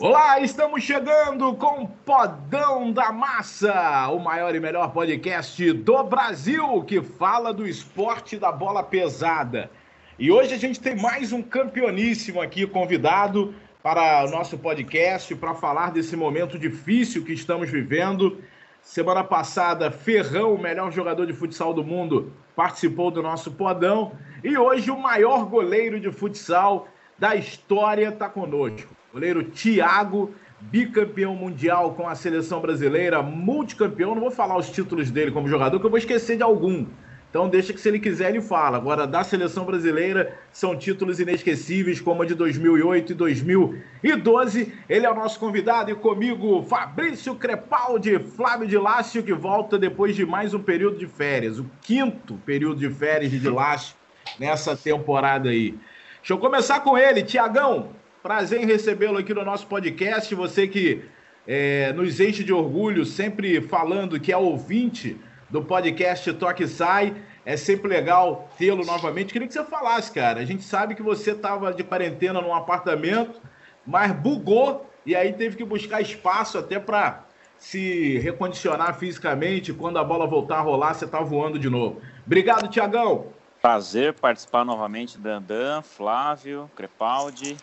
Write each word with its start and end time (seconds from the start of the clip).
Olá, 0.00 0.38
estamos 0.38 0.84
chegando 0.84 1.54
com 1.54 1.84
Podão 1.86 2.92
da 2.92 3.10
Massa, 3.10 4.08
o 4.10 4.20
maior 4.20 4.54
e 4.54 4.60
melhor 4.60 4.92
podcast 4.92 5.72
do 5.72 6.04
Brasil 6.04 6.84
que 6.84 7.02
fala 7.02 7.52
do 7.52 7.66
esporte 7.66 8.38
da 8.38 8.52
bola 8.52 8.80
pesada. 8.80 9.68
E 10.16 10.30
hoje 10.30 10.54
a 10.54 10.56
gente 10.56 10.78
tem 10.78 10.94
mais 10.94 11.32
um 11.32 11.42
campeoníssimo 11.42 12.40
aqui 12.40 12.64
convidado 12.64 13.52
para 13.82 14.24
o 14.24 14.30
nosso 14.30 14.56
podcast 14.56 15.34
para 15.34 15.52
falar 15.54 15.90
desse 15.90 16.14
momento 16.14 16.58
difícil 16.58 17.24
que 17.24 17.32
estamos 17.32 17.68
vivendo. 17.68 18.40
Semana 18.82 19.22
passada, 19.22 19.90
Ferrão, 19.90 20.54
o 20.54 20.60
melhor 20.60 20.90
jogador 20.90 21.26
de 21.26 21.32
futsal 21.32 21.74
do 21.74 21.84
mundo, 21.84 22.32
participou 22.56 23.10
do 23.10 23.22
nosso 23.22 23.52
podão. 23.52 24.12
E 24.42 24.56
hoje 24.56 24.90
o 24.90 24.98
maior 24.98 25.44
goleiro 25.44 26.00
de 26.00 26.10
futsal 26.10 26.88
da 27.18 27.34
história 27.36 28.08
está 28.08 28.28
conosco. 28.28 28.94
Goleiro 29.12 29.44
Thiago, 29.44 30.34
bicampeão 30.60 31.34
mundial 31.34 31.94
com 31.94 32.08
a 32.08 32.14
seleção 32.14 32.60
brasileira, 32.60 33.22
multicampeão. 33.22 34.14
Não 34.14 34.22
vou 34.22 34.30
falar 34.30 34.56
os 34.56 34.70
títulos 34.70 35.10
dele 35.10 35.30
como 35.30 35.48
jogador, 35.48 35.78
que 35.78 35.86
eu 35.86 35.90
vou 35.90 35.98
esquecer 35.98 36.36
de 36.36 36.42
algum. 36.42 36.86
Então 37.30 37.48
deixa 37.48 37.74
que 37.74 37.80
se 37.80 37.88
ele 37.88 37.98
quiser 37.98 38.30
ele 38.30 38.40
fala. 38.40 38.78
Agora 38.78 39.06
da 39.06 39.22
seleção 39.22 39.64
brasileira 39.64 40.34
são 40.50 40.76
títulos 40.76 41.20
inesquecíveis 41.20 42.00
como 42.00 42.22
a 42.22 42.26
de 42.26 42.34
2008 42.34 43.12
e 43.12 43.14
2012. 43.14 44.72
Ele 44.88 45.06
é 45.06 45.10
o 45.10 45.14
nosso 45.14 45.38
convidado 45.38 45.90
e 45.90 45.94
comigo 45.94 46.62
Fabrício 46.62 47.34
Crepaldi, 47.34 48.18
Flávio 48.18 48.66
de 48.66 48.78
Lácio 48.78 49.22
que 49.22 49.34
volta 49.34 49.78
depois 49.78 50.16
de 50.16 50.24
mais 50.24 50.54
um 50.54 50.62
período 50.62 50.98
de 50.98 51.06
férias, 51.06 51.58
o 51.58 51.66
quinto 51.82 52.34
período 52.46 52.80
de 52.80 52.88
férias 52.88 53.30
de 53.30 53.48
Lácio 53.48 53.94
nessa 54.38 54.74
temporada 54.74 55.50
aí. 55.50 55.74
Deixa 56.18 56.32
eu 56.32 56.38
começar 56.38 56.80
com 56.80 56.96
ele, 56.96 57.22
Tiagão. 57.22 57.90
Prazer 58.22 58.62
em 58.62 58.66
recebê-lo 58.66 59.18
aqui 59.18 59.32
no 59.34 59.44
nosso 59.44 59.66
podcast. 59.66 60.34
Você 60.34 60.66
que 60.66 61.02
é, 61.46 61.92
nos 61.92 62.20
enche 62.20 62.42
de 62.42 62.52
orgulho, 62.52 63.04
sempre 63.04 63.60
falando 63.60 64.18
que 64.18 64.32
é 64.32 64.36
ouvinte 64.36 65.16
do 65.48 65.62
podcast 65.62 66.32
Toque 66.34 66.66
Sai. 66.66 67.16
É 67.44 67.56
sempre 67.56 67.88
legal 67.88 68.48
tê-lo 68.58 68.84
novamente. 68.84 69.32
Queria 69.32 69.48
que 69.48 69.54
você 69.54 69.64
falasse, 69.64 70.12
cara. 70.12 70.40
A 70.40 70.44
gente 70.44 70.62
sabe 70.62 70.94
que 70.94 71.02
você 71.02 71.32
estava 71.32 71.72
de 71.72 71.82
quarentena 71.82 72.40
num 72.40 72.54
apartamento, 72.54 73.40
mas 73.86 74.12
bugou 74.12 74.88
e 75.06 75.16
aí 75.16 75.32
teve 75.32 75.56
que 75.56 75.64
buscar 75.64 76.02
espaço 76.02 76.58
até 76.58 76.78
para 76.78 77.24
se 77.58 78.18
recondicionar 78.18 78.98
fisicamente. 78.98 79.72
Quando 79.72 79.98
a 79.98 80.04
bola 80.04 80.26
voltar 80.26 80.58
a 80.58 80.60
rolar, 80.60 80.94
você 80.94 81.06
está 81.06 81.20
voando 81.20 81.58
de 81.58 81.70
novo. 81.70 82.00
Obrigado, 82.26 82.68
Tiagão. 82.68 83.28
Prazer 83.60 84.12
participar 84.14 84.64
novamente, 84.64 85.18
Dandan, 85.18 85.82
Flávio, 85.82 86.70
Crepaldi. 86.76 87.56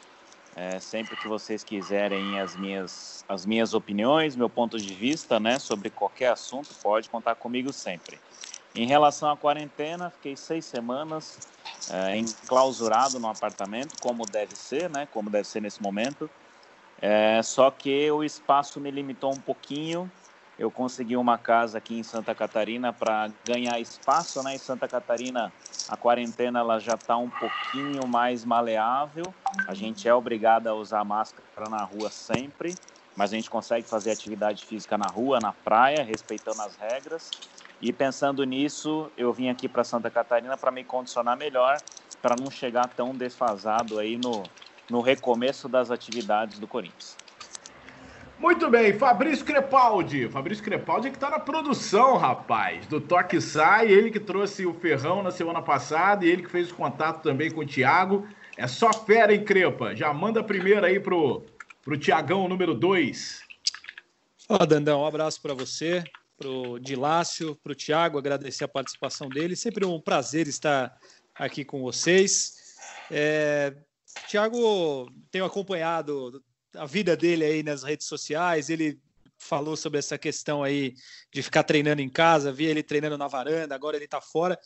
É, 0.56 0.80
sempre 0.80 1.18
que 1.18 1.28
vocês 1.28 1.64
quiserem 1.64 2.40
as 2.40 2.56
minhas, 2.56 3.26
as 3.28 3.46
minhas 3.46 3.74
opiniões, 3.74 4.36
meu 4.38 4.50
ponto 4.50 4.80
de 4.80 4.94
vista 4.94 5.38
né, 5.38 5.60
sobre 5.60 5.90
qualquer 5.90 6.32
assunto, 6.32 6.70
pode 6.82 7.10
contar 7.10 7.36
comigo 7.36 7.74
sempre. 7.74 8.18
Em 8.74 8.88
relação 8.88 9.30
à 9.30 9.38
quarentena, 9.38 10.10
fiquei 10.10 10.36
seis 10.36 10.66
semanas 10.66 11.38
é, 11.90 12.18
enclausurado 12.18 13.20
no 13.20 13.28
apartamento, 13.28 13.98
como 14.02 14.26
deve 14.26 14.56
ser, 14.56 14.90
né? 14.90 15.08
Como 15.14 15.30
deve 15.30 15.48
ser 15.48 15.62
nesse 15.62 15.82
momento. 15.82 16.30
É, 17.02 17.42
só 17.42 17.70
que 17.72 18.10
o 18.12 18.24
espaço 18.24 18.80
me 18.80 18.92
limitou 18.92 19.34
um 19.34 19.40
pouquinho. 19.40 20.12
Eu 20.58 20.72
consegui 20.72 21.16
uma 21.16 21.38
casa 21.38 21.78
aqui 21.78 22.00
em 22.00 22.04
Santa 22.04 22.34
Catarina 22.34 22.92
para 22.92 23.30
ganhar 23.46 23.80
espaço, 23.80 24.42
né? 24.44 24.56
Em 24.56 24.58
Santa 24.58 24.88
Catarina, 24.88 25.54
a 25.88 25.96
quarentena 25.96 26.60
ela 26.60 26.80
já 26.80 26.96
está 26.96 27.16
um 27.16 27.30
pouquinho 27.30 28.08
mais 28.08 28.44
maleável. 28.44 29.26
A 29.68 29.74
gente 29.74 30.08
é 30.08 30.14
obrigado 30.14 30.68
a 30.68 30.74
usar 30.74 31.04
máscara 31.04 31.70
na 31.70 31.84
rua 31.84 32.10
sempre, 32.10 32.74
mas 33.16 33.32
a 33.32 33.36
gente 33.36 33.50
consegue 33.50 33.88
fazer 33.88 34.12
atividade 34.12 34.66
física 34.66 34.98
na 34.98 35.08
rua, 35.08 35.40
na 35.40 35.54
praia, 35.54 36.04
respeitando 36.04 36.62
as 36.62 36.76
regras. 36.76 37.32
E 37.82 37.94
pensando 37.94 38.44
nisso, 38.44 39.12
eu 39.16 39.32
vim 39.32 39.50
aqui 39.50 39.68
para 39.68 39.84
Santa 39.84 40.10
Catarina 40.10 40.58
para 40.58 40.72
me 40.72 40.84
condicionar 40.84 41.38
melhor, 41.38 41.78
para 42.22 42.36
não 42.36 42.50
chegar 42.50 42.88
tão 42.88 43.12
desfasado 43.12 44.00
aí 44.00 44.18
no, 44.18 44.44
no 44.90 45.02
recomeço 45.02 45.70
das 45.70 45.92
atividades 45.92 46.58
do 46.58 46.68
Corinthians. 46.68 47.25
Muito 48.38 48.70
bem, 48.70 48.94
Fabrício 48.94 49.46
Crepaldi. 49.46 50.28
Fabrício 50.28 50.64
Crepaldi 50.64 51.08
é 51.08 51.10
que 51.10 51.16
está 51.18 51.30
na 51.30 51.40
produção, 51.40 52.18
rapaz, 52.18 52.86
do 52.86 53.00
Toque 53.00 53.40
Sai. 53.40 53.88
Ele 53.88 54.12
que 54.12 54.20
trouxe 54.20 54.66
o 54.66 54.74
Ferrão 54.74 55.24
na 55.24 55.32
semana 55.32 55.62
passada 55.62 56.26
e 56.26 56.30
ele 56.30 56.44
que 56.44 56.50
fez 56.50 56.70
o 56.70 56.76
contato 56.76 57.24
também 57.24 57.50
com 57.50 57.62
o 57.62 57.66
Thiago. 57.66 58.28
É 58.58 58.68
só 58.68 58.92
fera, 58.92 59.34
hein, 59.34 59.44
Crepa? 59.44 59.96
Já 59.96 60.14
manda 60.14 60.42
a 60.42 60.44
primeira 60.44 60.88
aí 60.88 61.00
pro, 61.00 61.46
pro 61.82 61.98
Tiagão, 61.98 62.48
número 62.48 62.74
2. 62.74 63.42
Ó, 64.50 64.66
Dandão, 64.66 65.02
um 65.02 65.06
abraço 65.06 65.42
para 65.42 65.54
você, 65.54 66.04
pro 66.38 66.78
Dilácio, 66.80 67.56
pro 67.64 67.74
Tiago, 67.74 68.18
agradecer 68.18 68.66
a 68.66 68.68
participação 68.68 69.30
dele. 69.30 69.56
Sempre 69.56 69.86
um 69.86 70.00
prazer 70.00 70.48
estar 70.48 70.96
aqui 71.34 71.64
com 71.64 71.82
vocês. 71.82 72.76
É, 73.10 73.76
Tiago, 74.28 75.10
tenho 75.32 75.46
acompanhado 75.46 76.44
a 76.78 76.86
vida 76.86 77.16
dele 77.16 77.44
aí 77.44 77.64
nas 77.64 77.84
redes 77.84 78.08
sociais, 78.08 78.70
ele 78.70 79.00
falou 79.38 79.76
sobre 79.76 80.00
essa 80.00 80.18
questão 80.18 80.64
aí 80.64 80.96
de 81.32 81.44
ficar 81.44 81.64
treinando 81.64 82.02
em 82.02 82.10
casa, 82.10 82.52
vi 82.52 82.66
ele 82.66 82.82
treinando 82.82 83.18
na 83.18 83.28
varanda, 83.28 83.76
agora 83.76 83.96
ele 83.96 84.06
está 84.06 84.22
fora. 84.22 84.60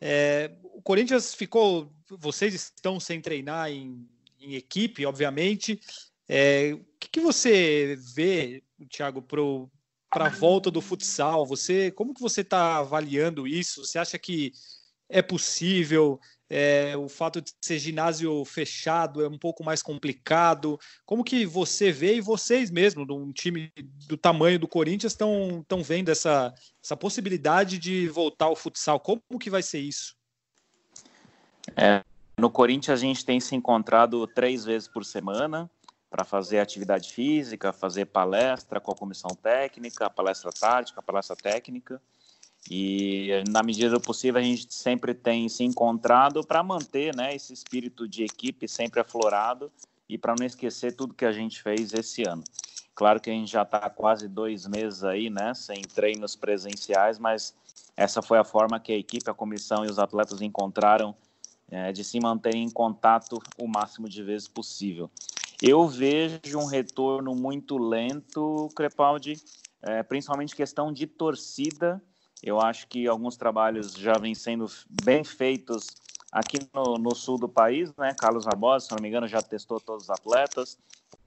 É, 0.00 0.56
o 0.62 0.82
Corinthians 0.82 1.34
ficou. 1.34 1.92
Vocês 2.08 2.54
estão 2.54 3.00
sem 3.00 3.20
treinar 3.20 3.70
em, 3.70 4.08
em 4.40 4.54
equipe, 4.54 5.04
obviamente. 5.04 5.80
É, 6.28 6.72
o 6.74 6.84
que, 7.00 7.08
que, 7.08 7.20
você 7.20 7.98
vê, 8.14 8.62
Thiago, 8.90 9.22
para 9.22 10.26
a 10.26 10.28
volta 10.28 10.70
do 10.70 10.80
futsal? 10.80 11.46
Você, 11.46 11.90
como 11.90 12.14
que 12.14 12.20
você 12.20 12.42
está 12.42 12.78
avaliando 12.78 13.46
isso? 13.46 13.84
Você 13.84 13.98
acha 13.98 14.18
que 14.18 14.52
é 15.08 15.22
possível? 15.22 16.20
É, 16.50 16.96
o 16.96 17.08
fato 17.08 17.42
de 17.42 17.52
ser 17.62 17.78
ginásio 17.78 18.44
fechado 18.44 19.22
é 19.22 19.28
um 19.28 19.38
pouco 19.38 19.62
mais 19.62 19.82
complicado. 19.82 20.78
Como 21.04 21.22
que 21.22 21.44
você 21.44 21.92
vê 21.92 22.16
e 22.16 22.20
vocês 22.20 22.70
mesmo, 22.70 23.06
de 23.06 23.12
um 23.12 23.32
time 23.32 23.70
do 24.06 24.16
tamanho 24.16 24.58
do 24.58 24.66
Corinthians, 24.66 25.12
estão 25.12 25.82
vendo 25.82 26.10
essa, 26.10 26.54
essa 26.82 26.96
possibilidade 26.96 27.78
de 27.78 28.08
voltar 28.08 28.46
ao 28.46 28.56
futsal? 28.56 28.98
Como 28.98 29.20
que 29.38 29.50
vai 29.50 29.62
ser 29.62 29.80
isso? 29.80 30.16
É, 31.76 32.02
no 32.38 32.50
Corinthians 32.50 32.98
a 32.98 33.02
gente 33.02 33.24
tem 33.24 33.40
se 33.40 33.54
encontrado 33.54 34.26
três 34.28 34.64
vezes 34.64 34.88
por 34.88 35.04
semana 35.04 35.70
para 36.08 36.24
fazer 36.24 36.58
atividade 36.58 37.12
física, 37.12 37.72
fazer 37.72 38.06
palestra 38.06 38.80
com 38.80 38.90
a 38.90 38.96
comissão 38.96 39.30
técnica, 39.30 40.08
palestra 40.08 40.50
tática, 40.50 41.02
palestra 41.02 41.36
técnica. 41.36 42.00
E 42.70 43.42
na 43.48 43.62
medida 43.62 43.90
do 43.90 44.00
possível 44.00 44.40
a 44.40 44.44
gente 44.44 44.72
sempre 44.72 45.14
tem 45.14 45.48
se 45.48 45.64
encontrado 45.64 46.46
para 46.46 46.62
manter 46.62 47.16
né, 47.16 47.34
esse 47.34 47.52
espírito 47.52 48.06
de 48.06 48.24
equipe 48.24 48.68
sempre 48.68 49.00
aflorado 49.00 49.72
e 50.08 50.18
para 50.18 50.34
não 50.38 50.44
esquecer 50.44 50.94
tudo 50.94 51.14
que 51.14 51.24
a 51.24 51.32
gente 51.32 51.62
fez 51.62 51.94
esse 51.94 52.22
ano. 52.28 52.44
Claro 52.94 53.20
que 53.20 53.30
a 53.30 53.32
gente 53.32 53.50
já 53.50 53.62
está 53.62 53.88
quase 53.88 54.28
dois 54.28 54.66
meses 54.66 55.04
aí, 55.04 55.30
né, 55.30 55.54
sem 55.54 55.80
treinos 55.82 56.36
presenciais, 56.36 57.18
mas 57.18 57.54
essa 57.96 58.20
foi 58.20 58.38
a 58.38 58.44
forma 58.44 58.78
que 58.80 58.92
a 58.92 58.96
equipe, 58.96 59.30
a 59.30 59.34
comissão 59.34 59.84
e 59.84 59.90
os 59.90 59.98
atletas 59.98 60.42
encontraram 60.42 61.14
é, 61.70 61.92
de 61.92 62.02
se 62.02 62.18
manter 62.20 62.54
em 62.54 62.68
contato 62.68 63.38
o 63.58 63.66
máximo 63.66 64.08
de 64.08 64.22
vezes 64.22 64.48
possível. 64.48 65.10
Eu 65.62 65.86
vejo 65.86 66.58
um 66.58 66.66
retorno 66.66 67.34
muito 67.34 67.78
lento, 67.78 68.68
Crepaldi, 68.74 69.40
é, 69.82 70.02
principalmente 70.02 70.54
questão 70.54 70.92
de 70.92 71.06
torcida 71.06 72.02
eu 72.42 72.60
acho 72.60 72.86
que 72.86 73.06
alguns 73.06 73.36
trabalhos 73.36 73.92
já 73.92 74.14
vêm 74.14 74.34
sendo 74.34 74.66
bem 75.02 75.24
feitos 75.24 75.86
aqui 76.30 76.58
no, 76.72 76.96
no, 76.96 77.14
sul 77.14 77.38
do 77.38 77.48
país, 77.48 77.94
né? 77.96 78.14
Carlos 78.14 78.44
Barbosa, 78.44 78.86
se 78.86 78.92
não 78.92 79.02
me 79.02 79.08
engano, 79.08 79.26
já 79.26 79.42
testou 79.42 79.80
todos 79.80 80.04
os 80.04 80.10
atletas. 80.10 80.78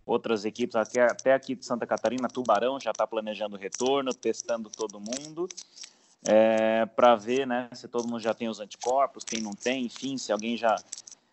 Outras 0.05 0.45
equipes, 0.45 0.75
até, 0.75 1.33
aqui 1.33 1.55
de 1.55 1.65
Santa 1.65 1.85
Catarina, 1.85 2.27
Tubarão, 2.27 2.79
já 2.79 2.91
está 2.91 3.05
planejando 3.05 3.55
retorno, 3.55 4.13
testando 4.13 4.69
todo 4.69 4.99
mundo, 4.99 5.47
é, 6.27 6.85
para 6.87 7.15
ver 7.15 7.45
né, 7.45 7.69
se 7.73 7.87
todo 7.87 8.07
mundo 8.07 8.19
já 8.19 8.33
tem 8.33 8.49
os 8.49 8.59
anticorpos, 8.59 9.23
quem 9.23 9.41
não 9.41 9.53
tem, 9.53 9.85
enfim, 9.85 10.17
se 10.17 10.31
alguém 10.31 10.57
já 10.57 10.75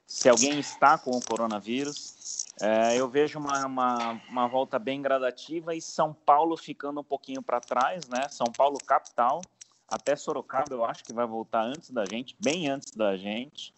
se 0.07 0.27
alguém 0.27 0.59
está 0.59 0.97
com 0.97 1.11
o 1.11 1.21
coronavírus. 1.23 2.47
É, 2.61 2.97
eu 2.97 3.07
vejo 3.09 3.39
uma, 3.39 3.67
uma, 3.67 4.23
uma 4.31 4.49
volta 4.49 4.79
bem 4.79 5.03
gradativa 5.03 5.75
e 5.75 5.83
São 5.83 6.15
Paulo 6.15 6.57
ficando 6.57 7.01
um 7.01 7.05
pouquinho 7.05 7.43
para 7.43 7.61
trás, 7.61 8.09
né? 8.09 8.27
São 8.31 8.47
Paulo 8.47 8.79
capital, 8.79 9.43
até 9.89 10.15
Sorocaba, 10.15 10.75
eu 10.75 10.85
acho 10.85 11.03
que 11.03 11.13
vai 11.13 11.27
voltar 11.27 11.63
antes 11.63 11.91
da 11.91 12.05
gente, 12.05 12.37
bem 12.39 12.69
antes 12.69 12.93
da 12.93 13.17
gente. 13.17 13.73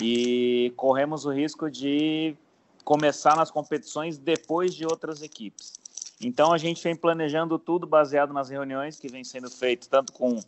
E 0.00 0.72
corremos 0.76 1.24
o 1.24 1.30
risco 1.30 1.70
de 1.70 2.36
começar 2.84 3.34
nas 3.34 3.50
competições 3.50 4.18
depois 4.18 4.74
de 4.74 4.84
outras 4.84 5.22
equipes. 5.22 5.72
Então 6.20 6.52
a 6.52 6.58
gente 6.58 6.82
vem 6.82 6.94
planejando 6.94 7.58
tudo 7.58 7.86
baseado 7.86 8.32
nas 8.32 8.48
reuniões 8.48 8.98
que 8.98 9.08
vem 9.08 9.24
sendo 9.24 9.50
feitas 9.50 9.88
tanto 9.88 10.12
com 10.12 10.40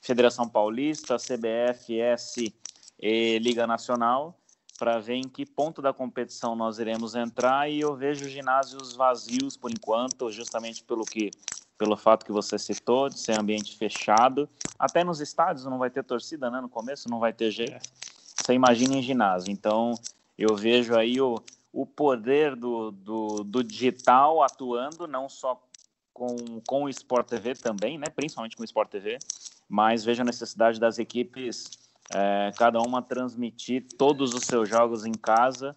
Federação 0.00 0.48
Paulista, 0.48 1.16
CBF, 1.16 2.00
S 2.00 2.54
e 2.98 3.38
Liga 3.38 3.66
Nacional, 3.66 4.38
para 4.78 4.98
ver 4.98 5.14
em 5.14 5.28
que 5.28 5.44
ponto 5.44 5.82
da 5.82 5.92
competição 5.92 6.54
nós 6.54 6.78
iremos 6.78 7.14
entrar 7.14 7.68
e 7.70 7.80
eu 7.80 7.94
vejo 7.94 8.28
ginásios 8.28 8.94
vazios 8.94 9.56
por 9.56 9.70
enquanto, 9.70 10.30
justamente 10.30 10.84
pelo 10.84 11.04
que 11.04 11.30
pelo 11.76 11.96
fato 11.96 12.24
que 12.24 12.32
você 12.32 12.58
citou 12.58 13.08
de 13.08 13.18
ser 13.18 13.38
ambiente 13.38 13.76
fechado, 13.76 14.48
até 14.78 15.04
nos 15.04 15.20
estádios 15.20 15.64
não 15.66 15.78
vai 15.78 15.90
ter 15.90 16.02
torcida, 16.02 16.50
né? 16.50 16.60
No 16.60 16.68
começo 16.68 17.08
não 17.08 17.18
vai 17.18 17.32
ter 17.32 17.50
jeito. 17.50 17.74
É. 17.74 17.80
Você 18.42 18.52
imagina 18.54 18.96
em 18.96 19.02
ginásio. 19.02 19.50
Então 19.50 19.94
eu 20.38 20.54
vejo 20.56 20.96
aí 20.96 21.20
o, 21.20 21.36
o 21.72 21.86
poder 21.86 22.54
do, 22.56 22.90
do, 22.90 23.44
do 23.44 23.62
digital 23.62 24.42
atuando 24.42 25.06
não 25.06 25.28
só 25.28 25.62
com, 26.12 26.60
com 26.66 26.84
o 26.84 26.88
Sport 26.88 27.28
TV 27.28 27.54
também, 27.54 27.98
né? 27.98 28.06
Principalmente 28.14 28.56
com 28.56 28.62
o 28.62 28.64
Sport 28.64 28.90
TV, 28.90 29.18
mas 29.68 30.04
vejo 30.04 30.22
a 30.22 30.24
necessidade 30.24 30.80
das 30.80 30.98
equipes 30.98 31.70
é, 32.14 32.50
cada 32.56 32.80
uma 32.80 33.02
transmitir 33.02 33.86
todos 33.98 34.32
os 34.32 34.44
seus 34.44 34.68
jogos 34.68 35.04
em 35.04 35.12
casa 35.12 35.76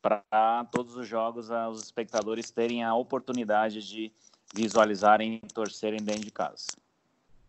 para 0.00 0.64
todos 0.70 0.96
os 0.96 1.08
jogos 1.08 1.48
os 1.50 1.82
espectadores 1.82 2.50
terem 2.50 2.84
a 2.84 2.94
oportunidade 2.94 3.86
de 3.86 4.12
visualizarem 4.54 5.40
e 5.42 5.46
torcerem 5.52 6.00
dentro 6.02 6.24
de 6.24 6.30
casa. 6.30 6.66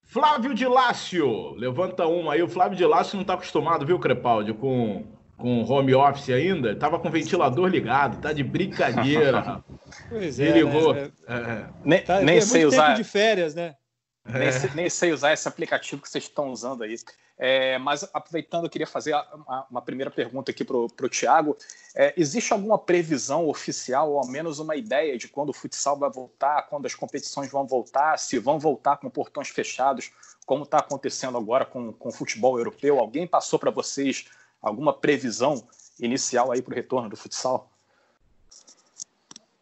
Flávio 0.03 0.53
de 0.53 0.67
Lácio, 0.67 1.55
levanta 1.55 2.05
uma 2.05 2.33
aí. 2.33 2.43
O 2.43 2.47
Flávio 2.47 2.77
de 2.77 2.85
Lácio 2.85 3.15
não 3.15 3.23
está 3.23 3.33
acostumado, 3.33 3.85
viu, 3.85 3.99
Crepaldi, 3.99 4.53
com, 4.53 5.03
com 5.35 5.63
home 5.63 5.95
office 5.95 6.29
ainda. 6.29 6.75
Tava 6.75 6.99
com 6.99 7.07
o 7.07 7.11
ventilador 7.11 7.67
ligado, 7.67 8.21
tá 8.21 8.31
de 8.31 8.43
brincadeira. 8.43 9.63
pois 10.07 10.39
é. 10.39 10.49
Ele 10.49 10.63
ligou. 10.63 10.93
Né? 10.93 11.11
É. 11.27 11.65
Nem, 11.83 12.01
tá, 12.01 12.21
nem 12.21 12.37
é 12.37 12.41
sei 12.41 12.65
usar. 12.65 12.93
de 12.93 13.03
férias, 13.03 13.55
né? 13.55 13.75
É. 14.25 14.39
Nem, 14.39 14.51
sei, 14.51 14.69
nem, 14.73 14.89
sei 14.89 15.11
usar 15.11 15.33
esse 15.33 15.47
aplicativo 15.47 16.01
que 16.01 16.09
vocês 16.09 16.23
estão 16.23 16.49
usando 16.49 16.83
aí. 16.83 16.95
É, 17.37 17.77
mas 17.77 18.03
aproveitando, 18.13 18.63
eu 18.63 18.69
queria 18.69 18.87
fazer 18.87 19.13
uma, 19.33 19.67
uma 19.69 19.81
primeira 19.81 20.09
pergunta 20.09 20.51
aqui 20.51 20.63
para 20.63 20.77
o 20.77 21.09
Tiago. 21.09 21.55
É, 21.93 22.13
existe 22.17 22.51
alguma 22.53 22.77
previsão 22.77 23.47
oficial, 23.47 24.11
ou 24.11 24.19
ao 24.19 24.27
menos 24.27 24.59
uma 24.59 24.75
ideia 24.75 25.17
de 25.17 25.27
quando 25.27 25.49
o 25.49 25.53
futsal 25.53 25.97
vai 25.97 26.09
voltar, 26.09 26.63
quando 26.63 26.85
as 26.85 26.95
competições 26.95 27.51
vão 27.51 27.67
voltar, 27.67 28.17
se 28.17 28.39
vão 28.39 28.57
voltar 28.57 28.97
com 28.97 29.09
portões 29.09 29.49
fechados, 29.49 30.11
como 30.45 30.63
está 30.63 30.77
acontecendo 30.79 31.37
agora 31.37 31.65
com, 31.65 31.91
com 31.93 32.09
o 32.09 32.11
futebol 32.11 32.57
europeu? 32.57 32.99
Alguém 32.99 33.27
passou 33.27 33.59
para 33.59 33.71
vocês 33.71 34.25
alguma 34.61 34.93
previsão 34.93 35.67
inicial 35.99 36.51
aí 36.51 36.61
para 36.61 36.71
o 36.71 36.75
retorno 36.75 37.09
do 37.09 37.17
futsal? 37.17 37.69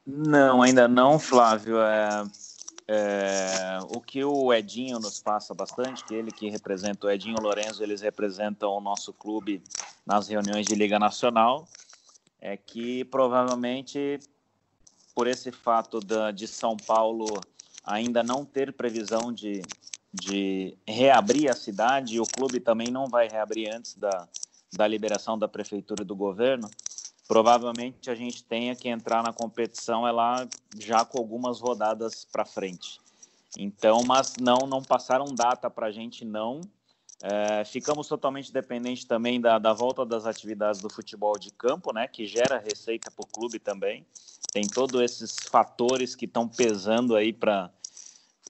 Não, 0.05 0.61
ainda 0.61 0.87
não, 0.87 1.17
Flávio. 1.17 1.81
É, 1.81 2.25
é, 2.87 3.79
o 3.95 4.01
que 4.01 4.23
o 4.23 4.53
Edinho 4.53 4.99
nos 4.99 5.21
passa 5.21 5.53
bastante, 5.53 6.03
que 6.03 6.13
ele 6.13 6.31
que 6.31 6.49
representa 6.49 7.07
o 7.07 7.09
Edinho 7.09 7.41
Lorenzo, 7.41 7.83
eles 7.83 8.01
representam 8.01 8.71
o 8.71 8.81
nosso 8.81 9.13
clube 9.13 9.63
nas 10.05 10.27
reuniões 10.27 10.65
de 10.65 10.75
Liga 10.75 10.99
Nacional, 10.99 11.67
é 12.41 12.57
que 12.57 13.05
provavelmente 13.05 14.19
por 15.15 15.27
esse 15.27 15.51
fato 15.51 15.99
da, 15.99 16.31
de 16.31 16.47
São 16.47 16.75
Paulo 16.75 17.25
ainda 17.85 18.23
não 18.23 18.43
ter 18.43 18.73
previsão 18.73 19.31
de, 19.31 19.61
de 20.13 20.77
reabrir 20.87 21.49
a 21.49 21.55
cidade, 21.55 22.19
o 22.19 22.25
clube 22.25 22.59
também 22.59 22.87
não 22.87 23.07
vai 23.07 23.27
reabrir 23.29 23.73
antes 23.73 23.95
da, 23.95 24.27
da 24.73 24.87
liberação 24.87 25.37
da 25.37 25.47
prefeitura 25.47 26.03
e 26.03 26.05
do 26.05 26.15
governo, 26.15 26.69
provavelmente 27.27 28.09
a 28.09 28.15
gente 28.15 28.43
tenha 28.43 28.75
que 28.75 28.89
entrar 28.89 29.23
na 29.23 29.33
competição 29.33 30.07
ela 30.07 30.47
já 30.77 31.05
com 31.05 31.17
algumas 31.17 31.59
rodadas 31.59 32.25
para 32.25 32.45
frente. 32.45 32.99
Então, 33.57 34.03
mas 34.05 34.35
não 34.39 34.59
não 34.67 34.81
passaram 34.81 35.25
data 35.33 35.69
para 35.69 35.87
a 35.87 35.91
gente 35.91 36.25
não. 36.25 36.61
É, 37.21 37.63
ficamos 37.63 38.07
totalmente 38.07 38.51
dependentes 38.51 39.05
também 39.05 39.39
da, 39.39 39.57
da 39.57 39.71
volta 39.71 40.05
das 40.05 40.25
atividades 40.25 40.81
do 40.81 40.89
futebol 40.89 41.39
de 41.39 41.51
campo, 41.51 41.93
né, 41.93 42.05
que 42.05 42.27
gera 42.27 42.59
receita 42.59 43.09
para 43.09 43.23
o 43.23 43.27
clube 43.27 43.59
também. 43.59 44.05
Tem 44.51 44.67
todos 44.67 45.01
esses 45.01 45.35
fatores 45.49 46.15
que 46.15 46.25
estão 46.25 46.47
pesando 46.47 47.15
aí 47.15 47.31
para 47.31 47.71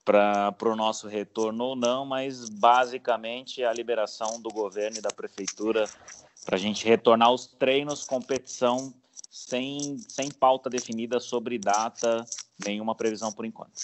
para 0.03 0.69
o 0.69 0.75
nosso 0.75 1.07
retorno 1.07 1.63
ou 1.63 1.75
não, 1.77 2.05
mas 2.05 2.49
basicamente 2.49 3.63
a 3.63 3.71
liberação 3.71 4.41
do 4.41 4.49
governo 4.49 4.97
e 4.97 5.01
da 5.01 5.09
prefeitura 5.09 5.87
para 6.45 6.55
a 6.55 6.59
gente 6.59 6.85
retornar 6.85 7.29
aos 7.29 7.47
treinos, 7.47 8.05
competição, 8.05 8.93
sem, 9.29 9.97
sem 10.07 10.29
pauta 10.29 10.69
definida 10.69 11.19
sobre 11.19 11.57
data, 11.57 12.23
nenhuma 12.65 12.93
previsão 12.93 13.31
por 13.31 13.45
enquanto. 13.45 13.81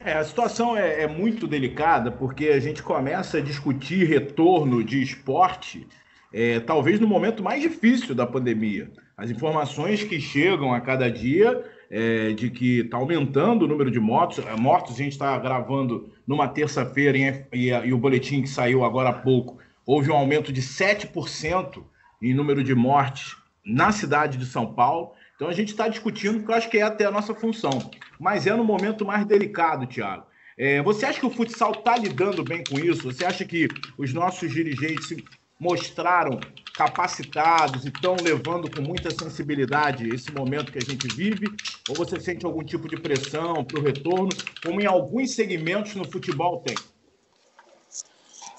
É, 0.00 0.14
a 0.14 0.24
situação 0.24 0.76
é, 0.76 1.02
é, 1.02 1.06
muito 1.06 1.46
delicada 1.46 2.10
porque 2.10 2.48
a 2.48 2.60
gente 2.60 2.82
começa 2.82 3.38
a 3.38 3.40
discutir 3.40 4.06
retorno 4.06 4.82
de 4.82 5.02
esporte, 5.02 5.86
é, 6.32 6.60
talvez 6.60 6.98
no 6.98 7.06
momento 7.06 7.42
mais 7.42 7.62
difícil 7.62 8.14
da 8.14 8.26
pandemia. 8.26 8.90
As 9.16 9.30
informações 9.30 10.02
que 10.02 10.20
chegam 10.20 10.72
a 10.72 10.80
cada 10.80 11.10
dia 11.10 11.62
é, 11.90 12.32
de 12.32 12.50
que 12.50 12.80
está 12.80 12.96
aumentando 12.96 13.64
o 13.64 13.68
número 13.68 13.90
de 13.90 14.00
mortos, 14.00 14.44
é, 14.44 14.56
mortos 14.56 14.94
a 14.94 14.98
gente 14.98 15.12
está 15.12 15.38
gravando 15.38 16.10
numa 16.26 16.48
terça-feira 16.48 17.18
e, 17.18 17.46
e, 17.52 17.68
e 17.68 17.92
o 17.92 17.98
boletim 17.98 18.42
que 18.42 18.48
saiu 18.48 18.84
agora 18.84 19.10
há 19.10 19.12
pouco, 19.12 19.58
houve 19.84 20.10
um 20.10 20.16
aumento 20.16 20.52
de 20.52 20.62
7% 20.62 21.82
em 22.22 22.34
número 22.34 22.62
de 22.62 22.74
mortes 22.74 23.36
na 23.64 23.92
cidade 23.92 24.38
de 24.38 24.46
São 24.46 24.74
Paulo. 24.74 25.12
Então 25.34 25.48
a 25.48 25.52
gente 25.52 25.70
está 25.70 25.88
discutindo, 25.88 26.38
porque 26.38 26.52
eu 26.52 26.56
acho 26.56 26.70
que 26.70 26.78
é 26.78 26.82
até 26.82 27.04
a 27.04 27.10
nossa 27.10 27.34
função. 27.34 27.90
Mas 28.18 28.46
é 28.46 28.54
no 28.54 28.64
momento 28.64 29.04
mais 29.04 29.26
delicado, 29.26 29.86
Tiago. 29.86 30.26
É, 30.56 30.82
você 30.82 31.06
acha 31.06 31.18
que 31.18 31.26
o 31.26 31.30
futsal 31.30 31.72
está 31.72 31.96
lidando 31.96 32.44
bem 32.44 32.64
com 32.64 32.78
isso? 32.78 33.10
Você 33.10 33.24
acha 33.24 33.44
que 33.44 33.68
os 33.98 34.12
nossos 34.12 34.52
dirigentes 34.52 35.08
se 35.08 35.24
mostraram 35.58 36.38
capacitados 36.76 37.84
e 37.84 37.88
estão 37.88 38.16
levando 38.22 38.70
com 38.70 38.82
muita 38.82 39.10
sensibilidade 39.10 40.08
esse 40.08 40.32
momento 40.32 40.72
que 40.72 40.78
a 40.78 40.84
gente 40.84 41.08
vive? 41.08 41.46
Ou 41.88 41.96
você 41.96 42.20
sente 42.20 42.44
algum 42.44 42.62
tipo 42.62 42.88
de 42.88 42.96
pressão 42.96 43.64
para 43.64 43.80
o 43.80 43.82
retorno, 43.82 44.28
como 44.62 44.80
em 44.80 44.86
alguns 44.86 45.34
segmentos 45.34 45.94
no 45.94 46.04
futebol 46.04 46.60
tem? 46.60 46.76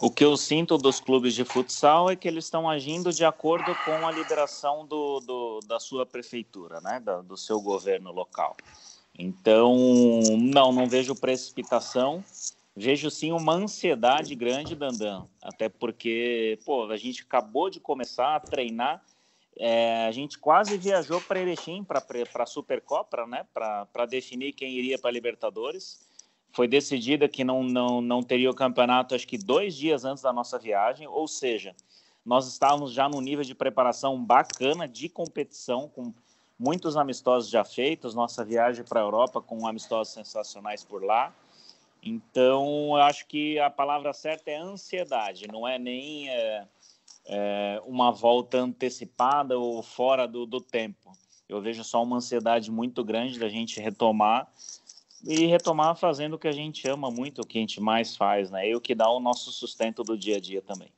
O 0.03 0.11
que 0.11 0.25
eu 0.25 0.35
sinto 0.35 0.77
dos 0.77 0.99
clubes 0.99 1.33
de 1.33 1.45
futsal 1.45 2.09
é 2.09 2.15
que 2.17 2.27
eles 2.27 2.43
estão 2.43 2.69
agindo 2.69 3.13
de 3.13 3.23
acordo 3.23 3.73
com 3.85 4.05
a 4.05 4.11
liberação 4.11 4.85
do, 4.85 5.21
do 5.21 5.61
da 5.65 5.79
sua 5.79 6.05
prefeitura, 6.05 6.81
né? 6.81 6.99
Da, 6.99 7.21
do 7.21 7.37
seu 7.37 7.61
governo 7.61 8.11
local. 8.11 8.57
Então, 9.17 9.77
não, 10.37 10.73
não 10.73 10.89
vejo 10.89 11.15
precipitação. 11.15 12.21
Vejo 12.75 13.09
sim 13.09 13.31
uma 13.31 13.53
ansiedade 13.53 14.35
grande, 14.35 14.75
Dandan. 14.75 15.25
Até 15.41 15.69
porque, 15.69 16.59
pô, 16.65 16.91
a 16.91 16.97
gente 16.97 17.21
acabou 17.21 17.69
de 17.69 17.79
começar 17.79 18.35
a 18.35 18.41
treinar. 18.41 19.01
É, 19.57 20.05
a 20.05 20.11
gente 20.11 20.37
quase 20.37 20.75
viajou 20.77 21.21
para 21.21 21.39
Erechim, 21.39 21.81
para 21.81 22.03
a 22.43 22.45
Supercopa, 22.45 23.25
né? 23.25 23.45
Para 23.53 24.05
definir 24.05 24.51
quem 24.51 24.73
iria 24.73 24.99
para 24.99 25.11
Libertadores 25.11 26.11
foi 26.53 26.67
decidida 26.67 27.27
que 27.27 27.43
não, 27.43 27.63
não, 27.63 27.99
não 27.99 28.21
teria 28.21 28.49
o 28.49 28.53
campeonato, 28.53 29.15
acho 29.15 29.27
que 29.27 29.39
dois 29.39 29.75
dias 29.75 30.05
antes 30.05 30.21
da 30.21 30.31
nossa 30.31 30.59
viagem, 30.59 31.07
ou 31.07 31.27
seja, 31.27 31.75
nós 32.23 32.47
estávamos 32.47 32.93
já 32.93 33.09
num 33.09 33.19
nível 33.19 33.43
de 33.43 33.55
preparação 33.55 34.23
bacana 34.23 34.87
de 34.87 35.09
competição, 35.09 35.89
com 35.89 36.13
muitos 36.57 36.95
amistosos 36.95 37.49
já 37.49 37.65
feitos, 37.65 38.13
nossa 38.13 38.45
viagem 38.45 38.85
para 38.85 38.99
a 38.99 39.03
Europa 39.03 39.41
com 39.41 39.67
amistosos 39.67 40.13
sensacionais 40.13 40.83
por 40.83 41.03
lá. 41.03 41.33
Então, 42.03 42.89
eu 42.89 43.01
acho 43.01 43.25
que 43.25 43.57
a 43.57 43.69
palavra 43.69 44.13
certa 44.13 44.51
é 44.51 44.57
ansiedade, 44.57 45.47
não 45.47 45.67
é 45.67 45.79
nem 45.79 46.29
é, 46.29 46.67
é, 47.25 47.81
uma 47.83 48.11
volta 48.11 48.59
antecipada 48.59 49.57
ou 49.57 49.81
fora 49.81 50.27
do, 50.27 50.45
do 50.45 50.61
tempo. 50.61 51.17
Eu 51.49 51.59
vejo 51.61 51.83
só 51.83 52.03
uma 52.03 52.17
ansiedade 52.17 52.71
muito 52.71 53.03
grande 53.03 53.39
da 53.39 53.49
gente 53.49 53.79
retomar 53.79 54.47
e 55.23 55.45
retomar 55.45 55.95
fazendo 55.95 56.33
o 56.33 56.39
que 56.39 56.47
a 56.47 56.51
gente 56.51 56.87
ama 56.87 57.09
muito, 57.09 57.41
o 57.41 57.45
que 57.45 57.57
a 57.57 57.61
gente 57.61 57.81
mais 57.81 58.15
faz, 58.15 58.51
né? 58.51 58.69
E 58.69 58.75
o 58.75 58.81
que 58.81 58.93
dá 58.93 59.09
o 59.09 59.19
nosso 59.19 59.51
sustento 59.51 60.03
do 60.03 60.17
dia 60.17 60.37
a 60.37 60.39
dia 60.39 60.61
também. 60.61 60.89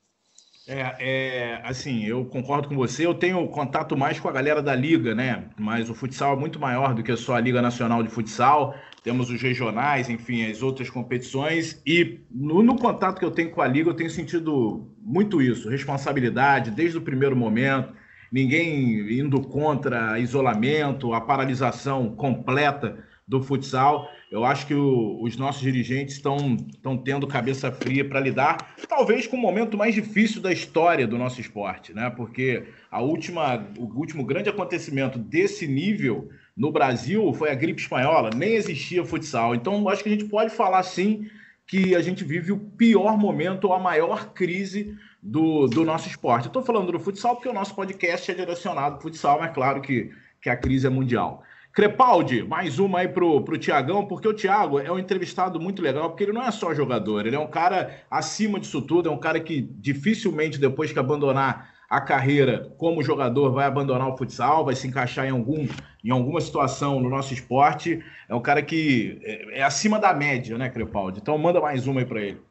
É, 0.67 0.95
é, 0.99 1.61
assim, 1.63 2.05
eu 2.05 2.25
concordo 2.25 2.67
com 2.67 2.75
você. 2.75 3.05
Eu 3.05 3.13
tenho 3.13 3.47
contato 3.49 3.95
mais 3.95 4.19
com 4.19 4.27
a 4.27 4.31
galera 4.31 4.63
da 4.63 4.75
liga, 4.75 5.13
né? 5.13 5.45
Mas 5.57 5.89
o 5.91 5.93
futsal 5.93 6.33
é 6.33 6.39
muito 6.39 6.59
maior 6.59 6.95
do 6.95 7.03
que 7.03 7.15
só 7.15 7.35
a 7.35 7.39
Liga 7.39 7.61
Nacional 7.61 8.01
de 8.01 8.09
Futsal. 8.09 8.73
Temos 9.03 9.29
os 9.29 9.39
regionais, 9.39 10.09
enfim, 10.09 10.49
as 10.49 10.63
outras 10.63 10.89
competições. 10.89 11.79
E 11.85 12.21
no, 12.31 12.63
no 12.63 12.75
contato 12.79 13.19
que 13.19 13.25
eu 13.25 13.29
tenho 13.29 13.51
com 13.51 13.61
a 13.61 13.67
liga, 13.67 13.91
eu 13.91 13.93
tenho 13.93 14.09
sentido 14.09 14.91
muito 14.99 15.39
isso, 15.39 15.69
responsabilidade 15.69 16.71
desde 16.71 16.97
o 16.97 17.01
primeiro 17.01 17.35
momento. 17.35 17.93
Ninguém 18.31 19.19
indo 19.19 19.39
contra 19.41 20.17
isolamento, 20.17 21.13
a 21.13 21.21
paralisação 21.21 22.15
completa 22.15 23.05
do 23.27 23.41
futsal. 23.41 24.09
Eu 24.31 24.43
acho 24.43 24.65
que 24.65 24.73
o, 24.73 25.21
os 25.21 25.37
nossos 25.37 25.61
dirigentes 25.61 26.15
estão 26.15 26.57
tendo 27.03 27.27
cabeça 27.27 27.71
fria 27.71 28.07
para 28.07 28.19
lidar, 28.19 28.75
talvez 28.87 29.27
com 29.27 29.37
o 29.37 29.39
momento 29.39 29.77
mais 29.77 29.93
difícil 29.93 30.41
da 30.41 30.51
história 30.51 31.07
do 31.07 31.17
nosso 31.17 31.39
esporte, 31.39 31.93
né? 31.93 32.09
Porque 32.09 32.63
a 32.89 33.01
última, 33.01 33.67
o 33.77 33.85
último 33.97 34.25
grande 34.25 34.49
acontecimento 34.49 35.19
desse 35.19 35.67
nível 35.67 36.29
no 36.55 36.71
Brasil 36.71 37.33
foi 37.33 37.51
a 37.51 37.55
gripe 37.55 37.81
espanhola, 37.81 38.29
nem 38.35 38.53
existia 38.53 39.05
futsal. 39.05 39.53
Então, 39.53 39.87
acho 39.89 40.03
que 40.03 40.09
a 40.09 40.11
gente 40.11 40.25
pode 40.25 40.53
falar 40.53 40.83
sim 40.83 41.29
que 41.67 41.95
a 41.95 42.01
gente 42.01 42.23
vive 42.23 42.51
o 42.51 42.59
pior 42.59 43.17
momento 43.17 43.73
a 43.73 43.79
maior 43.79 44.33
crise 44.33 44.95
do, 45.21 45.67
do 45.67 45.83
nosso 45.83 46.07
esporte. 46.07 46.47
Estou 46.47 46.63
falando 46.63 46.91
do 46.91 46.99
futsal 46.99 47.35
porque 47.35 47.49
o 47.49 47.53
nosso 47.53 47.75
podcast 47.75 48.29
é 48.29 48.33
direcionado 48.33 48.95
ao 48.95 49.01
futsal, 49.01 49.39
mas 49.39 49.51
claro 49.53 49.81
que, 49.81 50.11
que 50.41 50.49
a 50.49 50.55
crise 50.55 50.85
é 50.85 50.89
mundial. 50.89 51.43
Crepaldi, 51.75 52.41
mais 52.41 52.79
uma 52.79 52.99
aí 52.99 53.09
pro, 53.09 53.43
pro 53.43 53.57
Tiagão, 53.57 54.05
porque 54.05 54.25
o 54.25 54.33
Thiago 54.33 54.79
é 54.79 54.89
um 54.89 54.97
entrevistado 54.97 55.59
muito 55.59 55.81
legal, 55.81 56.09
porque 56.09 56.23
ele 56.23 56.31
não 56.31 56.41
é 56.41 56.49
só 56.49 56.73
jogador, 56.73 57.27
ele 57.27 57.35
é 57.35 57.39
um 57.39 57.49
cara 57.49 57.99
acima 58.09 58.61
disso 58.61 58.81
tudo, 58.81 59.09
é 59.09 59.11
um 59.11 59.19
cara 59.19 59.41
que 59.41 59.59
dificilmente, 59.59 60.57
depois 60.57 60.93
que 60.93 60.99
abandonar 60.99 61.75
a 61.89 61.99
carreira 61.99 62.73
como 62.77 63.03
jogador, 63.03 63.51
vai 63.51 63.65
abandonar 63.65 64.07
o 64.07 64.15
futsal, 64.15 64.63
vai 64.63 64.73
se 64.73 64.87
encaixar 64.87 65.27
em, 65.27 65.31
algum, 65.31 65.67
em 66.01 66.11
alguma 66.11 66.39
situação 66.39 67.01
no 67.01 67.09
nosso 67.09 67.33
esporte. 67.33 68.01
É 68.29 68.33
um 68.33 68.41
cara 68.41 68.61
que 68.61 69.19
é, 69.21 69.59
é 69.59 69.63
acima 69.63 69.99
da 69.99 70.13
média, 70.13 70.57
né, 70.57 70.69
Crepaldi? 70.69 71.19
Então 71.19 71.37
manda 71.37 71.59
mais 71.59 71.87
uma 71.87 71.99
aí 71.99 72.05
para 72.05 72.21
ele. 72.21 72.41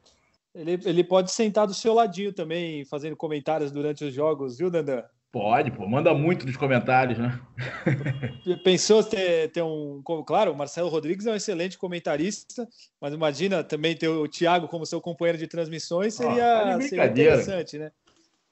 ele. 0.54 0.78
Ele 0.85 1.02
pode 1.02 1.33
sentar 1.33 1.66
do 1.66 1.73
seu 1.73 1.95
ladinho 1.95 2.31
também, 2.31 2.85
fazendo 2.85 3.16
comentários 3.16 3.73
durante 3.73 4.04
os 4.04 4.12
jogos, 4.12 4.59
viu, 4.59 4.71
Dandan? 4.71 5.02
Pode, 5.35 5.73
pô, 5.73 5.85
manda 5.85 6.14
muito 6.14 6.47
nos 6.47 6.57
comentários, 6.57 7.19
né? 7.19 7.41
Pensou 8.62 9.03
ter, 9.03 9.50
ter 9.50 9.64
um. 9.64 10.00
Claro, 10.25 10.53
o 10.53 10.57
Marcelo 10.57 10.88
Rodrigues 10.88 11.26
é 11.26 11.33
um 11.33 11.35
excelente 11.35 11.76
comentarista, 11.76 12.69
mas 13.00 13.12
imagina 13.12 13.64
também 13.64 13.97
ter 13.97 14.07
o 14.07 14.29
Thiago 14.29 14.69
como 14.69 14.87
seu 14.87 15.00
companheiro 15.00 15.37
de 15.37 15.49
transmissões, 15.49 16.14
seria, 16.14 16.76
oh, 16.79 16.81
seria 16.81 17.07
interessante, 17.07 17.79
né? 17.79 17.91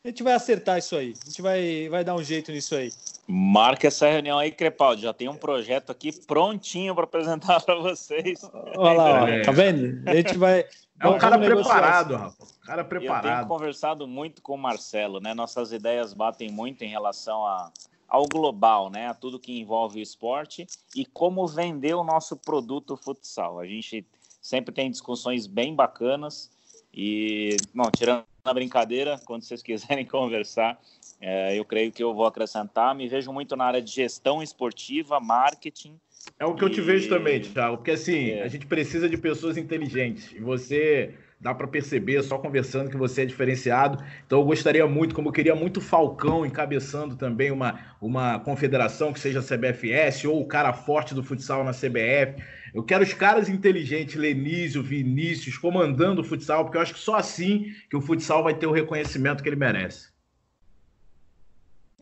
A 0.04 0.08
gente 0.08 0.24
vai 0.24 0.32
acertar 0.32 0.78
isso 0.78 0.96
aí, 0.96 1.14
a 1.22 1.28
gente 1.28 1.40
vai, 1.40 1.88
vai 1.88 2.02
dar 2.02 2.16
um 2.16 2.24
jeito 2.24 2.50
nisso 2.50 2.74
aí. 2.74 2.90
Marca 3.28 3.86
essa 3.86 4.08
reunião 4.08 4.36
aí, 4.36 4.50
Crepaldi. 4.50 5.02
Já 5.02 5.12
tem 5.12 5.28
um 5.28 5.36
projeto 5.36 5.92
aqui 5.92 6.10
prontinho 6.26 6.96
para 6.96 7.04
apresentar 7.04 7.60
para 7.64 7.76
vocês. 7.76 8.40
Olha 8.76 8.92
lá, 8.92 9.22
ó, 9.22 9.42
tá 9.44 9.52
vendo? 9.52 10.02
A 10.04 10.16
gente 10.16 10.36
vai. 10.36 10.64
É 11.02 11.08
um 11.08 11.18
cara 11.18 11.36
preparado, 11.36 12.16
rapaz. 12.16 12.58
Cara 12.64 12.84
preparado. 12.84 13.26
Eu 13.26 13.34
tenho 13.34 13.46
conversado 13.48 14.06
muito 14.06 14.40
com 14.40 14.54
o 14.54 14.58
Marcelo, 14.58 15.18
né? 15.18 15.34
Nossas 15.34 15.72
ideias 15.72 16.14
batem 16.14 16.48
muito 16.48 16.84
em 16.84 16.88
relação 16.88 17.44
a, 17.44 17.72
ao 18.08 18.24
global, 18.28 18.88
né? 18.88 19.08
A 19.08 19.14
tudo 19.14 19.40
que 19.40 19.58
envolve 19.58 19.98
o 19.98 20.02
esporte 20.02 20.64
e 20.94 21.04
como 21.04 21.44
vender 21.46 21.94
o 21.94 22.04
nosso 22.04 22.36
produto 22.36 22.96
futsal. 22.96 23.58
A 23.58 23.66
gente 23.66 24.06
sempre 24.40 24.72
tem 24.72 24.90
discussões 24.90 25.48
bem 25.48 25.74
bacanas 25.74 26.50
e, 26.94 27.56
não, 27.74 27.90
tirando 27.90 28.24
a 28.44 28.54
brincadeira, 28.54 29.20
quando 29.24 29.42
vocês 29.42 29.60
quiserem 29.60 30.06
conversar, 30.06 30.80
é, 31.20 31.58
eu 31.58 31.64
creio 31.64 31.90
que 31.90 32.02
eu 32.02 32.14
vou 32.14 32.26
acrescentar. 32.26 32.94
Me 32.94 33.08
vejo 33.08 33.32
muito 33.32 33.56
na 33.56 33.64
área 33.64 33.82
de 33.82 33.90
gestão 33.90 34.40
esportiva, 34.40 35.18
marketing 35.18 35.98
é 36.38 36.44
o 36.44 36.54
que 36.54 36.64
e... 36.64 36.66
eu 36.66 36.70
te 36.70 36.80
vejo 36.80 37.08
também, 37.08 37.40
Thiago, 37.40 37.78
porque 37.78 37.92
assim, 37.92 38.30
é. 38.30 38.42
a 38.42 38.48
gente 38.48 38.66
precisa 38.66 39.08
de 39.08 39.16
pessoas 39.16 39.56
inteligentes. 39.56 40.32
E 40.32 40.40
você 40.40 41.14
dá 41.42 41.52
para 41.52 41.66
perceber 41.66 42.22
só 42.22 42.38
conversando 42.38 42.88
que 42.88 42.96
você 42.96 43.22
é 43.22 43.26
diferenciado. 43.26 44.02
Então 44.24 44.38
eu 44.38 44.44
gostaria 44.44 44.86
muito, 44.86 45.12
como 45.12 45.28
eu 45.28 45.32
queria 45.32 45.56
muito 45.56 45.80
Falcão 45.80 46.46
encabeçando 46.46 47.16
também 47.16 47.50
uma, 47.50 47.96
uma 48.00 48.38
confederação 48.38 49.12
que 49.12 49.18
seja 49.18 49.40
a 49.40 49.42
CBFS 49.42 50.24
ou 50.24 50.40
o 50.40 50.46
cara 50.46 50.72
forte 50.72 51.14
do 51.14 51.22
futsal 51.22 51.64
na 51.64 51.72
CBF. 51.72 52.40
Eu 52.72 52.84
quero 52.84 53.02
os 53.02 53.12
caras 53.12 53.48
inteligentes, 53.48 54.14
Lenísio, 54.14 54.82
Vinícius, 54.82 55.58
comandando 55.58 56.20
o 56.20 56.24
futsal, 56.24 56.64
porque 56.64 56.78
eu 56.78 56.82
acho 56.82 56.94
que 56.94 57.00
só 57.00 57.16
assim 57.16 57.66
que 57.90 57.96
o 57.96 58.00
futsal 58.00 58.44
vai 58.44 58.54
ter 58.54 58.66
o 58.66 58.72
reconhecimento 58.72 59.42
que 59.42 59.48
ele 59.48 59.56
merece. 59.56 60.11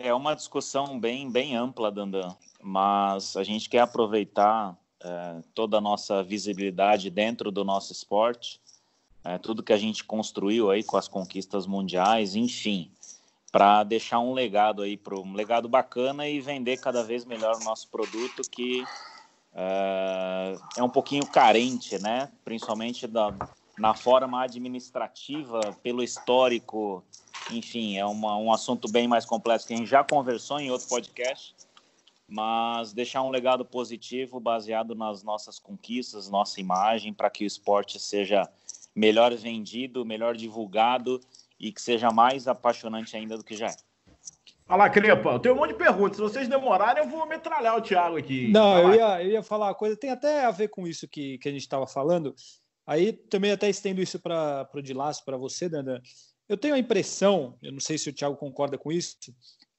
É 0.02 0.14
uma 0.14 0.35
discussão 0.35 0.99
bem, 0.99 1.30
bem 1.30 1.54
ampla, 1.54 1.92
Dandan, 1.92 2.35
mas 2.62 3.37
a 3.37 3.45
gente 3.45 3.69
quer 3.69 3.80
aproveitar 3.80 4.75
é, 4.99 5.42
toda 5.54 5.76
a 5.76 5.80
nossa 5.80 6.23
visibilidade 6.23 7.11
dentro 7.11 7.50
do 7.50 7.66
nosso 7.66 7.92
esporte, 7.92 8.59
é, 9.23 9.37
tudo 9.37 9.62
que 9.62 9.75
a 9.75 9.76
gente 9.76 10.02
construiu 10.02 10.71
aí 10.71 10.83
com 10.83 10.97
as 10.97 11.07
conquistas 11.07 11.66
mundiais, 11.66 12.35
enfim, 12.35 12.90
para 13.52 13.85
deixar 13.85 14.21
um 14.21 14.33
legado 14.33 14.80
aí, 14.80 14.97
pro, 14.97 15.21
um 15.21 15.35
legado 15.35 15.69
bacana 15.69 16.26
e 16.26 16.40
vender 16.40 16.78
cada 16.78 17.04
vez 17.04 17.26
melhor 17.26 17.57
o 17.57 17.64
nosso 17.64 17.87
produto 17.88 18.40
que 18.50 18.83
é, 19.54 20.57
é 20.78 20.83
um 20.83 20.88
pouquinho 20.88 21.26
carente, 21.26 22.00
né? 22.00 22.33
Principalmente 22.42 23.07
da, 23.07 23.35
na 23.80 23.94
forma 23.94 24.42
administrativa, 24.42 25.60
pelo 25.82 26.02
histórico 26.02 27.04
enfim, 27.52 27.96
é 27.96 28.04
uma, 28.04 28.37
um 28.37 28.52
assunto 28.52 28.90
bem 28.90 29.08
mais 29.08 29.25
complexo 29.25 29.66
que 29.66 29.75
a 29.75 29.76
gente 29.76 29.88
já 29.88 30.04
conversou 30.04 30.60
em 30.60 30.70
outro 30.70 30.88
podcast, 30.88 31.54
mas 32.28 32.92
deixar 32.92 33.22
um 33.22 33.30
legado 33.30 33.64
positivo 33.64 34.38
baseado 34.38 34.94
nas 34.94 35.22
nossas 35.22 35.58
conquistas, 35.58 36.30
nossa 36.30 36.60
imagem, 36.60 37.12
para 37.12 37.30
que 37.30 37.44
o 37.44 37.46
esporte 37.46 37.99
seja 37.99 38.49
melhor 38.94 39.34
vendido, 39.34 40.04
melhor 40.04 40.37
divulgado 40.37 41.20
e 41.58 41.72
que 41.72 41.80
seja 41.80 42.10
mais 42.10 42.46
apaixonante 42.46 43.16
ainda 43.16 43.37
do 43.37 43.44
que 43.44 43.56
já 43.56 43.66
é. 43.66 43.76
Fala, 44.66 44.88
Crepa, 44.88 45.30
eu 45.30 45.38
tenho 45.40 45.54
um 45.56 45.58
monte 45.58 45.70
de 45.70 45.78
perguntas. 45.78 46.16
Se 46.16 46.22
vocês 46.22 46.49
demorarem, 46.49 47.02
eu 47.02 47.10
vou 47.10 47.26
metralhar 47.26 47.76
o 47.76 47.80
Thiago 47.80 48.16
aqui. 48.16 48.52
Não, 48.52 48.78
eu 48.78 48.94
ia, 48.94 49.22
eu 49.25 49.30
ia 49.30 49.42
falar 49.42 49.66
uma 49.66 49.75
coisa, 49.75 49.96
tem 49.96 50.10
até 50.10 50.44
a 50.44 50.52
ver 50.52 50.68
com 50.68 50.87
isso 50.87 51.08
que, 51.08 51.38
que 51.38 51.49
a 51.49 51.52
gente 51.52 51.62
estava 51.62 51.88
falando. 51.88 52.32
Aí 52.87 53.12
também 53.12 53.52
até 53.52 53.68
estendo 53.68 54.02
isso 54.02 54.18
para 54.18 54.68
o 54.75 54.82
Dilácio, 54.82 55.25
para 55.25 55.37
você, 55.37 55.68
Dandan. 55.68 56.00
Eu 56.49 56.56
tenho 56.56 56.75
a 56.75 56.78
impressão, 56.78 57.56
eu 57.62 57.70
não 57.70 57.80
sei 57.80 57.96
se 57.96 58.10
o 58.10 58.12
Thiago 58.12 58.37
concorda 58.37 58.76
com 58.76 58.90
isso, 58.90 59.16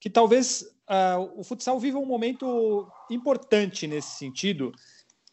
que 0.00 0.08
talvez 0.08 0.62
uh, 0.88 1.38
o 1.38 1.44
futsal 1.44 1.78
viva 1.78 1.98
um 1.98 2.06
momento 2.06 2.90
importante 3.10 3.86
nesse 3.86 4.16
sentido, 4.16 4.72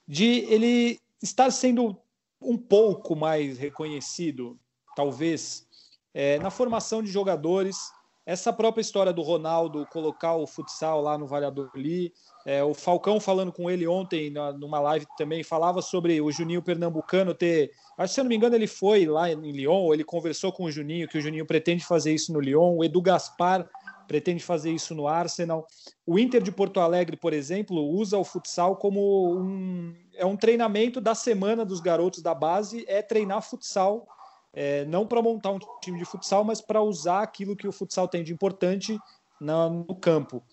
de 0.08 0.46
ele 0.50 1.00
estar 1.24 1.50
sendo 1.52 1.98
um 2.42 2.58
pouco 2.58 3.16
mais 3.16 3.58
reconhecido, 3.58 4.60
talvez, 4.96 5.68
é, 6.14 6.40
na 6.40 6.50
formação 6.50 7.02
de 7.02 7.12
jogadores. 7.12 7.78
Essa 8.26 8.54
própria 8.54 8.82
história 8.82 9.14
do 9.14 9.22
Ronaldo 9.22 9.88
colocar 9.92 10.36
o 10.36 10.46
futsal 10.46 11.02
lá 11.02 11.18
no 11.18 11.26
Valladolid, 11.26 12.14
é, 12.46 12.64
o 12.64 12.74
Falcão 12.74 13.20
falando 13.20 13.52
com 13.52 13.70
ele 13.70 13.88
ontem 13.88 14.30
na, 14.30 14.52
numa 14.54 14.80
live 14.80 15.06
também 15.18 15.44
falava 15.44 15.82
sobre 15.82 16.22
o 16.22 16.32
Juninho 16.32 16.62
Pernambucano 16.62 17.34
ter. 17.34 17.72
Acho 17.98 18.12
que 18.12 18.14
se 18.16 18.20
eu 18.20 18.24
não 18.24 18.30
me 18.30 18.36
engano, 18.36 18.56
ele 18.56 18.68
foi 18.68 19.06
lá 19.06 19.30
em 19.30 19.52
Lyon, 19.52 19.94
ele 19.94 20.04
conversou 20.04 20.52
com 20.52 20.64
o 20.64 20.72
Juninho, 20.72 21.08
que 21.08 21.18
o 21.18 21.22
Juninho 21.22 21.46
pretende 21.46 21.84
fazer 21.84 22.14
isso 22.14 22.32
no 22.32 22.40
Lyon. 22.40 22.78
O 22.78 22.84
Edu 22.84 23.02
Gaspar 23.02 23.70
pretende 24.08 24.44
fazer 24.44 24.72
isso 24.72 24.96
no 24.96 25.08
Arsenal. 25.08 25.68
O 26.06 26.18
Inter 26.18 26.42
de 26.42 26.52
Porto 26.52 26.80
Alegre, 26.80 27.16
por 27.16 27.34
exemplo, 27.34 27.80
usa 27.80 28.18
o 28.18 28.24
futsal 28.24 28.78
como 28.78 29.38
um, 29.38 29.94
é 30.16 30.26
um 30.26 30.36
treinamento 30.36 31.00
da 31.00 31.14
semana 31.14 31.64
dos 31.64 31.80
garotos 31.80 32.22
da 32.22 32.34
base, 32.34 32.84
é 32.88 33.04
treinar 33.04 33.44
futsal, 33.44 34.08
é, 34.52 34.84
não 34.86 35.06
para 35.06 35.22
montar 35.22 35.52
um 35.52 35.60
time 35.82 36.00
de 36.00 36.06
futsal, 36.06 36.44
mas 36.44 36.60
para 36.60 36.82
usar 36.82 37.22
aquilo 37.22 37.56
que 37.56 37.68
o 37.68 37.72
futsal 37.72 38.08
tem 38.08 38.24
de 38.24 38.34
importante 38.34 38.98
na, 39.40 39.70
no 39.70 39.96
campo. 39.96 40.44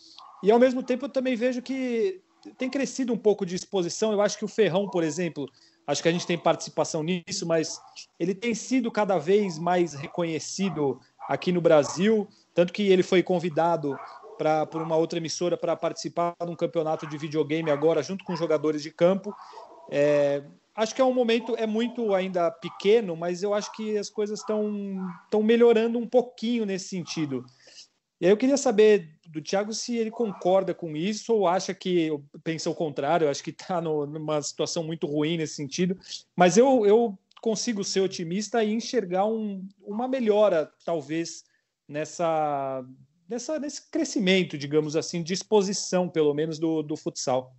E 0.42 0.50
ao 0.50 0.58
mesmo 0.58 0.82
tempo 0.82 1.06
eu 1.06 1.08
também 1.08 1.36
vejo 1.36 1.62
que 1.62 2.20
tem 2.56 2.70
crescido 2.70 3.12
um 3.12 3.18
pouco 3.18 3.44
de 3.44 3.54
exposição. 3.54 4.12
Eu 4.12 4.20
acho 4.20 4.38
que 4.38 4.44
o 4.44 4.48
Ferrão, 4.48 4.88
por 4.88 5.02
exemplo, 5.02 5.48
acho 5.86 6.02
que 6.02 6.08
a 6.08 6.12
gente 6.12 6.26
tem 6.26 6.38
participação 6.38 7.02
nisso, 7.02 7.46
mas 7.46 7.80
ele 8.18 8.34
tem 8.34 8.54
sido 8.54 8.90
cada 8.90 9.18
vez 9.18 9.58
mais 9.58 9.94
reconhecido 9.94 11.00
aqui 11.28 11.52
no 11.52 11.60
Brasil, 11.60 12.28
tanto 12.54 12.72
que 12.72 12.88
ele 12.88 13.02
foi 13.02 13.22
convidado 13.22 13.96
para 14.38 14.66
por 14.66 14.82
uma 14.82 14.96
outra 14.96 15.18
emissora 15.18 15.56
para 15.56 15.74
participar 15.74 16.34
de 16.44 16.50
um 16.50 16.56
campeonato 16.56 17.06
de 17.06 17.16
videogame 17.16 17.70
agora 17.70 18.02
junto 18.02 18.24
com 18.24 18.36
jogadores 18.36 18.82
de 18.82 18.90
campo. 18.90 19.34
É, 19.90 20.42
acho 20.74 20.94
que 20.94 21.00
é 21.00 21.04
um 21.04 21.14
momento 21.14 21.56
é 21.56 21.66
muito 21.66 22.14
ainda 22.14 22.50
pequeno, 22.50 23.16
mas 23.16 23.42
eu 23.42 23.54
acho 23.54 23.72
que 23.72 23.96
as 23.96 24.10
coisas 24.10 24.40
estão 24.40 25.08
estão 25.24 25.42
melhorando 25.42 25.98
um 25.98 26.06
pouquinho 26.06 26.66
nesse 26.66 26.88
sentido. 26.88 27.44
E 28.20 28.26
aí 28.26 28.32
eu 28.32 28.36
queria 28.36 28.56
saber 28.56 29.10
do 29.28 29.42
Thiago 29.42 29.72
se 29.72 29.96
ele 29.96 30.10
concorda 30.10 30.72
com 30.72 30.96
isso 30.96 31.34
ou 31.34 31.46
acha 31.46 31.74
que 31.74 32.10
pensa 32.42 32.70
o 32.70 32.74
contrário, 32.74 33.28
acho 33.28 33.42
que 33.42 33.50
está 33.50 33.80
numa 33.80 34.40
situação 34.40 34.82
muito 34.82 35.06
ruim 35.06 35.36
nesse 35.36 35.54
sentido. 35.54 35.98
Mas 36.34 36.56
eu, 36.56 36.86
eu 36.86 37.18
consigo 37.42 37.84
ser 37.84 38.00
otimista 38.00 38.64
e 38.64 38.72
enxergar 38.72 39.26
um, 39.26 39.66
uma 39.82 40.08
melhora, 40.08 40.72
talvez, 40.84 41.44
nessa, 41.86 42.84
nessa, 43.28 43.58
nesse 43.58 43.90
crescimento, 43.90 44.56
digamos 44.56 44.96
assim, 44.96 45.22
de 45.22 45.34
exposição, 45.34 46.08
pelo 46.08 46.32
menos, 46.32 46.58
do, 46.58 46.82
do 46.82 46.96
futsal. 46.96 47.54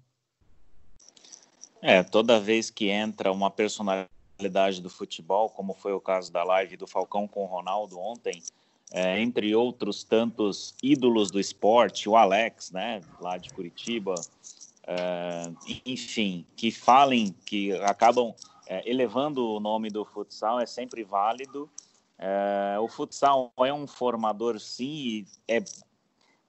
É, 1.81 2.01
toda 2.01 2.39
vez 2.39 2.71
que 2.71 2.89
entra 2.89 3.31
uma 3.31 3.51
personalidade 3.51 4.81
do 4.81 4.89
futebol, 4.89 5.49
como 5.49 5.73
foi 5.73 5.93
o 5.93 6.01
caso 6.01 6.31
da 6.31 6.43
live 6.43 6.75
do 6.75 6.87
Falcão 6.87 7.27
com 7.27 7.43
o 7.43 7.47
Ronaldo 7.47 7.99
ontem, 7.99 8.41
é, 8.91 9.19
entre 9.19 9.53
outros 9.55 10.03
tantos 10.03 10.73
ídolos 10.81 11.29
do 11.29 11.39
esporte, 11.39 12.07
o 12.07 12.15
Alex, 12.15 12.71
né, 12.71 13.01
lá 13.19 13.37
de 13.37 13.49
Curitiba, 13.49 14.15
é, 14.85 15.51
enfim, 15.85 16.45
que 16.55 16.71
falem, 16.71 17.35
que 17.45 17.73
acabam 17.81 18.33
é, 18.67 18.89
elevando 18.89 19.45
o 19.45 19.59
nome 19.59 19.89
do 19.89 20.05
futsal, 20.05 20.59
é 20.59 20.65
sempre 20.65 21.03
válido. 21.03 21.69
É, 22.17 22.77
o 22.79 22.87
futsal 22.87 23.51
é 23.57 23.73
um 23.73 23.85
formador, 23.85 24.59
sim, 24.59 25.25
é 25.47 25.63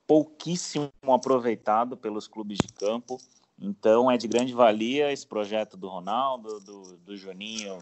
pouquíssimo 0.06 0.90
aproveitado 1.08 1.96
pelos 1.96 2.26
clubes 2.26 2.58
de 2.58 2.72
campo. 2.72 3.20
Então, 3.60 4.08
é 4.08 4.16
de 4.16 4.28
grande 4.28 4.54
valia 4.54 5.12
esse 5.12 5.26
projeto 5.26 5.76
do 5.76 5.88
Ronaldo, 5.88 6.60
do, 6.60 6.96
do 6.98 7.16
Juninho, 7.16 7.78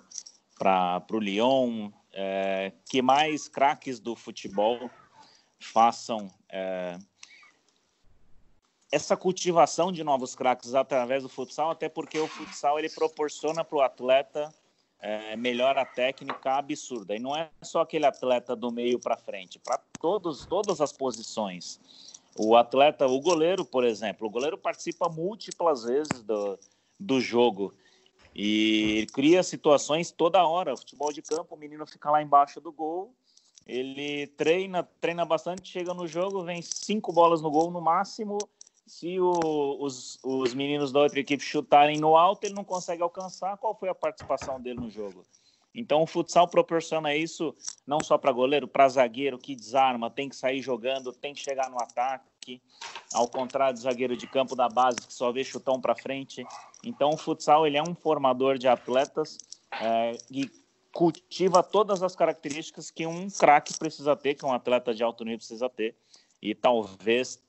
para 0.59 1.05
o 1.13 1.19
Lyon, 1.19 1.91
é, 2.19 2.73
que 2.89 3.03
mais 3.03 3.47
craques 3.47 4.01
do 4.01 4.17
futebol 4.17 4.91
façam 5.61 6.31
é, 6.49 6.97
essa 8.91 9.15
cultivação 9.15 9.93
de 9.93 10.03
novos 10.03 10.35
craques 10.35 10.75
através 10.75 11.23
do 11.23 11.29
futsal, 11.29 11.71
até 11.71 11.91
porque 11.91 12.19
o 12.19 12.27
futsal 12.27 12.79
ele 12.79 12.89
proporciona 12.89 13.63
para 13.63 13.77
o 13.77 13.83
atleta 13.83 14.53
é, 14.99 15.37
melhora 15.37 15.85
técnica 15.85 16.55
absurda. 16.55 17.15
E 17.15 17.19
não 17.19 17.37
é 17.37 17.51
só 17.63 17.83
aquele 17.83 18.07
atleta 18.07 18.57
do 18.57 18.73
meio 18.73 18.99
para 18.99 19.19
frente, 19.19 19.59
para 19.59 19.79
todos 20.01 20.47
todas 20.47 20.81
as 20.81 20.93
posições. 20.93 21.79
O 22.35 22.57
atleta, 22.57 23.07
o 23.07 23.21
goleiro, 23.21 23.63
por 23.63 23.85
exemplo, 23.85 24.27
o 24.27 24.31
goleiro 24.31 24.57
participa 24.57 25.07
múltiplas 25.11 25.85
vezes 25.85 26.23
do, 26.23 26.59
do 26.99 27.21
jogo 27.21 27.75
e 28.39 29.07
cria 29.15 29.43
situações 29.43 30.11
toda 30.11 30.47
hora. 30.47 30.77
Futebol 30.77 31.11
de 31.11 31.23
campo, 31.23 31.55
o 31.55 31.59
menino 31.59 31.87
fica 31.87 32.11
lá 32.11 32.23
embaixo 32.23 32.61
do 32.61 32.71
gol, 32.71 33.15
ele 33.67 34.27
treina, 34.27 34.83
treina 35.01 35.25
bastante, 35.25 35.71
chega 35.71 35.95
no 35.95 36.07
jogo, 36.07 36.45
vem 36.45 36.61
cinco 36.61 37.15
bolas 37.15 37.41
no 37.41 37.51
gol 37.51 37.71
no 37.71 37.81
máximo. 37.81 38.37
Se 38.87 39.19
o, 39.19 39.79
os, 39.81 40.19
os 40.23 40.53
meninos 40.53 40.93
da 40.93 41.01
outra 41.01 41.19
equipe 41.19 41.43
chutarem 41.43 41.99
no 41.99 42.15
alto, 42.15 42.45
ele 42.45 42.55
não 42.55 42.63
consegue 42.63 43.03
alcançar. 43.03 43.57
Qual 43.57 43.75
foi 43.75 43.89
a 43.89 43.95
participação 43.95 44.61
dele 44.61 44.81
no 44.81 44.91
jogo? 44.91 45.25
Então, 45.75 46.03
o 46.03 46.07
futsal 46.07 46.47
proporciona 46.47 47.15
isso 47.15 47.55
não 47.87 48.01
só 48.01 48.19
para 48.19 48.33
goleiro, 48.33 48.69
para 48.69 48.89
zagueiro 48.89 49.39
que 49.39 49.57
desarma, 49.57 50.11
tem 50.11 50.29
que 50.29 50.37
sair 50.37 50.61
jogando, 50.61 51.13
tem 51.13 51.35
que 51.35 51.41
chegar 51.41 51.71
no 51.71 51.79
ataque, 51.79 52.27
ao 53.13 53.29
contrário 53.29 53.75
do 53.75 53.81
zagueiro 53.81 54.17
de 54.17 54.27
campo 54.27 54.55
da 54.55 54.69
base 54.69 54.99
que 54.99 55.13
só 55.13 55.33
vê 55.33 55.43
chutão 55.45 55.81
para 55.81 55.95
frente. 55.95 56.45
Então, 56.85 57.11
o 57.11 57.17
futsal 57.17 57.67
ele 57.67 57.77
é 57.77 57.83
um 57.83 57.95
formador 57.95 58.59
de 58.59 58.69
atletas 58.69 59.39
é, 59.71 60.17
e 60.31 60.51
cultiva 60.93 61.63
todas 61.63 62.03
as 62.03 62.17
características 62.17 62.91
que 62.91 63.07
um 63.07 63.29
craque 63.29 63.79
precisa 63.79 64.17
ter, 64.17 64.35
que 64.35 64.47
um 64.47 64.53
atleta 64.53 64.95
de 64.95 65.03
alto 65.03 65.25
nível 65.25 65.39
precisa 65.39 65.69
ter. 65.69 65.95
E 66.41 66.55
talvez 66.55 67.41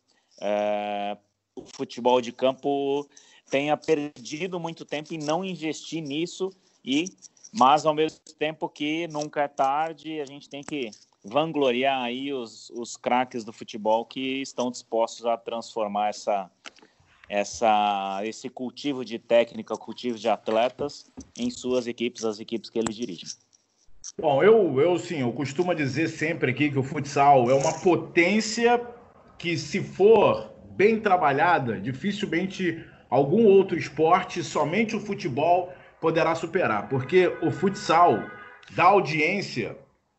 é, 0.41 1.17
o 1.55 1.63
futebol 1.75 2.21
de 2.21 2.31
campo 2.31 3.07
tenha 3.49 3.77
perdido 3.77 4.59
muito 4.59 4.83
tempo 4.83 5.13
em 5.13 5.17
não 5.17 5.43
investir 5.43 6.01
nisso 6.01 6.51
e 6.83 7.05
mas 7.53 7.85
ao 7.85 7.93
mesmo 7.93 8.19
tempo 8.37 8.67
que 8.67 9.07
nunca 9.07 9.41
é 9.41 9.47
tarde, 9.47 10.19
a 10.19 10.25
gente 10.25 10.49
tem 10.49 10.61
que 10.61 10.91
vangloriar 11.27 12.01
aí 12.01 12.33
os, 12.33 12.69
os 12.71 12.95
craques 12.95 13.43
do 13.43 13.51
futebol 13.53 14.05
que 14.05 14.41
estão 14.41 14.71
dispostos 14.71 15.25
a 15.25 15.37
transformar 15.37 16.09
essa, 16.09 16.49
essa, 17.29 18.21
esse 18.23 18.49
cultivo 18.49 19.03
de 19.03 19.19
técnica, 19.19 19.75
cultivo 19.75 20.17
de 20.17 20.29
atletas 20.29 21.11
em 21.37 21.49
suas 21.49 21.87
equipes, 21.87 22.23
as 22.23 22.39
equipes 22.39 22.69
que 22.69 22.79
eles 22.79 22.95
dirigem. 22.95 23.27
Bom, 24.19 24.41
eu, 24.41 24.79
eu 24.79 24.97
sim, 24.97 25.19
eu 25.19 25.31
costumo 25.33 25.75
dizer 25.75 26.07
sempre 26.07 26.51
aqui 26.51 26.71
que 26.71 26.79
o 26.79 26.83
futsal 26.83 27.49
é 27.51 27.53
uma 27.53 27.73
potência 27.73 28.81
que, 29.37 29.57
se 29.57 29.81
for 29.83 30.53
bem 30.71 30.99
trabalhada, 30.99 31.79
dificilmente 31.79 32.83
algum 33.09 33.45
outro 33.45 33.77
esporte, 33.77 34.43
somente 34.43 34.95
o 34.95 34.99
futebol 34.99 35.73
poderá 35.99 36.35
superar, 36.35 36.87
porque 36.87 37.27
o 37.41 37.51
futsal 37.51 38.23
dá 38.75 38.85
audiência 38.85 39.77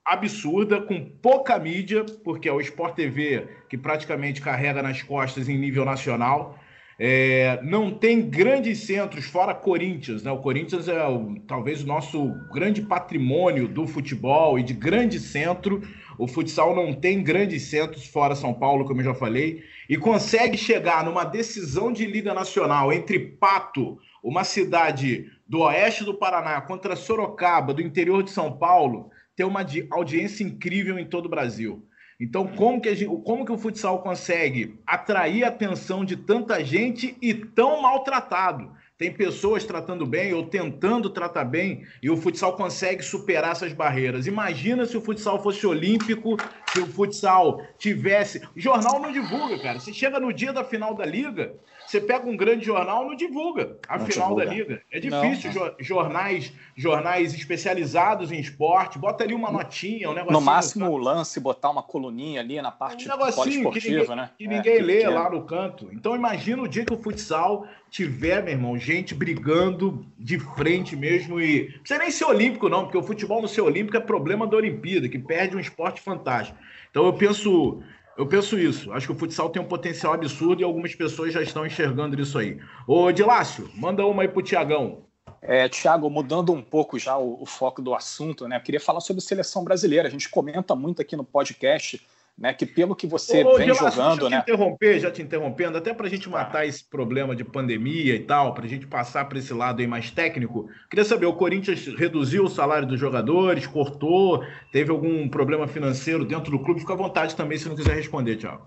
absurda, 0.09 0.81
com 0.81 1.05
pouca 1.05 1.59
mídia, 1.59 2.05
porque 2.25 2.49
é 2.49 2.53
o 2.53 2.61
Sport 2.61 2.95
TV 2.95 3.47
que 3.69 3.77
praticamente 3.77 4.41
carrega 4.41 4.83
nas 4.83 5.03
costas 5.03 5.49
em 5.49 5.59
nível 5.59 5.85
nacional. 5.85 6.59
É, 7.01 7.61
não 7.63 7.93
tem 7.93 8.29
grandes 8.29 8.81
centros 8.81 9.27
fora 9.27 9.55
Corinthians, 9.55 10.25
né? 10.25 10.33
O 10.33 10.39
Corinthians 10.39 10.89
é 10.89 11.07
o, 11.07 11.37
talvez 11.47 11.85
o 11.85 11.87
nosso 11.87 12.35
grande 12.53 12.83
patrimônio 12.83 13.69
do 13.69 13.87
futebol 13.87 14.59
e 14.59 14.65
de 14.65 14.75
grande 14.75 15.21
centro. 15.21 15.81
O 16.19 16.27
futsal 16.27 16.75
não 16.75 16.93
tem 16.93 17.23
grandes 17.23 17.63
centros 17.65 18.05
fora 18.07 18.35
São 18.35 18.53
Paulo, 18.53 18.85
como 18.85 19.01
eu 19.01 19.05
já 19.05 19.15
falei, 19.15 19.63
e 19.89 19.97
consegue 19.97 20.57
chegar 20.57 21.05
numa 21.05 21.23
decisão 21.23 21.93
de 21.93 22.05
Liga 22.05 22.35
Nacional 22.35 22.93
entre 22.93 23.19
Pato, 23.21 23.99
uma 24.21 24.43
cidade 24.43 25.31
do 25.47 25.61
oeste 25.61 26.03
do 26.03 26.15
Paraná 26.15 26.61
contra 26.61 26.97
Sorocaba, 26.97 27.73
do 27.73 27.81
interior 27.81 28.25
de 28.25 28.31
São 28.33 28.59
Paulo, 28.59 29.11
ter 29.39 29.45
uma 29.45 29.65
audiência 29.91 30.43
incrível 30.43 30.99
em 30.99 31.07
todo 31.07 31.27
o 31.27 31.29
Brasil. 31.29 31.87
Então, 32.19 32.49
como 32.49 32.81
que, 32.81 32.93
gente, 32.97 33.23
como 33.23 33.47
que 33.47 33.53
o 33.53 33.57
futsal 33.57 34.03
consegue 34.03 34.77
atrair 34.85 35.45
a 35.45 35.49
atenção 35.49 36.05
de 36.05 36.17
tanta 36.17 36.65
gente 36.65 37.17
e 37.23 37.33
tão 37.33 37.81
maltratado? 37.81 38.73
Tem 38.99 39.13
pessoas 39.13 39.65
tratando 39.65 40.05
bem 40.05 40.35
ou 40.35 40.47
tentando 40.47 41.09
tratar 41.09 41.45
bem 41.45 41.87
e 42.03 42.11
o 42.11 42.17
futsal 42.17 42.57
consegue 42.57 43.01
superar 43.01 43.53
essas 43.53 43.73
barreiras. 43.73 44.27
Imagina 44.27 44.85
se 44.85 44.97
o 44.97 45.01
futsal 45.01 45.41
fosse 45.41 45.65
olímpico, 45.65 46.37
se 46.73 46.81
o 46.81 46.87
futsal 46.89 47.63
tivesse. 47.79 48.43
O 48.57 48.61
jornal 48.61 48.99
não 48.99 49.13
divulga, 49.13 49.57
cara. 49.61 49.79
Você 49.79 49.93
chega 49.93 50.19
no 50.19 50.33
dia 50.33 50.53
da 50.53 50.65
final 50.65 50.97
da 50.97 51.07
liga, 51.07 51.55
você 51.89 52.03
pega 52.03 52.29
um 52.29 52.37
grande 52.37 52.67
jornal, 52.67 53.07
não 53.07 53.17
divulga 53.17 53.79
a 53.89 53.97
não 53.97 54.07
final 54.07 54.29
divulga. 54.29 54.45
da 54.45 54.53
liga. 54.53 54.83
É 54.93 55.01
difícil 55.01 55.51
não, 55.55 55.75
jornais, 55.81 56.53
jornais 56.77 57.33
especializados 57.33 58.31
em 58.31 58.39
esporte, 58.39 58.99
bota 58.99 59.25
ali 59.25 59.33
uma 59.33 59.51
notinha, 59.51 60.11
um 60.11 60.13
negocinho. 60.13 60.39
No 60.39 60.45
máximo 60.45 60.91
o 60.91 60.99
lance, 60.99 61.41
botar 61.41 61.71
uma 61.71 61.83
coluninha 61.83 62.41
ali 62.41 62.61
na 62.61 62.71
parte 62.71 63.07
um 63.07 63.11
negocinho 63.11 63.71
que 63.71 63.89
ninguém, 63.89 64.17
né? 64.17 64.31
Que 64.37 64.47
ninguém 64.47 64.77
é, 64.77 64.83
lê 64.83 65.09
lá 65.09 65.31
no 65.31 65.43
canto. 65.45 65.89
Então 65.91 66.15
imagina 66.15 66.63
o 66.63 66.69
dia 66.69 66.85
que 66.85 66.93
o 66.93 67.03
futsal 67.03 67.67
tiver, 67.91 68.43
meu 68.43 68.53
irmão, 68.53 68.77
gente 68.77 69.15
brigando 69.15 70.05
de 70.19 70.39
frente 70.39 70.95
mesmo 70.95 71.41
e 71.41 71.71
não 71.73 71.79
precisa 71.79 71.99
nem 71.99 72.11
ser 72.11 72.27
olímpico 72.27 72.69
não, 72.69 72.85
porque 72.85 72.99
o 72.99 73.03
futebol 73.03 73.41
no 73.41 73.49
ser 73.49 73.63
olímpico 73.63 73.97
é 73.97 74.01
problema 74.01 74.47
da 74.47 74.59
Olimpíada, 74.59 75.09
que 75.09 75.19
perde 75.19 75.57
um 75.57 75.61
esporte 75.61 76.03
fantástico. 76.03 76.59
Então 76.91 77.07
eu 77.07 77.13
penso 77.15 77.83
eu 78.19 78.27
penso 78.27 78.59
isso. 78.59 78.93
Acho 78.93 79.07
que 79.07 79.13
o 79.13 79.17
futsal 79.17 79.49
tem 79.49 79.63
um 79.63 79.69
potencial 79.69 80.13
absurdo 80.13 80.61
e 80.61 80.65
algumas 80.65 80.93
pessoas 80.93 81.33
já 81.33 81.41
estão 81.41 81.65
enxergando 81.65 82.21
isso 82.21 82.37
aí. 82.37 82.59
Ô, 82.85 83.13
Dilácio, 83.13 83.71
manda 83.77 84.05
uma 84.05 84.23
aí 84.23 84.29
pro 84.29 84.43
Tiagão. 84.43 85.05
É, 85.41 85.69
Tiago, 85.69 86.11
mudando 86.11 86.53
um 86.53 86.61
pouco 86.61 86.99
já 86.99 87.17
o, 87.17 87.41
o, 87.41 87.47
foco 87.47 87.81
do 87.81 87.95
assunto, 87.95 88.49
né? 88.49 88.57
Eu 88.57 88.61
queria 88.61 88.81
falar 88.81 88.99
sobre 88.99 89.23
seleção 89.23 89.63
brasileira. 89.63 90.09
A 90.09 90.11
gente 90.11 90.29
comenta 90.29 90.75
muito 90.75 91.01
aqui 91.01 91.15
no 91.15 91.23
podcast 91.23 92.05
né? 92.39 92.55
Que 92.55 92.65
pelo 92.65 92.95
que 92.95 93.07
você 93.07 93.43
Ô, 93.45 93.57
vem 93.57 93.75
jogando, 93.75 94.31
né? 94.31 94.37
Te 94.39 94.43
interromper, 94.51 95.01
já 95.01 95.11
te 95.11 95.21
interrompendo, 95.21 95.77
até 95.77 95.93
para 95.93 96.07
a 96.07 96.11
gente 96.11 96.29
matar 96.29 96.65
esse 96.67 96.85
problema 96.85 97.35
de 97.35 97.43
pandemia 97.43 98.15
e 98.15 98.21
tal, 98.21 98.55
para 98.55 98.65
a 98.65 98.69
gente 98.69 98.87
passar 98.87 99.25
para 99.29 99.39
esse 99.39 99.53
lado 99.53 99.81
aí 99.81 99.87
mais 99.87 100.11
técnico. 100.11 100.69
Queria 100.89 101.05
saber, 101.05 101.27
o 101.27 101.33
Corinthians 101.33 101.85
reduziu 101.97 102.45
o 102.45 102.49
salário 102.49 102.87
dos 102.87 103.01
jogadores, 103.01 103.67
cortou, 103.67 104.45
teve 104.71 104.91
algum 104.91 105.29
problema 105.29 105.67
financeiro 105.67 106.25
dentro 106.25 106.53
do 106.53 106.61
clube? 106.61 106.81
Fica 106.81 106.93
à 106.93 106.97
vontade 106.97 107.35
também 107.35 107.59
se 107.59 107.69
não 107.69 107.75
quiser 107.75 107.97
responder, 107.97 108.37
Thiago. 108.37 108.65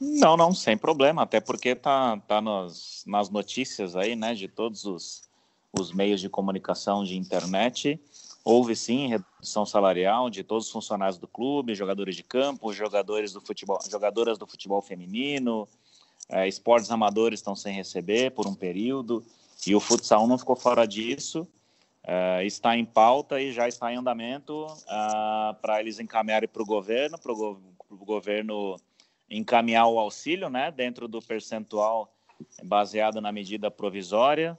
Não, 0.00 0.36
não, 0.36 0.52
sem 0.52 0.76
problema, 0.76 1.22
até 1.22 1.40
porque 1.40 1.74
tá, 1.74 2.18
tá 2.26 2.40
nas, 2.40 3.02
nas 3.06 3.30
notícias 3.30 3.96
aí, 3.96 4.14
né, 4.14 4.34
de 4.34 4.46
todos 4.48 4.84
os, 4.84 5.22
os 5.78 5.92
meios 5.92 6.20
de 6.20 6.28
comunicação 6.28 7.04
de 7.04 7.16
internet. 7.16 8.00
Houve 8.48 8.76
sim 8.76 9.08
redução 9.08 9.66
salarial 9.66 10.30
de 10.30 10.44
todos 10.44 10.66
os 10.66 10.70
funcionários 10.70 11.18
do 11.18 11.26
clube, 11.26 11.74
jogadores 11.74 12.14
de 12.14 12.22
campo, 12.22 12.72
jogadores 12.72 13.32
do 13.32 13.40
futebol, 13.40 13.80
jogadoras 13.90 14.38
do 14.38 14.46
futebol 14.46 14.80
feminino, 14.80 15.66
é, 16.28 16.46
esportes 16.46 16.88
amadores 16.92 17.40
estão 17.40 17.56
sem 17.56 17.74
receber 17.74 18.30
por 18.30 18.46
um 18.46 18.54
período 18.54 19.26
e 19.66 19.74
o 19.74 19.80
futsal 19.80 20.28
não 20.28 20.38
ficou 20.38 20.54
fora 20.54 20.86
disso. 20.86 21.44
É, 22.04 22.46
está 22.46 22.76
em 22.76 22.84
pauta 22.84 23.40
e 23.42 23.52
já 23.52 23.66
está 23.66 23.92
em 23.92 23.96
andamento 23.96 24.68
é, 24.86 25.52
para 25.60 25.80
eles 25.80 25.98
encaminharem 25.98 26.48
para 26.48 26.62
o 26.62 26.66
governo, 26.66 27.18
para 27.18 27.32
o 27.32 27.36
go 27.36 27.60
governo 28.04 28.76
encaminhar 29.28 29.88
o 29.88 29.98
auxílio, 29.98 30.48
né, 30.48 30.70
dentro 30.70 31.08
do 31.08 31.20
percentual 31.20 32.14
baseado 32.62 33.20
na 33.20 33.32
medida 33.32 33.72
provisória 33.72 34.56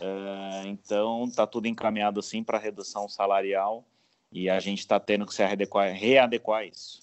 é, 0.00 0.66
então, 0.66 1.24
está 1.24 1.46
tudo 1.46 1.66
encaminhado 1.66 2.22
sim 2.22 2.42
para 2.42 2.58
redução 2.58 3.08
salarial 3.08 3.84
e 4.32 4.48
a 4.48 4.60
gente 4.60 4.80
está 4.80 5.00
tendo 5.00 5.26
que 5.26 5.34
se 5.34 5.44
readequar, 5.44 5.92
readequar 5.92 6.64
isso. 6.66 7.00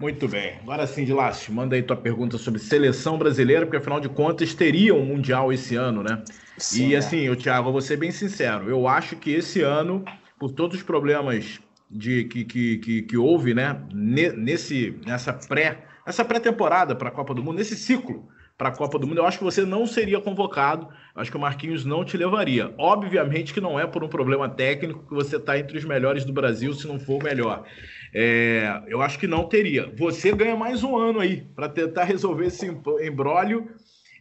Muito 0.00 0.28
bem. 0.28 0.58
Agora 0.62 0.86
sim, 0.86 1.04
Dilácio, 1.04 1.52
manda 1.52 1.74
aí 1.74 1.82
tua 1.82 1.96
pergunta 1.96 2.38
sobre 2.38 2.60
seleção 2.60 3.18
brasileira, 3.18 3.66
porque 3.66 3.78
afinal 3.78 3.98
de 3.98 4.08
contas 4.08 4.54
teria 4.54 4.94
um 4.94 5.04
Mundial 5.04 5.52
esse 5.52 5.74
ano, 5.74 6.02
né? 6.04 6.22
Sim, 6.56 6.88
e 6.88 6.94
é. 6.94 6.98
assim, 6.98 7.18
eu, 7.18 7.34
Thiago, 7.34 7.72
vou 7.72 7.80
ser 7.80 7.96
bem 7.96 8.12
sincero, 8.12 8.68
eu 8.68 8.86
acho 8.86 9.16
que 9.16 9.30
esse 9.32 9.60
ano, 9.62 10.04
por 10.38 10.52
todos 10.52 10.76
os 10.76 10.82
problemas 10.84 11.60
de 11.90 12.24
que, 12.24 12.44
que, 12.44 12.78
que, 12.78 13.02
que 13.02 13.16
houve, 13.16 13.54
né, 13.54 13.80
nesse, 13.92 14.96
nessa 15.04 15.32
pré, 15.32 15.84
nessa 16.06 16.24
pré-temporada 16.24 16.94
para 16.94 17.08
a 17.08 17.12
Copa 17.12 17.34
do 17.34 17.42
Mundo, 17.42 17.58
nesse 17.58 17.76
ciclo 17.76 18.28
para 18.58 18.70
a 18.70 18.72
Copa 18.72 18.98
do 18.98 19.06
Mundo, 19.06 19.18
eu 19.18 19.24
acho 19.24 19.38
que 19.38 19.44
você 19.44 19.64
não 19.64 19.86
seria 19.86 20.20
convocado. 20.20 20.88
Acho 21.14 21.30
que 21.30 21.36
o 21.36 21.40
Marquinhos 21.40 21.84
não 21.84 22.04
te 22.04 22.16
levaria. 22.16 22.74
Obviamente 22.76 23.54
que 23.54 23.60
não 23.60 23.78
é 23.78 23.86
por 23.86 24.02
um 24.02 24.08
problema 24.08 24.48
técnico 24.48 25.06
que 25.06 25.14
você 25.14 25.36
está 25.36 25.56
entre 25.56 25.78
os 25.78 25.84
melhores 25.84 26.24
do 26.24 26.32
Brasil, 26.32 26.74
se 26.74 26.88
não 26.88 26.98
for 26.98 27.20
o 27.20 27.24
melhor. 27.24 27.64
É, 28.12 28.82
eu 28.88 29.00
acho 29.00 29.16
que 29.16 29.28
não 29.28 29.44
teria. 29.44 29.92
Você 29.96 30.32
ganha 30.32 30.56
mais 30.56 30.82
um 30.82 30.96
ano 30.96 31.20
aí 31.20 31.46
para 31.54 31.68
tentar 31.68 32.02
resolver 32.04 32.46
esse 32.46 32.66
embrólio 33.00 33.68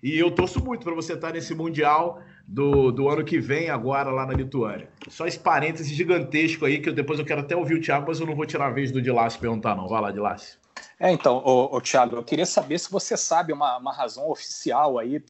E 0.04 0.20
eu 0.20 0.30
torço 0.30 0.64
muito 0.64 0.84
para 0.84 0.94
você 0.94 1.14
estar 1.14 1.34
nesse 1.34 1.56
Mundial 1.56 2.22
do, 2.48 2.92
do 2.92 3.10
ano 3.10 3.24
que 3.26 3.40
vem, 3.40 3.70
agora 3.70 4.12
lá 4.12 4.26
na 4.26 4.34
Lituânia. 4.34 4.88
Só 5.10 5.26
esse 5.26 5.40
parênteses 5.40 5.92
gigantesco 5.92 6.66
aí, 6.66 6.80
que 6.80 6.90
eu, 6.90 6.94
depois 6.94 7.20
eu 7.20 7.26
quero 7.26 7.42
até 7.42 7.56
ouvir 7.56 7.76
o 7.76 7.82
Thiago, 7.82 8.06
mas 8.08 8.20
eu 8.20 8.28
não 8.28 8.36
vou 8.36 8.46
tirar 8.46 8.68
a 8.68 8.70
vez 8.70 8.92
do 8.92 9.02
Dilácio 9.02 9.40
perguntar, 9.40 9.76
não. 9.76 9.88
Vai 9.88 10.02
lá, 10.02 10.12
Dilácio. 10.12 10.60
É, 11.00 11.12
então, 11.12 11.38
o, 11.46 11.76
o 11.76 11.82
Thiago, 11.82 12.16
eu 12.16 12.24
queria 12.24 12.46
saber 12.46 12.80
se 12.80 12.92
você 12.92 13.16
sabe 13.16 13.54
uma, 13.54 13.78
uma 13.78 13.94
razão 13.94 14.30
oficial 14.30 14.98
aí 14.98 15.24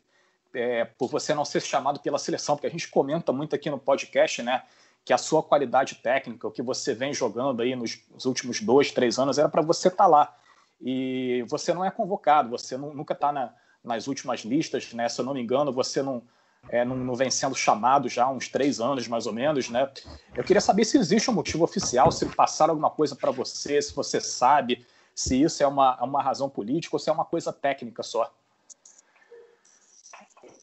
é, 0.54 0.86
por 0.86 1.10
você 1.10 1.34
não 1.34 1.46
ser 1.46 1.62
chamado 1.62 2.00
pela 2.00 2.18
seleção, 2.18 2.56
porque 2.56 2.68
a 2.68 2.72
gente 2.72 2.88
comenta 2.90 3.32
muito 3.32 3.56
aqui 3.56 3.70
no 3.70 3.78
podcast, 3.78 4.42
né? 4.42 4.64
Que 5.04 5.14
a 5.14 5.18
sua 5.18 5.44
qualidade 5.44 5.96
técnica, 5.96 6.48
o 6.48 6.52
que 6.52 6.62
você 6.62 6.94
vem 6.94 7.14
jogando 7.14 7.62
aí 7.62 7.76
nos, 7.76 8.00
nos 8.12 8.26
últimos 8.26 8.60
dois, 8.62 8.92
três 8.92 9.20
anos, 9.20 9.38
era 9.38 9.50
para 9.50 9.62
você 9.62 9.88
estar 9.88 10.06
tá 10.06 10.08
lá. 10.08 10.36
E 10.82 11.44
você 11.48 11.74
não 11.74 11.84
é 11.84 11.92
convocado, 11.92 12.50
você 12.50 12.78
não, 12.78 12.94
nunca 12.94 13.14
está 13.14 13.32
na, 13.32 13.54
nas 13.84 14.08
últimas 14.08 14.42
listas, 14.42 14.94
né? 14.94 15.08
Se 15.10 15.20
eu 15.20 15.26
não 15.26 15.34
me 15.34 15.42
engano, 15.42 15.72
você 15.72 16.02
não, 16.02 16.22
é, 16.70 16.84
não, 16.84 16.96
não, 16.96 17.16
vem 17.16 17.32
sendo 17.32 17.56
chamado 17.56 18.10
já 18.10 18.26
há 18.26 18.30
uns 18.30 18.48
três 18.48 18.80
anos, 18.80 19.08
mais 19.08 19.26
ou 19.26 19.34
menos, 19.34 19.70
né? 19.70 19.90
Eu 20.36 20.44
queria 20.44 20.62
saber 20.62 20.86
se 20.86 20.98
existe 20.98 21.30
um 21.30 21.34
motivo 21.34 21.64
oficial, 21.64 22.12
se 22.12 22.26
passaram 22.26 22.72
alguma 22.72 22.90
coisa 22.90 23.16
para 23.16 23.32
você, 23.32 23.82
se 23.82 23.94
você 23.94 24.20
sabe 24.20 24.86
se 25.17 25.41
isso 25.41 25.63
é 25.63 25.67
uma, 25.67 25.99
uma 26.03 26.21
razão 26.21 26.47
política 26.47 26.95
ou 26.95 26.99
se 26.99 27.10
é 27.10 27.12
uma 27.12 27.25
coisa 27.25 27.51
técnica 27.51 28.03
só. 28.03 28.32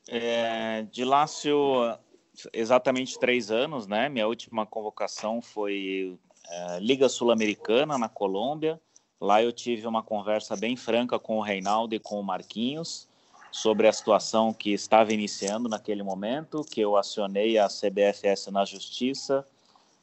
É, 0.06 0.82
de 0.92 1.04
Lácio, 1.04 1.58
exatamente 2.52 3.18
três 3.18 3.50
anos, 3.50 3.88
né? 3.88 4.08
Minha 4.08 4.28
última 4.28 4.64
convocação 4.64 5.42
foi 5.42 6.16
é, 6.48 6.78
Liga 6.78 7.08
Sul-Americana, 7.08 7.98
na 7.98 8.08
Colômbia. 8.08 8.80
Lá 9.20 9.42
eu 9.42 9.50
tive 9.50 9.88
uma 9.88 10.04
conversa 10.04 10.54
bem 10.54 10.76
franca 10.76 11.18
com 11.18 11.38
o 11.38 11.42
Reinaldo 11.42 11.96
e 11.96 11.98
com 11.98 12.20
o 12.20 12.22
Marquinhos 12.22 13.08
sobre 13.50 13.88
a 13.88 13.92
situação 13.92 14.52
que 14.52 14.72
estava 14.72 15.12
iniciando 15.12 15.68
naquele 15.68 16.04
momento, 16.04 16.62
que 16.62 16.80
eu 16.80 16.96
acionei 16.96 17.58
a 17.58 17.66
CBFS 17.66 18.52
na 18.52 18.64
Justiça, 18.64 19.44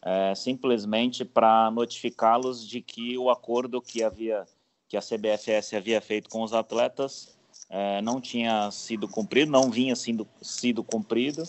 é, 0.03 0.33
simplesmente 0.35 1.23
para 1.23 1.69
notificá-los 1.71 2.67
de 2.67 2.81
que 2.81 3.17
o 3.17 3.29
acordo 3.29 3.81
que 3.81 4.03
havia 4.03 4.45
que 4.87 4.97
a 4.97 5.01
CBFS 5.01 5.73
havia 5.73 6.01
feito 6.01 6.29
com 6.29 6.43
os 6.43 6.51
atletas 6.51 7.37
é, 7.69 8.01
não 8.01 8.19
tinha 8.19 8.69
sido 8.71 9.07
cumprido, 9.07 9.49
não 9.49 9.71
vinha 9.71 9.95
sendo 9.95 10.27
sido 10.41 10.83
cumprido 10.83 11.43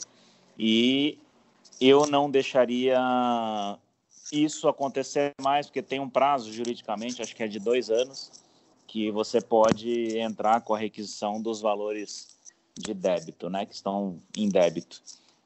e 0.56 1.18
eu 1.80 2.06
não 2.06 2.30
deixaria 2.30 2.96
isso 4.30 4.68
acontecer 4.68 5.32
mais, 5.40 5.66
porque 5.66 5.82
tem 5.82 5.98
um 5.98 6.08
prazo 6.08 6.52
juridicamente, 6.52 7.20
acho 7.20 7.34
que 7.34 7.42
é 7.42 7.48
de 7.48 7.58
dois 7.58 7.90
anos, 7.90 8.30
que 8.86 9.10
você 9.10 9.40
pode 9.40 10.16
entrar 10.18 10.60
com 10.60 10.74
a 10.74 10.78
requisição 10.78 11.42
dos 11.42 11.60
valores 11.60 12.38
de 12.78 12.94
débito, 12.94 13.50
né, 13.50 13.66
que 13.66 13.74
estão 13.74 14.22
em 14.36 14.48
débito. 14.48 15.02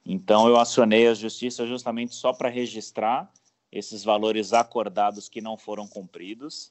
Então 0.06 0.46
eu 0.46 0.56
acionei 0.56 1.08
a 1.08 1.14
justiça 1.14 1.66
justamente 1.66 2.14
só 2.14 2.32
para 2.32 2.48
registrar 2.48 3.28
esses 3.72 4.04
valores 4.04 4.52
acordados 4.52 5.28
que 5.28 5.40
não 5.40 5.56
foram 5.56 5.86
cumpridos 5.88 6.70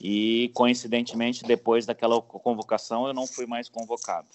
e 0.00 0.50
coincidentemente 0.54 1.44
depois 1.44 1.84
daquela 1.84 2.20
convocação 2.22 3.06
eu 3.06 3.12
não 3.12 3.26
fui 3.26 3.44
mais 3.44 3.68
convocado. 3.68 4.28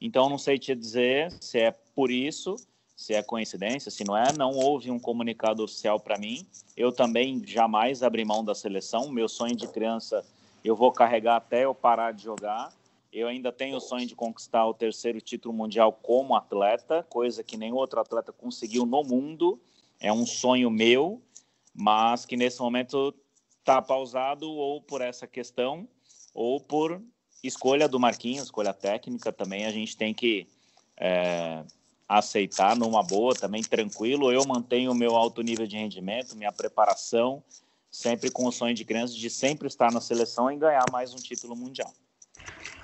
Então 0.00 0.30
não 0.30 0.38
sei 0.38 0.60
te 0.60 0.76
dizer 0.76 1.32
se 1.40 1.58
é 1.58 1.72
por 1.72 2.08
isso, 2.08 2.54
se 2.96 3.14
é 3.14 3.22
coincidência, 3.22 3.90
se 3.90 4.04
não 4.04 4.16
é, 4.16 4.32
não 4.32 4.52
houve 4.52 4.92
um 4.92 4.98
comunicado 5.00 5.64
oficial 5.64 5.98
para 5.98 6.16
mim. 6.16 6.46
Eu 6.76 6.92
também 6.92 7.42
jamais 7.44 8.04
abri 8.04 8.24
mão 8.24 8.44
da 8.44 8.54
seleção. 8.54 9.10
Meu 9.10 9.28
sonho 9.28 9.56
de 9.56 9.66
criança 9.66 10.24
eu 10.64 10.76
vou 10.76 10.92
carregar 10.92 11.36
até 11.36 11.64
eu 11.64 11.74
parar 11.74 12.12
de 12.12 12.22
jogar. 12.22 12.72
Eu 13.12 13.26
ainda 13.26 13.50
tenho 13.50 13.76
o 13.76 13.80
sonho 13.80 14.06
de 14.06 14.14
conquistar 14.14 14.66
o 14.66 14.74
terceiro 14.74 15.20
título 15.20 15.54
mundial 15.54 15.92
como 15.92 16.34
atleta, 16.34 17.02
coisa 17.02 17.42
que 17.42 17.56
nenhum 17.56 17.76
outro 17.76 18.00
atleta 18.00 18.32
conseguiu 18.32 18.84
no 18.84 19.02
mundo. 19.02 19.60
É 19.98 20.12
um 20.12 20.26
sonho 20.26 20.70
meu, 20.70 21.22
mas 21.74 22.26
que 22.26 22.36
nesse 22.36 22.60
momento 22.60 23.14
está 23.60 23.80
pausado 23.80 24.50
ou 24.50 24.80
por 24.82 25.00
essa 25.00 25.26
questão 25.26 25.88
ou 26.34 26.60
por 26.60 27.02
escolha 27.42 27.88
do 27.88 27.98
Marquinhos, 27.98 28.44
escolha 28.44 28.74
técnica 28.74 29.32
também. 29.32 29.64
A 29.64 29.70
gente 29.70 29.96
tem 29.96 30.12
que 30.12 30.46
é, 30.96 31.64
aceitar 32.06 32.76
numa 32.76 33.02
boa, 33.02 33.34
também 33.34 33.62
tranquilo. 33.62 34.30
Eu 34.30 34.46
mantenho 34.46 34.92
o 34.92 34.94
meu 34.94 35.16
alto 35.16 35.42
nível 35.42 35.66
de 35.66 35.76
rendimento, 35.76 36.36
minha 36.36 36.52
preparação 36.52 37.42
sempre 37.90 38.30
com 38.30 38.46
o 38.46 38.52
sonho 38.52 38.74
de 38.74 38.84
criança 38.84 39.14
de 39.14 39.30
sempre 39.30 39.66
estar 39.66 39.90
na 39.90 40.00
seleção 40.00 40.50
e 40.50 40.56
ganhar 40.56 40.84
mais 40.92 41.14
um 41.14 41.16
título 41.16 41.56
mundial. 41.56 41.92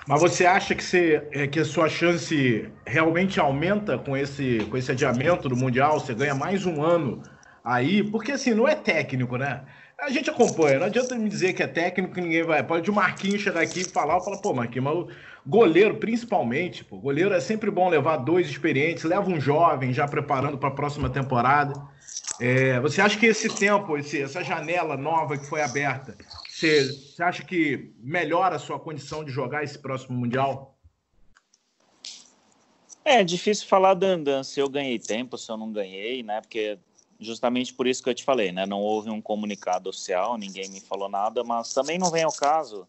Mas 0.07 0.21
você 0.21 0.45
acha 0.45 0.75
que, 0.75 0.85
você, 0.85 1.27
é, 1.33 1.47
que 1.47 1.61
a 1.61 1.65
sua 1.65 1.89
chance 1.89 2.69
realmente 2.87 3.41
aumenta 3.41 3.97
com 3.97 4.15
esse, 4.15 4.59
com 4.71 4.77
esse 4.77 4.93
adiamento 4.93 5.49
do 5.49 5.57
Mundial? 5.57 5.99
Você 5.99 6.13
ganha 6.13 6.35
mais 6.35 6.67
um 6.67 6.83
ano 6.83 7.23
aí? 7.65 8.03
Porque 8.03 8.33
assim, 8.33 8.53
não 8.53 8.69
é 8.69 8.75
técnico, 8.75 9.39
né? 9.39 9.63
A 9.99 10.11
gente 10.11 10.29
acompanha, 10.29 10.79
não 10.79 10.87
adianta 10.87 11.15
me 11.15 11.29
dizer 11.29 11.55
que 11.55 11.63
é 11.63 11.67
técnico 11.67 12.21
ninguém 12.21 12.43
vai. 12.43 12.63
Pode 12.63 12.91
o 12.91 12.95
Marquinhos 12.95 13.41
chegar 13.41 13.63
aqui 13.63 13.81
e 13.81 13.85
falar, 13.85 14.21
fala, 14.21 14.37
pô, 14.43 14.53
Marquinhos, 14.53 14.85
mas 14.85 15.17
goleiro, 15.47 15.97
principalmente, 15.97 16.85
pô, 16.85 16.99
goleiro 16.99 17.33
é 17.33 17.41
sempre 17.41 17.71
bom 17.71 17.89
levar 17.89 18.19
dois 18.19 18.47
experientes, 18.47 19.05
leva 19.05 19.31
um 19.31 19.41
jovem 19.41 19.95
já 19.95 20.07
preparando 20.07 20.59
para 20.59 20.69
a 20.69 20.73
próxima 20.73 21.09
temporada. 21.09 21.73
É, 22.39 22.79
você 22.81 23.01
acha 23.01 23.19
que 23.19 23.27
esse 23.27 23.49
tempo, 23.49 23.97
esse, 23.97 24.21
essa 24.21 24.43
janela 24.43 24.97
nova 24.97 25.39
que 25.39 25.47
foi 25.47 25.63
aberta, 25.63 26.15
você, 26.65 27.23
acha 27.23 27.45
que 27.45 27.93
melhora 27.99 28.57
a 28.57 28.59
sua 28.59 28.79
condição 28.79 29.25
de 29.25 29.31
jogar 29.31 29.63
esse 29.63 29.79
próximo 29.79 30.17
Mundial? 30.17 30.77
É 33.05 33.23
difícil 33.23 33.67
falar, 33.67 33.95
Dandan, 33.95 34.43
se 34.43 34.61
eu 34.61 34.69
ganhei 34.69 34.99
tempo, 34.99 35.37
se 35.37 35.51
eu 35.51 35.57
não 35.57 35.71
ganhei, 35.71 36.23
né? 36.23 36.41
Porque 36.41 36.79
justamente 37.21 37.75
por 37.75 37.87
isso 37.87 38.03
que 38.03 38.09
eu 38.09 38.15
te 38.15 38.25
falei, 38.25 38.51
né? 38.51 38.65
Não 38.65 38.81
houve 38.81 39.11
um 39.11 39.21
comunicado 39.21 39.91
oficial, 39.91 40.39
ninguém 40.39 40.71
me 40.71 40.81
falou 40.81 41.09
nada, 41.09 41.45
mas 41.45 41.73
também 41.75 41.99
não 41.99 42.11
vem 42.11 42.23
ao 42.23 42.33
caso. 42.33 42.89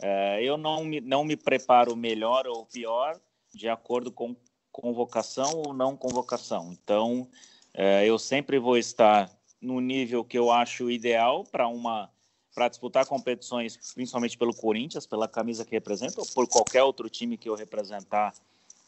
É, 0.00 0.42
eu 0.42 0.56
não 0.56 0.84
me, 0.84 1.00
não 1.00 1.24
me 1.24 1.36
preparo 1.36 1.96
melhor 1.96 2.46
ou 2.46 2.64
pior 2.66 3.18
de 3.52 3.68
acordo 3.68 4.12
com 4.12 4.36
convocação 4.70 5.62
ou 5.66 5.72
não 5.72 5.96
convocação. 5.96 6.72
Então, 6.72 7.26
é, 7.74 8.06
eu 8.06 8.18
sempre 8.18 8.58
vou 8.58 8.76
estar 8.76 9.30
no 9.60 9.80
nível 9.80 10.22
que 10.22 10.38
eu 10.38 10.52
acho 10.52 10.90
ideal 10.90 11.42
para 11.44 11.66
uma 11.66 12.10
para 12.56 12.68
disputar 12.68 13.04
competições, 13.04 13.76
principalmente 13.92 14.38
pelo 14.38 14.54
Corinthians, 14.54 15.06
pela 15.06 15.28
camisa 15.28 15.62
que 15.62 15.72
representa, 15.72 16.22
ou 16.22 16.26
por 16.34 16.48
qualquer 16.48 16.82
outro 16.82 17.06
time 17.10 17.36
que 17.36 17.50
eu 17.50 17.54
representar 17.54 18.32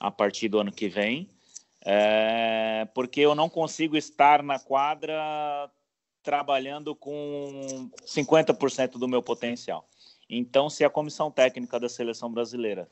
a 0.01 0.11
partir 0.11 0.49
do 0.49 0.59
ano 0.59 0.73
que 0.73 0.89
vem, 0.89 1.29
é, 1.85 2.89
porque 2.95 3.21
eu 3.21 3.35
não 3.35 3.47
consigo 3.47 3.95
estar 3.95 4.43
na 4.43 4.59
quadra 4.59 5.71
trabalhando 6.23 6.97
com 6.97 7.91
50% 8.07 8.93
do 8.93 9.07
meu 9.07 9.23
potencial. 9.23 9.87
Então, 10.31 10.71
se 10.71 10.83
a 10.83 10.89
comissão 10.89 11.31
técnica 11.31 11.79
da 11.79 11.91
seleção 11.91 12.33
brasileira 12.33 12.89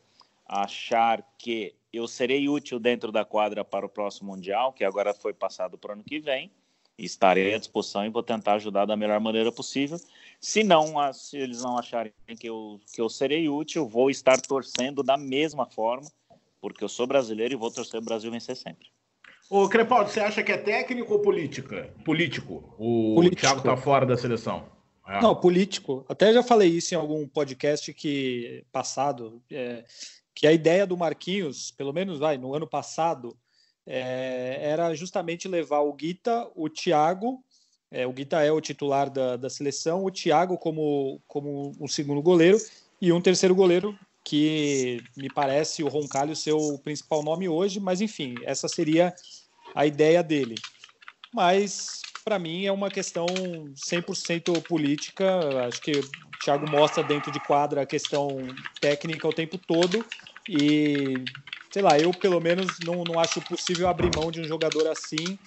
achar 0.47 1.27
que 1.39 1.75
eu 1.91 2.07
serei 2.07 2.51
útil 2.51 2.79
dentro 2.79 3.11
da 3.11 3.25
quadra 3.25 3.65
para 3.65 3.87
o 3.87 3.89
próximo 3.89 4.31
Mundial, 4.31 4.75
que 4.75 4.85
agora 4.85 5.15
foi 5.15 5.33
passado 5.33 5.79
para 5.79 5.93
o 5.93 5.93
ano 5.95 6.05
que 6.05 6.21
vem. 6.21 6.51
Estarei 6.99 7.55
à 7.55 7.59
disposição 7.59 8.05
e 8.05 8.11
vou 8.11 8.23
tentar 8.23 8.55
ajudar 8.55 8.85
da 8.85 8.97
melhor 8.97 9.21
maneira 9.21 9.51
possível. 9.51 9.99
Se 10.41 10.63
não, 10.63 11.13
se 11.13 11.37
eles 11.37 11.63
não 11.63 11.79
acharem 11.79 12.13
que 12.39 12.49
eu, 12.49 12.81
que 12.95 13.01
eu 13.01 13.09
serei 13.09 13.49
útil, 13.49 13.89
vou 13.89 14.11
estar 14.11 14.41
torcendo 14.41 15.03
da 15.03 15.17
mesma 15.17 15.67
forma, 15.67 16.11
porque 16.61 16.85
eu 16.85 16.89
sou 16.89 17.07
brasileiro 17.07 17.55
e 17.55 17.57
vou 17.57 17.71
torcer 17.71 18.01
o 18.01 18.05
Brasil 18.05 18.31
vencer 18.31 18.57
sempre. 18.57 18.89
Ô, 19.49 19.69
Crepaldi, 19.69 20.11
você 20.11 20.21
acha 20.21 20.43
que 20.43 20.51
é 20.51 20.59
técnico 20.59 21.13
ou 21.13 21.21
política? 21.21 21.95
Político. 22.05 22.75
O 22.79 23.15
político. 23.15 23.41
Thiago 23.41 23.59
está 23.59 23.77
fora 23.77 24.05
da 24.05 24.17
seleção. 24.17 24.69
É. 25.07 25.21
Não, 25.21 25.37
político. 25.37 26.05
Até 26.09 26.33
já 26.33 26.43
falei 26.43 26.69
isso 26.69 26.93
em 26.95 26.97
algum 26.97 27.27
podcast 27.29 27.93
que 27.95 28.65
passado. 28.73 29.41
É, 29.51 29.85
que 30.35 30.47
a 30.47 30.53
ideia 30.53 30.87
do 30.87 30.97
Marquinhos, 30.97 31.71
pelo 31.71 31.93
menos 31.93 32.19
vai, 32.19 32.37
no 32.37 32.55
ano 32.55 32.67
passado, 32.67 33.37
é, 33.87 34.59
era 34.61 34.95
justamente 34.95 35.49
levar 35.49 35.81
o 35.81 35.93
Guita, 35.93 36.51
o 36.55 36.69
Thiago, 36.69 37.43
é, 37.97 38.07
o 38.07 38.13
Guita 38.13 38.43
é 38.43 38.53
o 38.53 38.61
titular 38.61 39.09
da, 39.09 39.39
da 39.39 39.49
seleção, 39.49 40.05
o 40.05 40.11
Thiago 40.11 40.59
como, 40.59 41.19
como 41.27 41.73
um 41.81 41.89
segundo 41.89 42.21
goleiro 42.21 42.59
e 43.01 43.11
um 43.11 43.23
terceiro 43.23 43.55
goleiro 43.55 43.99
que 44.23 45.03
me 45.17 45.31
parece 45.31 45.83
o 45.83 45.89
Roncalho 45.89 46.37
ser 46.37 46.53
o 46.53 46.79
principal 46.79 47.23
nome 47.23 47.49
hoje, 47.49 47.81
mas 47.81 48.03
enfim, 48.03 48.35
essa 48.43 48.69
seria 48.69 49.15
a 49.75 49.87
ideia 49.87 50.23
dele. 50.23 50.57
Mas 51.33 52.03
para 52.23 52.39
mim 52.39 52.67
é 52.67 52.73
uma 52.73 52.91
questão 52.91 53.25
100% 53.27 54.63
política, 54.65 55.67
acho 55.67 55.81
que 55.81 55.93
o 55.93 56.39
Thiago 56.45 56.69
mostra 56.69 57.03
dentro 57.03 57.33
de 57.33 57.41
quadra 57.41 57.81
a 57.81 57.87
questão 57.87 58.29
técnica 58.79 59.27
o 59.27 59.33
tempo 59.33 59.57
todo 59.57 60.05
e, 60.47 61.15
sei 61.71 61.81
lá, 61.81 61.99
eu 61.99 62.13
pelo 62.13 62.41
menos 62.41 62.79
não, 62.85 63.05
não 63.05 63.19
acho 63.19 63.41
possível 63.41 63.89
abrir 63.89 64.11
mão 64.15 64.31
de 64.31 64.43
um 64.43 64.45
jogador 64.45 64.87
assim. 64.89 65.39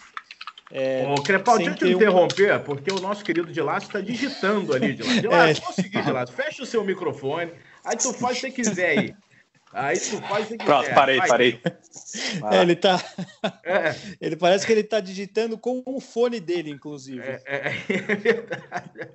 É, 0.71 1.05
Ô, 1.08 1.15
Crepal, 1.23 1.58
deixa 1.58 1.71
eu 1.71 1.75
te 1.75 1.89
interromper, 1.89 2.55
um... 2.55 2.63
porque 2.63 2.91
o 2.91 2.99
nosso 2.99 3.23
querido 3.23 3.51
Dilácio 3.51 3.88
está 3.88 3.99
digitando 4.01 4.73
ali, 4.73 4.93
Dilácio. 4.93 5.21
Dilácio, 5.21 5.51
é. 5.51 5.62
vamos 5.62 5.75
seguir, 5.75 6.03
Dilácio. 6.03 6.36
Fecha 6.36 6.62
o 6.63 6.65
seu 6.65 6.84
microfone, 6.84 7.51
aí 7.84 7.97
tu 7.97 8.13
faz 8.13 8.38
o 8.38 8.41
que 8.41 8.47
você 8.47 8.51
quiser 8.51 8.89
aí. 8.99 9.15
Aí 9.71 9.99
tu 9.99 10.19
faz 10.23 10.45
o 10.49 10.58
que 10.58 10.65
Pronto, 10.65 10.82
quiser. 10.82 10.95
parei, 10.95 11.17
Vai. 11.17 11.27
parei. 11.27 11.62
É, 12.51 12.62
ele 12.62 12.75
tá. 12.75 12.99
É, 13.63 13.95
Ele 14.19 14.36
parece 14.36 14.65
que 14.65 14.71
ele 14.71 14.84
tá 14.84 14.99
digitando 14.99 15.58
com 15.60 15.84
o 15.86 15.99
fone 15.99 16.39
dele, 16.39 16.71
inclusive. 16.71 17.21
é, 17.21 17.39
é, 17.45 17.67
é 17.89 18.15
verdade. 18.15 19.12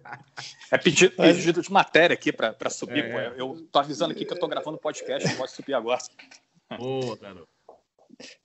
É 0.70 0.78
pedido, 0.78 1.12
Mas- 1.18 1.36
pedido 1.36 1.60
de 1.60 1.72
matéria 1.72 2.14
aqui 2.14 2.32
para 2.32 2.70
subir, 2.70 3.04
É. 3.04 3.30
pô. 3.30 3.36
Eu 3.36 3.66
tô 3.70 3.78
avisando 3.80 4.12
aqui 4.12 4.24
que 4.24 4.32
eu 4.32 4.38
tô 4.38 4.46
gravando 4.46 4.78
podcast, 4.78 5.28
não 5.28 5.36
pode 5.36 5.50
subir 5.50 5.74
agora. 5.74 5.98
Boa, 6.78 7.16
garoto. 7.16 7.48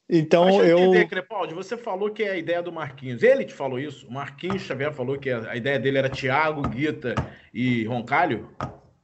Então 0.10 0.46
Deixa 0.46 0.64
eu 0.64 0.66
eu. 0.66 0.80
entender, 0.80 1.08
Crepaldi, 1.08 1.54
você 1.54 1.78
falou 1.78 2.10
que 2.12 2.24
é 2.24 2.32
a 2.32 2.38
ideia 2.38 2.62
do 2.62 2.72
Marquinhos. 2.72 3.22
Ele 3.22 3.46
te 3.46 3.54
falou 3.54 3.80
isso? 3.80 4.08
O 4.08 4.12
Marquinhos 4.12 4.64
Xavier 4.64 4.94
falou 4.94 5.18
que 5.20 5.30
a 5.30 5.56
ideia 5.56 5.80
dele 5.80 5.98
era 5.98 6.10
Thiago, 6.10 6.68
Guita 6.68 7.14
e 7.54 7.86
Roncalho? 7.86 8.50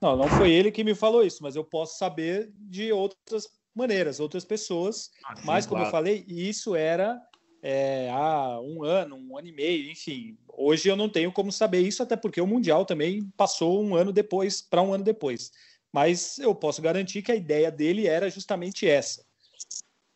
Não, 0.02 0.16
não 0.16 0.28
foi 0.28 0.52
ele 0.52 0.72
que 0.72 0.84
me 0.84 0.96
falou 0.96 1.24
isso, 1.24 1.42
mas 1.42 1.56
eu 1.56 1.64
posso 1.64 1.98
saber 1.98 2.52
de 2.56 2.92
outras 2.92 3.48
maneiras, 3.74 4.20
outras 4.20 4.46
pessoas. 4.46 5.10
Ah, 5.26 5.36
sim, 5.36 5.42
Mas, 5.46 5.66
como 5.66 5.82
eu 5.82 5.86
claro. 5.86 5.92
falei, 5.92 6.26
isso 6.28 6.76
era 6.76 7.20
é, 7.62 8.10
há 8.12 8.60
um 8.62 8.84
ano, 8.84 9.16
um 9.16 9.38
ano 9.38 9.48
e 9.48 9.52
meio, 9.52 9.90
enfim. 9.90 10.38
Hoje 10.48 10.88
eu 10.88 10.96
não 10.96 11.10
tenho 11.10 11.32
como 11.32 11.52
saber 11.52 11.80
isso, 11.80 12.04
até 12.04 12.16
porque 12.16 12.40
o 12.40 12.46
Mundial 12.46 12.86
também 12.86 13.28
passou 13.36 13.84
um 13.84 13.96
ano 13.96 14.14
depois, 14.14 14.62
para 14.62 14.84
um 14.84 14.94
ano 14.94 15.04
depois. 15.04 15.52
Mas 15.92 16.38
eu 16.38 16.54
posso 16.54 16.80
garantir 16.80 17.24
que 17.24 17.32
a 17.32 17.36
ideia 17.36 17.72
dele 17.72 18.06
era 18.06 18.30
justamente 18.30 18.88
essa. 18.88 19.25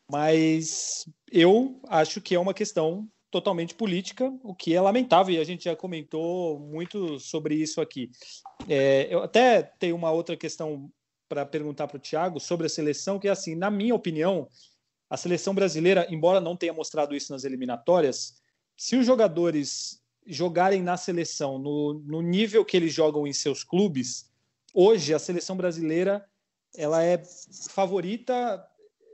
Mas 0.10 1.08
eu 1.32 1.80
acho 1.88 2.20
que 2.20 2.34
é 2.34 2.40
uma 2.40 2.54
questão 2.54 3.08
totalmente 3.32 3.76
política, 3.76 4.34
o 4.44 4.56
que 4.56 4.74
é 4.74 4.82
lamentável, 4.82 5.36
e 5.36 5.40
a 5.40 5.44
gente 5.44 5.66
já 5.66 5.76
comentou 5.76 6.60
muito 6.60 7.20
sobre 7.20 7.56
isso 7.56 7.80
aqui. 7.80 8.10
É, 8.68 9.08
eu 9.10 9.22
até 9.22 9.62
tenho 9.62 9.96
uma 9.96 10.12
outra 10.12 10.36
questão 10.36 10.92
para 11.28 11.46
perguntar 11.46 11.88
para 11.88 11.98
o 11.98 12.00
Thiago 12.00 12.40
sobre 12.40 12.66
a 12.66 12.70
seleção, 12.70 13.20
que 13.20 13.28
é 13.28 13.32
assim, 13.32 13.54
na 13.54 13.70
minha 13.70 13.94
opinião, 13.94 14.48
a 15.08 15.16
seleção 15.16 15.54
brasileira, 15.54 16.08
embora 16.10 16.42
não 16.42 16.56
tenha 16.56 16.74
mostrado 16.74 17.16
isso 17.16 17.32
nas 17.32 17.44
eliminatórias, 17.44 18.42
se 18.76 18.96
os 18.96 19.06
jogadores 19.06 20.02
jogarem 20.26 20.82
na 20.82 20.98
seleção 20.98 21.60
no, 21.60 22.02
no 22.06 22.22
nível 22.22 22.66
que 22.66 22.78
eles 22.78 22.94
jogam 22.94 23.28
em 23.28 23.34
seus 23.34 23.64
clubes, 23.64 24.32
hoje 24.74 25.14
a 25.14 25.20
seleção 25.20 25.56
brasileira 25.56 26.26
ela 26.76 27.04
é 27.04 27.22
favorita, 27.70 28.64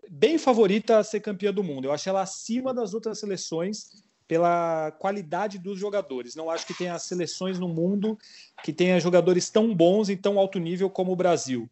bem 0.09 0.37
favorita 0.37 0.97
a 0.97 1.03
ser 1.03 1.19
campeã 1.19 1.53
do 1.53 1.63
mundo. 1.63 1.85
Eu 1.85 1.91
acho 1.91 2.07
ela 2.07 2.21
acima 2.21 2.73
das 2.73 2.93
outras 2.93 3.19
seleções 3.19 4.03
pela 4.27 4.91
qualidade 4.99 5.59
dos 5.59 5.79
jogadores. 5.79 6.35
Não 6.35 6.49
acho 6.49 6.65
que 6.65 6.73
tenha 6.73 6.97
seleções 6.97 7.59
no 7.59 7.67
mundo 7.67 8.17
que 8.63 8.73
tenha 8.73 8.99
jogadores 8.99 9.49
tão 9.49 9.73
bons 9.73 10.09
em 10.09 10.17
tão 10.17 10.39
alto 10.39 10.59
nível 10.59 10.89
como 10.89 11.11
o 11.11 11.15
Brasil 11.15 11.69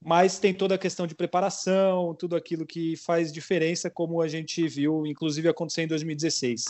mas 0.00 0.38
tem 0.38 0.54
toda 0.54 0.76
a 0.76 0.78
questão 0.78 1.06
de 1.06 1.14
preparação, 1.14 2.14
tudo 2.14 2.36
aquilo 2.36 2.64
que 2.64 2.96
faz 2.96 3.32
diferença, 3.32 3.90
como 3.90 4.22
a 4.22 4.28
gente 4.28 4.66
viu, 4.68 5.06
inclusive 5.06 5.48
acontecer 5.48 5.82
em 5.82 5.88
2016. 5.88 6.64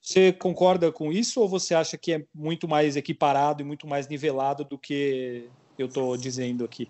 Você 0.00 0.32
concorda 0.32 0.90
com 0.90 1.12
isso 1.12 1.40
ou 1.40 1.48
você 1.48 1.74
acha 1.74 1.96
que 1.96 2.12
é 2.12 2.24
muito 2.34 2.66
mais 2.66 2.96
equiparado 2.96 3.62
e 3.62 3.64
muito 3.64 3.86
mais 3.86 4.08
nivelado 4.08 4.64
do 4.64 4.78
que 4.78 5.48
eu 5.78 5.86
estou 5.86 6.16
dizendo 6.16 6.64
aqui? 6.64 6.88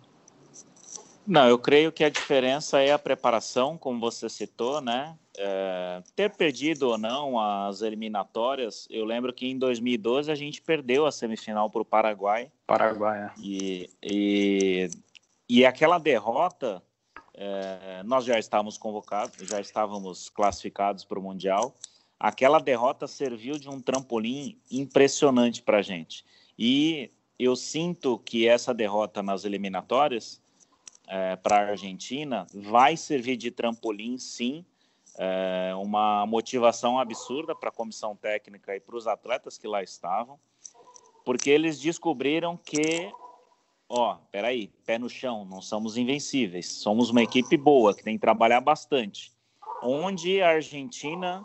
Não, 1.26 1.48
eu 1.48 1.58
creio 1.58 1.92
que 1.92 2.02
a 2.02 2.08
diferença 2.08 2.80
é 2.80 2.92
a 2.92 2.98
preparação, 2.98 3.78
como 3.78 4.00
você 4.00 4.28
citou, 4.28 4.80
né? 4.80 5.16
É, 5.38 6.02
ter 6.14 6.30
perdido 6.30 6.88
ou 6.90 6.98
não 6.98 7.38
as 7.40 7.80
eliminatórias, 7.80 8.86
eu 8.90 9.04
lembro 9.04 9.32
que 9.32 9.46
em 9.46 9.58
2012 9.58 10.30
a 10.30 10.34
gente 10.34 10.60
perdeu 10.60 11.06
a 11.06 11.12
semifinal 11.12 11.70
para 11.70 11.80
o 11.80 11.86
Paraguai 11.86 12.52
Paraguai, 12.66 13.18
é. 13.18 13.30
e, 13.40 13.90
e, 14.02 14.90
e 15.48 15.64
aquela 15.64 15.98
derrota, 15.98 16.82
é, 17.32 18.02
nós 18.04 18.26
já 18.26 18.38
estávamos 18.38 18.76
convocados, 18.76 19.48
já 19.48 19.58
estávamos 19.58 20.28
classificados 20.28 21.02
para 21.02 21.18
o 21.18 21.22
Mundial. 21.22 21.74
Aquela 22.20 22.58
derrota 22.58 23.06
serviu 23.06 23.58
de 23.58 23.70
um 23.70 23.80
trampolim 23.80 24.58
impressionante 24.70 25.62
para 25.62 25.78
a 25.78 25.82
gente. 25.82 26.26
E 26.58 27.10
eu 27.38 27.56
sinto 27.56 28.18
que 28.18 28.46
essa 28.46 28.74
derrota 28.74 29.22
nas 29.22 29.46
eliminatórias 29.46 30.41
é, 31.06 31.36
para 31.36 31.56
a 31.56 31.70
Argentina 31.70 32.46
vai 32.54 32.96
servir 32.96 33.36
de 33.36 33.50
trampolim, 33.50 34.18
sim, 34.18 34.64
é, 35.18 35.72
uma 35.76 36.24
motivação 36.26 36.98
absurda 36.98 37.54
para 37.54 37.68
a 37.68 37.72
comissão 37.72 38.16
técnica 38.16 38.74
e 38.74 38.80
para 38.80 38.96
os 38.96 39.06
atletas 39.06 39.58
que 39.58 39.68
lá 39.68 39.82
estavam, 39.82 40.38
porque 41.24 41.50
eles 41.50 41.78
descobriram 41.78 42.56
que, 42.56 43.12
ó, 43.88 44.16
peraí, 44.30 44.68
pé 44.86 44.98
no 44.98 45.08
chão, 45.08 45.44
não 45.44 45.60
somos 45.60 45.96
invencíveis, 45.96 46.72
somos 46.72 47.10
uma 47.10 47.22
equipe 47.22 47.56
boa 47.56 47.94
que 47.94 48.02
tem 48.02 48.14
que 48.14 48.20
trabalhar 48.20 48.60
bastante. 48.60 49.32
Onde 49.82 50.40
a 50.40 50.50
Argentina 50.50 51.44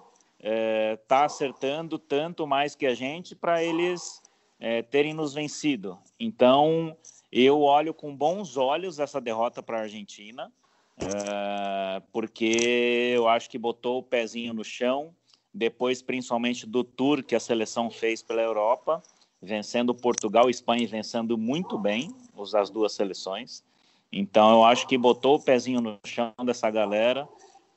está 0.94 1.26
acertando 1.26 1.98
tanto 1.98 2.46
mais 2.46 2.76
que 2.76 2.86
a 2.86 2.94
gente 2.94 3.36
para 3.36 3.64
eles 3.64 4.22
é, 4.60 4.82
terem 4.82 5.14
nos 5.14 5.34
vencido. 5.34 5.98
Então, 6.20 6.96
eu 7.32 7.62
olho 7.62 7.94
com 7.94 8.16
bons 8.16 8.58
olhos 8.58 9.00
essa 9.00 9.20
derrota 9.20 9.62
para 9.62 9.80
a 9.80 9.82
Argentina, 9.82 10.52
é, 11.00 12.02
porque 12.12 13.14
eu 13.16 13.28
acho 13.28 13.50
que 13.50 13.58
botou 13.58 14.00
o 14.00 14.04
pezinho 14.04 14.54
no 14.54 14.64
chão, 14.64 15.14
depois 15.54 16.02
principalmente 16.02 16.66
do 16.66 16.84
tour 16.84 17.24
que 17.24 17.36
a 17.36 17.40
seleção 17.40 17.90
fez 17.90 18.22
pela 18.22 18.42
Europa, 18.42 19.02
vencendo 19.42 19.94
Portugal 19.94 20.48
e 20.48 20.52
Espanha 20.52 20.84
e 20.84 20.88
vencendo 20.88 21.38
muito 21.38 21.78
bem 21.78 22.14
os, 22.36 22.56
as 22.56 22.70
duas 22.70 22.94
seleções. 22.94 23.64
Então 24.12 24.52
eu 24.52 24.64
acho 24.64 24.88
que 24.88 24.98
botou 24.98 25.36
o 25.36 25.44
pezinho 25.44 25.82
no 25.82 26.00
chão 26.06 26.34
dessa 26.46 26.70
galera 26.72 27.28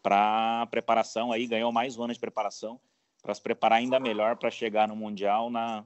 para 0.02 0.66
preparação 0.70 1.32
aí, 1.32 1.46
ganhou 1.46 1.70
mais 1.72 1.98
um 1.98 2.04
ano 2.04 2.14
de 2.14 2.20
preparação 2.20 2.80
para 3.22 3.34
se 3.34 3.42
preparar 3.42 3.78
ainda 3.78 4.00
melhor 4.00 4.36
para 4.36 4.50
chegar 4.50 4.88
no 4.88 4.96
Mundial 4.96 5.50
na, 5.50 5.84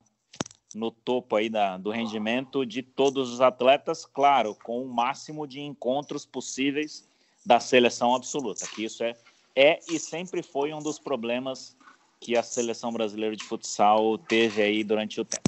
no 0.75 0.91
topo 0.91 1.37
aí 1.37 1.49
da, 1.49 1.77
do 1.79 1.91
rendimento 1.91 2.65
de 2.67 2.83
todos 2.83 3.33
os 3.33 3.41
atletas, 3.41 4.05
claro, 4.05 4.55
com 4.65 4.83
o 4.83 4.89
máximo 4.89 5.47
de 5.47 5.61
encontros 5.61 6.27
possíveis 6.27 7.09
da 7.47 7.61
seleção 7.61 8.15
absoluta, 8.15 8.67
que 8.67 8.85
isso 8.85 9.05
é, 9.05 9.15
é 9.55 9.79
e 9.89 9.99
sempre 9.99 10.43
foi 10.43 10.73
um 10.73 10.83
dos 10.83 10.99
problemas 10.99 11.77
que 12.21 12.37
a 12.37 12.43
seleção 12.43 12.93
brasileira 12.93 13.37
de 13.37 13.45
futsal 13.45 14.17
teve 14.19 14.63
aí 14.63 14.83
durante 14.83 15.21
o 15.21 15.25
tempo. 15.25 15.43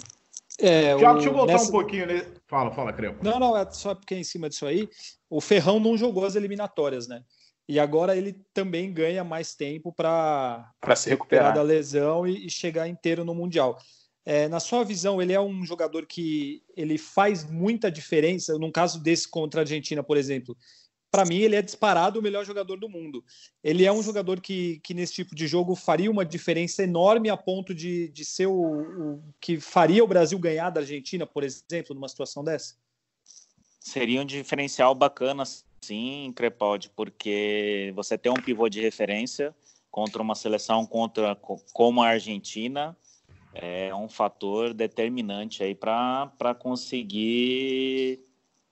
É, 0.59 0.97
Tiago, 0.97 1.11
o- 1.11 1.15
deixa 1.15 1.29
eu 1.31 1.33
voltar 1.35 1.53
nessa- 1.55 1.69
um 1.69 1.71
pouquinho. 1.71 2.07
Né? 2.07 2.27
Fala, 2.47 2.71
fala, 2.71 2.93
Crepo. 2.93 3.25
Não, 3.25 3.39
não, 3.41 3.57
é 3.57 3.69
só 3.71 3.95
porque 3.95 4.15
em 4.15 4.25
cima 4.25 4.49
disso 4.49 4.67
aí, 4.67 4.89
o 5.29 5.41
Ferrão 5.41 5.81
não 5.81 5.97
jogou 5.97 6.25
as 6.25 6.35
eliminatórias, 6.37 7.09
né? 7.09 7.23
E 7.69 7.81
agora 7.81 8.17
ele 8.17 8.35
também 8.55 8.93
ganha 8.93 9.25
mais 9.25 9.55
tempo 9.55 9.93
para 9.93 10.71
Para 10.81 10.95
se 10.95 11.09
recuperar 11.11 11.47
recuperar. 11.47 11.55
da 11.55 11.62
lesão 11.62 12.27
e, 12.27 12.47
e 12.47 12.51
chegar 12.51 12.87
inteiro 12.89 13.25
no 13.25 13.35
Mundial. 13.35 13.77
É, 14.29 14.49
na 14.49 14.59
sua 14.59 14.83
visão, 14.83 15.23
ele 15.23 15.33
é 15.33 15.41
um 15.41 15.65
jogador 15.65 16.05
que 16.05 16.61
ele 16.77 16.99
faz 16.99 17.49
muita 17.49 17.89
diferença, 17.89 18.59
num 18.59 18.73
caso 18.73 19.01
desse 19.01 19.29
contra 19.29 19.61
a 19.61 19.62
Argentina, 19.62 20.03
por 20.03 20.17
exemplo. 20.17 20.57
Para 21.12 21.25
mim, 21.25 21.37
ele 21.37 21.55
é 21.55 21.62
disparado 21.62 22.19
o 22.19 22.23
melhor 22.23 22.45
jogador 22.45 22.77
do 22.77 22.89
mundo. 22.89 23.25
Ele 23.62 23.85
é 23.85 23.93
um 23.93 24.03
jogador 24.03 24.41
que, 24.41 24.81
que 24.81 24.93
nesse 24.93 25.15
tipo 25.15 25.33
de 25.33 25.47
jogo 25.47 25.77
faria 25.77 26.11
uma 26.11 26.25
diferença 26.25 26.83
enorme 26.83 27.31
a 27.31 27.37
ponto 27.37 27.73
de, 27.73 28.09
de 28.09 28.25
ser 28.25 28.47
o, 28.47 28.53
o 28.53 29.23
que 29.41 29.61
faria 29.61 30.03
o 30.03 30.09
Brasil 30.09 30.39
ganhar 30.41 30.71
da 30.71 30.81
Argentina, 30.81 31.25
por 31.25 31.45
exemplo, 31.45 31.95
numa 31.95 32.09
situação 32.09 32.43
dessa? 32.43 32.75
Seria 33.79 34.21
um 34.21 34.27
diferencial 34.27 34.93
bacana, 34.93 35.45
sim, 35.85 36.33
Crepaldi, 36.35 36.91
porque 36.97 37.93
você 37.95 38.19
tem 38.19 38.33
um 38.33 38.43
pivô 38.43 38.69
de 38.69 38.81
referência 38.81 39.55
contra 39.89 40.21
uma 40.21 40.35
seleção 40.35 40.85
contra, 40.85 41.37
co- 41.37 41.62
como 41.73 42.03
a 42.03 42.09
Argentina 42.09 42.97
é 43.61 43.95
um 43.95 44.09
fator 44.09 44.75
determinante 44.75 45.62
aí 45.62 45.75
para 45.75 46.55
conseguir 46.59 48.21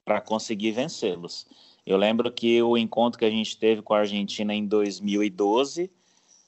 para 0.05 0.21
conseguir 0.21 0.73
vencê-los. 0.73 1.47
Eu 1.87 1.97
lembro 1.97 2.31
que 2.31 2.63
o 2.63 2.77
encontro 2.77 3.19
que 3.19 3.25
a 3.25 3.31
gente 3.31 3.57
teve 3.57 3.81
com 3.81 3.95
a 3.95 4.01
Argentina 4.01 4.55
em 4.55 4.67
2012, 4.67 5.91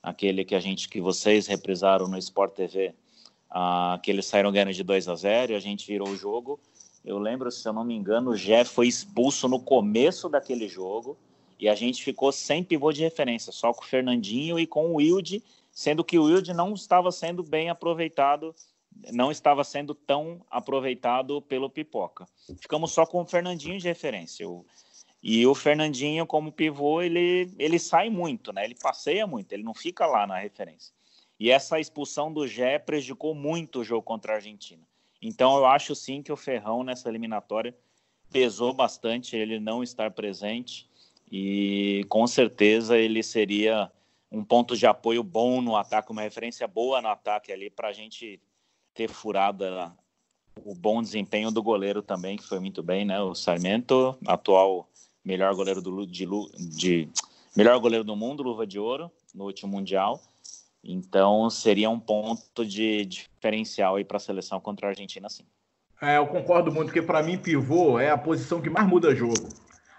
aquele 0.03 0.45
que 0.45 0.55
a 0.55 0.61
gente 0.61 0.89
que 0.89 1.01
vocês 1.01 1.47
reprisaram 1.47 2.07
no 2.07 2.19
Sport 2.19 2.55
TV, 2.55 2.95
ah, 3.51 3.99
que 4.03 4.11
eles 4.11 4.27
saíram 4.27 4.53
ganhando 4.53 4.73
de 4.73 4.83
2 4.83 5.09
a 5.09 5.15
0 5.15 5.53
e 5.53 5.55
a 5.55 5.61
gente 5.61 5.87
virou 5.87 6.09
o 6.09 6.17
jogo. 6.17 6.61
Eu 7.05 7.19
lembro, 7.19 7.51
se 7.51 7.67
eu 7.67 7.73
não 7.73 7.85
me 7.85 7.95
engano, 7.95 8.33
o 8.33 8.37
Jeff 8.37 8.71
foi 8.71 8.89
expulso 8.89 9.49
no 9.49 9.61
começo 9.61 10.29
daquele 10.29 10.69
jogo 10.69 11.17
e 11.59 11.69
a 11.69 11.75
gente 11.75 12.03
ficou 12.03 12.33
sem 12.33 12.63
pivô 12.63 12.93
de 12.93 13.03
referência, 13.03 13.53
só 13.53 13.73
com 13.73 13.83
o 13.83 13.87
Fernandinho 13.87 14.59
e 14.59 14.67
com 14.67 14.91
o 14.91 14.95
Wilde, 14.97 15.43
sendo 15.77 16.03
que 16.03 16.19
o 16.19 16.25
Wilde 16.25 16.55
não 16.55 16.73
estava 16.73 17.13
sendo 17.13 17.43
bem 17.43 17.69
aproveitado, 17.69 18.55
não 19.13 19.31
estava 19.31 19.63
sendo 19.63 19.95
tão 19.95 20.41
aproveitado 20.51 21.43
pelo 21.43 21.69
Pipoca. 21.69 22.27
Ficamos 22.59 22.93
só 22.93 23.05
com 23.05 23.21
o 23.21 23.27
Fernandinho 23.27 23.79
de 23.79 23.87
referência. 23.87 24.47
E 25.23 25.47
o 25.47 25.55
Fernandinho, 25.55 26.27
como 26.27 26.51
pivô, 26.51 27.03
ele, 27.03 27.53
ele 27.59 27.79
sai 27.79 28.09
muito, 28.09 28.55
né? 28.55 28.65
Ele 28.65 28.75
passeia 28.75 29.27
muito, 29.27 29.53
ele 29.53 29.63
não 29.63 29.75
fica 29.75 30.07
lá 30.07 30.27
na 30.27 30.39
referência. 30.39 30.95
E 31.39 31.51
essa 31.51 31.79
expulsão 31.79 32.33
do 32.33 32.49
Gé 32.49 32.79
prejudicou 32.79 33.35
muito 33.35 33.81
o 33.81 33.85
jogo 33.85 34.03
contra 34.03 34.33
a 34.33 34.37
Argentina. 34.37 34.83
Então 35.21 35.59
eu 35.59 35.67
acho 35.67 35.95
sim 35.95 36.23
que 36.23 36.33
o 36.33 36.39
Ferrão 36.39 36.83
nessa 36.83 37.07
eliminatória 37.11 37.77
pesou 38.33 38.73
bastante 38.73 39.37
ele 39.37 39.61
não 39.61 39.83
estar 39.83 40.11
presente. 40.11 40.89
e 41.31 42.07
com 42.09 42.27
certeza 42.27 42.97
ele 42.97 43.23
seria 43.23 43.93
um 44.31 44.45
ponto 44.45 44.77
de 44.77 44.87
apoio 44.87 45.23
bom 45.23 45.61
no 45.61 45.77
ataque, 45.77 46.13
uma 46.13 46.23
referência 46.23 46.67
boa 46.67 47.01
no 47.01 47.09
ataque 47.09 47.53
ali 47.53 47.71
para 47.71 47.89
a 47.89 47.93
gente 47.93 48.41
ter 48.95 49.09
furado 49.09 49.65
o 50.65 50.75
bom 50.75 51.03
desempenho 51.03 51.51
do 51.51 51.63
goleiro 51.63 52.03
também, 52.03 52.37
que 52.37 52.45
foi 52.45 52.59
muito 52.59 52.83
bem, 52.83 53.05
né? 53.05 53.21
O 53.21 53.35
Sarmento, 53.35 54.17
atual 54.27 54.89
melhor 55.25 55.55
goleiro 55.55 55.83
do, 55.83 56.07
de, 56.07 56.27
de 56.77 57.09
melhor 57.57 57.79
goleiro 57.79 58.05
do 58.05 58.17
mundo, 58.17 58.43
luva 58.43 58.67
de 58.67 58.79
ouro 58.79 59.11
no 59.35 59.45
último 59.45 59.73
mundial. 59.73 60.21
Então 60.83 61.51
seria 61.51 61.91
um 61.91 61.99
ponto 61.99 62.65
de 62.65 63.05
diferencial 63.05 63.97
aí 63.97 64.05
para 64.05 64.19
a 64.19 64.21
seleção 64.21 64.61
contra 64.61 64.87
a 64.87 64.91
Argentina, 64.91 65.29
sim. 65.29 65.45
É, 66.01 66.19
eu 66.19 66.27
concordo 66.27 66.71
muito 66.71 66.93
que 66.93 67.03
para 67.03 67.23
mim 67.23 67.39
pivô 67.39 67.99
é 67.99 68.11
a 68.11 68.19
posição 68.19 68.61
que 68.61 68.71
mais 68.71 68.87
muda 68.87 69.15
jogo. 69.15 69.49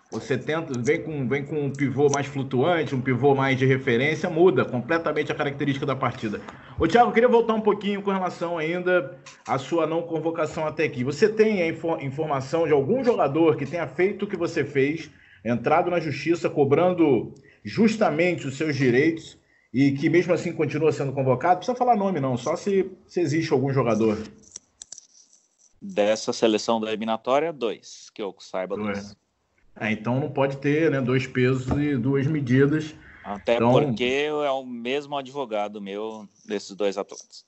Você 0.09 0.37
tenta, 0.37 0.71
vem 0.79 1.03
com, 1.03 1.27
vem 1.27 1.43
com 1.43 1.59
um 1.59 1.69
pivô 1.69 2.09
mais 2.09 2.25
flutuante, 2.27 2.95
um 2.95 3.01
pivô 3.01 3.35
mais 3.35 3.57
de 3.57 3.65
referência, 3.65 4.29
muda 4.29 4.63
completamente 4.63 5.33
a 5.33 5.35
característica 5.35 5.85
da 5.85 5.97
partida. 5.97 6.39
Ô, 6.79 6.87
Thiago, 6.87 7.11
queria 7.11 7.27
voltar 7.27 7.53
um 7.53 7.61
pouquinho 7.61 8.01
com 8.01 8.11
relação 8.11 8.57
ainda 8.57 9.19
à 9.45 9.57
sua 9.57 9.85
não 9.85 10.01
convocação 10.03 10.65
até 10.65 10.85
aqui. 10.85 11.03
Você 11.03 11.27
tem 11.27 11.61
a 11.61 11.67
info 11.67 11.97
informação 11.97 12.65
de 12.65 12.71
algum 12.71 13.03
jogador 13.03 13.57
que 13.57 13.65
tenha 13.65 13.85
feito 13.85 14.23
o 14.23 14.27
que 14.27 14.37
você 14.37 14.63
fez, 14.63 15.11
entrado 15.43 15.91
na 15.91 15.99
justiça, 15.99 16.49
cobrando 16.49 17.33
justamente 17.61 18.47
os 18.47 18.55
seus 18.55 18.77
direitos 18.77 19.37
e 19.73 19.91
que 19.91 20.09
mesmo 20.09 20.33
assim 20.33 20.53
continua 20.53 20.93
sendo 20.93 21.11
convocado? 21.11 21.55
Não 21.55 21.57
precisa 21.59 21.77
falar 21.77 21.97
nome, 21.97 22.21
não, 22.21 22.37
só 22.37 22.55
se, 22.55 22.89
se 23.05 23.19
existe 23.19 23.51
algum 23.51 23.73
jogador. 23.73 24.17
Dessa 25.81 26.31
seleção 26.31 26.79
da 26.79 26.87
eliminatória, 26.87 27.51
dois, 27.51 28.09
que 28.13 28.21
eu 28.21 28.33
saiba 28.39 28.77
dois. 28.77 29.13
É, 29.79 29.91
então 29.91 30.19
não 30.19 30.29
pode 30.29 30.57
ter 30.57 30.89
né, 30.91 31.01
dois 31.01 31.27
pesos 31.27 31.67
e 31.77 31.95
duas 31.95 32.25
medidas. 32.27 32.95
Até 33.23 33.55
então... 33.55 33.71
porque 33.73 34.27
é 34.29 34.51
o 34.51 34.65
mesmo 34.65 35.17
advogado 35.17 35.81
meu 35.81 36.27
desses 36.45 36.75
dois 36.75 36.97
atletas. 36.97 37.45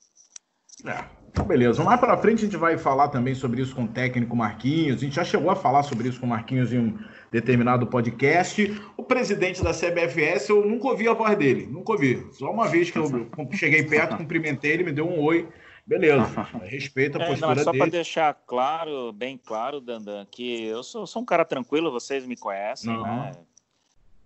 É, 0.86 1.04
então 1.30 1.44
beleza. 1.44 1.82
Mais 1.82 1.98
para 1.98 2.16
frente 2.16 2.38
a 2.38 2.44
gente 2.44 2.56
vai 2.56 2.78
falar 2.78 3.08
também 3.08 3.34
sobre 3.34 3.62
isso 3.62 3.74
com 3.74 3.84
o 3.84 3.88
técnico 3.88 4.36
Marquinhos. 4.36 4.96
A 4.96 5.04
gente 5.04 5.16
já 5.16 5.24
chegou 5.24 5.50
a 5.50 5.56
falar 5.56 5.82
sobre 5.82 6.08
isso 6.08 6.20
com 6.20 6.26
o 6.26 6.28
Marquinhos 6.28 6.72
em 6.72 6.78
um 6.78 6.98
determinado 7.30 7.86
podcast. 7.86 8.80
O 8.96 9.02
presidente 9.02 9.62
da 9.62 9.72
CBFS, 9.72 10.48
eu 10.48 10.64
nunca 10.64 10.88
ouvi 10.88 11.08
a 11.08 11.14
voz 11.14 11.36
dele, 11.36 11.66
nunca 11.66 11.92
ouvi. 11.92 12.26
Só 12.32 12.50
uma 12.50 12.68
vez 12.68 12.90
que 12.90 12.98
eu 12.98 13.06
cheguei 13.52 13.82
perto, 13.84 14.16
cumprimentei 14.16 14.72
ele, 14.72 14.84
me 14.84 14.92
deu 14.92 15.08
um 15.08 15.20
oi. 15.20 15.48
Beleza, 15.86 16.24
respeita 16.64 17.22
a 17.22 17.26
postura 17.26 17.52
é, 17.52 17.54
não, 17.56 17.64
só 17.64 17.72
dele. 17.72 17.82
para 17.82 17.90
deixar 17.90 18.34
claro, 18.46 19.12
bem 19.12 19.38
claro, 19.38 19.80
Dandan, 19.80 20.26
que 20.26 20.64
eu 20.64 20.82
sou, 20.82 21.06
sou, 21.06 21.22
um 21.22 21.24
cara 21.24 21.44
tranquilo, 21.44 21.90
vocês 21.90 22.26
me 22.26 22.36
conhecem, 22.36 22.90
uhum. 22.90 23.02
né? 23.02 23.32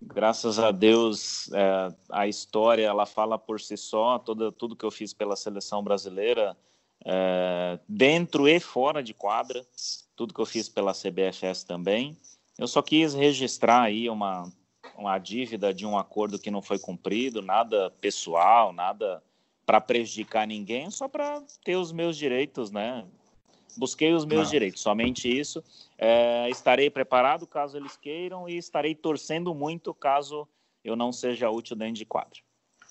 Graças 0.07 0.59
a 0.59 0.71
Deus, 0.71 1.51
é, 1.53 1.95
a 2.11 2.29
história 2.29 2.85
ela 2.85 3.07
fala 3.07 3.39
por 3.39 3.61
si 3.61 3.77
só. 3.77 4.19
Toda, 4.19 4.53
tudo 4.53 4.77
que 4.77 4.85
eu 4.85 4.91
fiz 4.91 5.15
pela 5.15 5.35
seleção 5.35 5.83
brasileira, 5.83 6.55
é, 7.05 7.79
dentro 7.89 8.47
e 8.47 8.61
fora 8.61 9.03
de 9.03 9.15
quadra, 9.15 9.65
tudo 10.15 10.35
que 10.35 10.41
eu 10.41 10.47
fiz 10.47 10.69
pela 10.69 10.93
CBFS 10.93 11.65
também. 11.65 12.17
Eu 12.59 12.69
só 12.69 12.83
quis 12.83 13.15
registrar 13.15 13.83
aí 13.83 14.11
uma, 14.11 14.53
uma 14.97 15.19
dívida 15.19 15.73
de 15.73 15.87
um 15.87 15.99
acordo 15.99 16.39
que 16.39 16.51
não 16.51 16.63
foi 16.63 16.79
cumprido, 16.79 17.41
nada 17.41 17.91
pessoal, 18.01 18.73
nada 18.73 19.23
para 19.65 19.81
prejudicar 19.81 20.47
ninguém, 20.47 20.91
só 20.91 21.09
para 21.09 21.43
ter 21.65 21.77
os 21.77 21.93
meus 21.93 22.17
direitos, 22.17 22.71
né? 22.71 23.05
Busquei 23.77 24.13
os 24.13 24.25
meus 24.25 24.49
ah. 24.49 24.51
direitos, 24.51 24.83
somente 24.83 25.29
isso. 25.29 25.63
É, 25.99 26.49
estarei 26.51 26.91
preparado 26.91 27.47
caso 27.47 27.77
eles 27.77 27.97
queiram 27.97 28.49
e 28.49 28.57
estarei 28.57 28.95
torcendo 28.95 29.55
muito 29.55 29.93
caso 29.93 30.47
eu 30.85 30.95
não 30.95 31.13
seja 31.13 31.51
útil 31.51 31.75
dentro 31.75 31.95
de 31.95 32.05
quadro. 32.05 32.44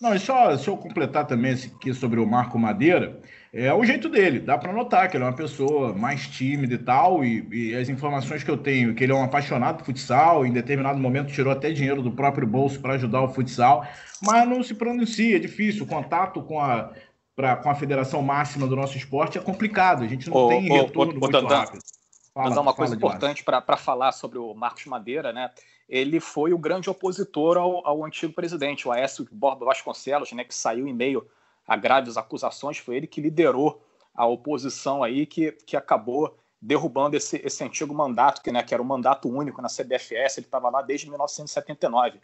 Não, 0.03 0.13
e 0.13 0.19
só 0.19 0.57
se 0.57 0.67
eu 0.67 0.75
completar 0.75 1.25
também 1.25 1.53
aqui 1.53 1.93
sobre 1.93 2.19
o 2.19 2.27
Marco 2.27 2.59
Madeira, 2.59 3.21
é 3.53 3.73
o 3.73 3.85
jeito 3.85 4.09
dele, 4.09 4.41
dá 4.41 4.57
para 4.57 4.73
notar 4.73 5.09
que 5.09 5.15
ele 5.15 5.23
é 5.23 5.27
uma 5.27 5.33
pessoa 5.33 5.93
mais 5.93 6.27
tímida 6.27 6.73
e 6.73 6.77
tal, 6.77 7.23
e, 7.23 7.47
e, 7.49 7.73
as 7.73 7.87
informações 7.87 8.43
que 8.43 8.51
eu 8.51 8.57
tenho, 8.57 8.93
que 8.93 9.01
ele 9.01 9.13
é 9.13 9.15
um 9.15 9.23
apaixonado 9.23 9.77
por 9.77 9.85
futsal, 9.85 10.45
em 10.45 10.51
determinado 10.51 10.99
momento 10.99 11.31
tirou 11.31 11.53
até 11.53 11.71
dinheiro 11.71 12.01
do 12.01 12.11
próprio 12.11 12.45
bolso 12.45 12.81
para 12.81 12.95
ajudar 12.95 13.21
o 13.21 13.29
futsal, 13.29 13.87
mas 14.21 14.45
não 14.45 14.61
se 14.61 14.73
pronuncia, 14.73 15.37
é 15.37 15.39
difícil, 15.39 15.85
o 15.85 15.87
contato 15.87 16.41
com 16.41 16.59
a, 16.59 16.91
pra, 17.33 17.55
com 17.55 17.69
a 17.69 17.75
federação 17.75 18.21
máxima 18.21 18.67
do 18.67 18.75
nosso 18.75 18.97
esporte 18.97 19.37
é 19.37 19.41
complicado, 19.41 20.03
a 20.03 20.07
gente 20.07 20.29
não 20.29 20.49
tem 20.49 20.63
retorno 20.63 21.13
muito 21.13 21.31
Dandan, 21.31 21.59
rápido. 21.59 21.81
Fala, 22.33 22.59
uma 22.59 22.73
coisa 22.73 22.95
importante 22.95 23.41
para 23.41 23.77
falar 23.77 24.11
sobre 24.11 24.37
o 24.37 24.53
Marcos 24.53 24.85
Madeira, 24.85 25.31
né? 25.31 25.49
Ele 25.87 26.19
foi 26.19 26.53
o 26.53 26.57
grande 26.57 26.89
opositor 26.89 27.57
ao, 27.57 27.85
ao 27.85 28.03
antigo 28.03 28.33
presidente, 28.33 28.87
o 28.87 28.91
Aécio 28.91 29.27
Borba 29.31 29.65
Vasconcelos, 29.65 30.31
né? 30.31 30.43
Que 30.43 30.55
saiu 30.55 30.87
em 30.87 30.93
meio 30.93 31.27
a 31.67 31.75
graves 31.75 32.17
acusações, 32.17 32.77
foi 32.77 32.97
ele 32.97 33.07
que 33.07 33.21
liderou 33.21 33.81
a 34.13 34.25
oposição 34.25 35.03
aí, 35.03 35.25
que, 35.25 35.51
que 35.65 35.75
acabou 35.75 36.37
derrubando 36.61 37.17
esse, 37.17 37.41
esse 37.43 37.63
antigo 37.63 37.93
mandato, 37.93 38.41
que, 38.41 38.51
né, 38.51 38.63
que 38.63 38.73
era 38.73 38.81
um 38.81 38.85
mandato 38.85 39.27
único 39.27 39.61
na 39.61 39.67
CBFS, 39.67 40.37
ele 40.37 40.45
estava 40.45 40.69
lá 40.69 40.81
desde 40.81 41.09
1979. 41.09 42.21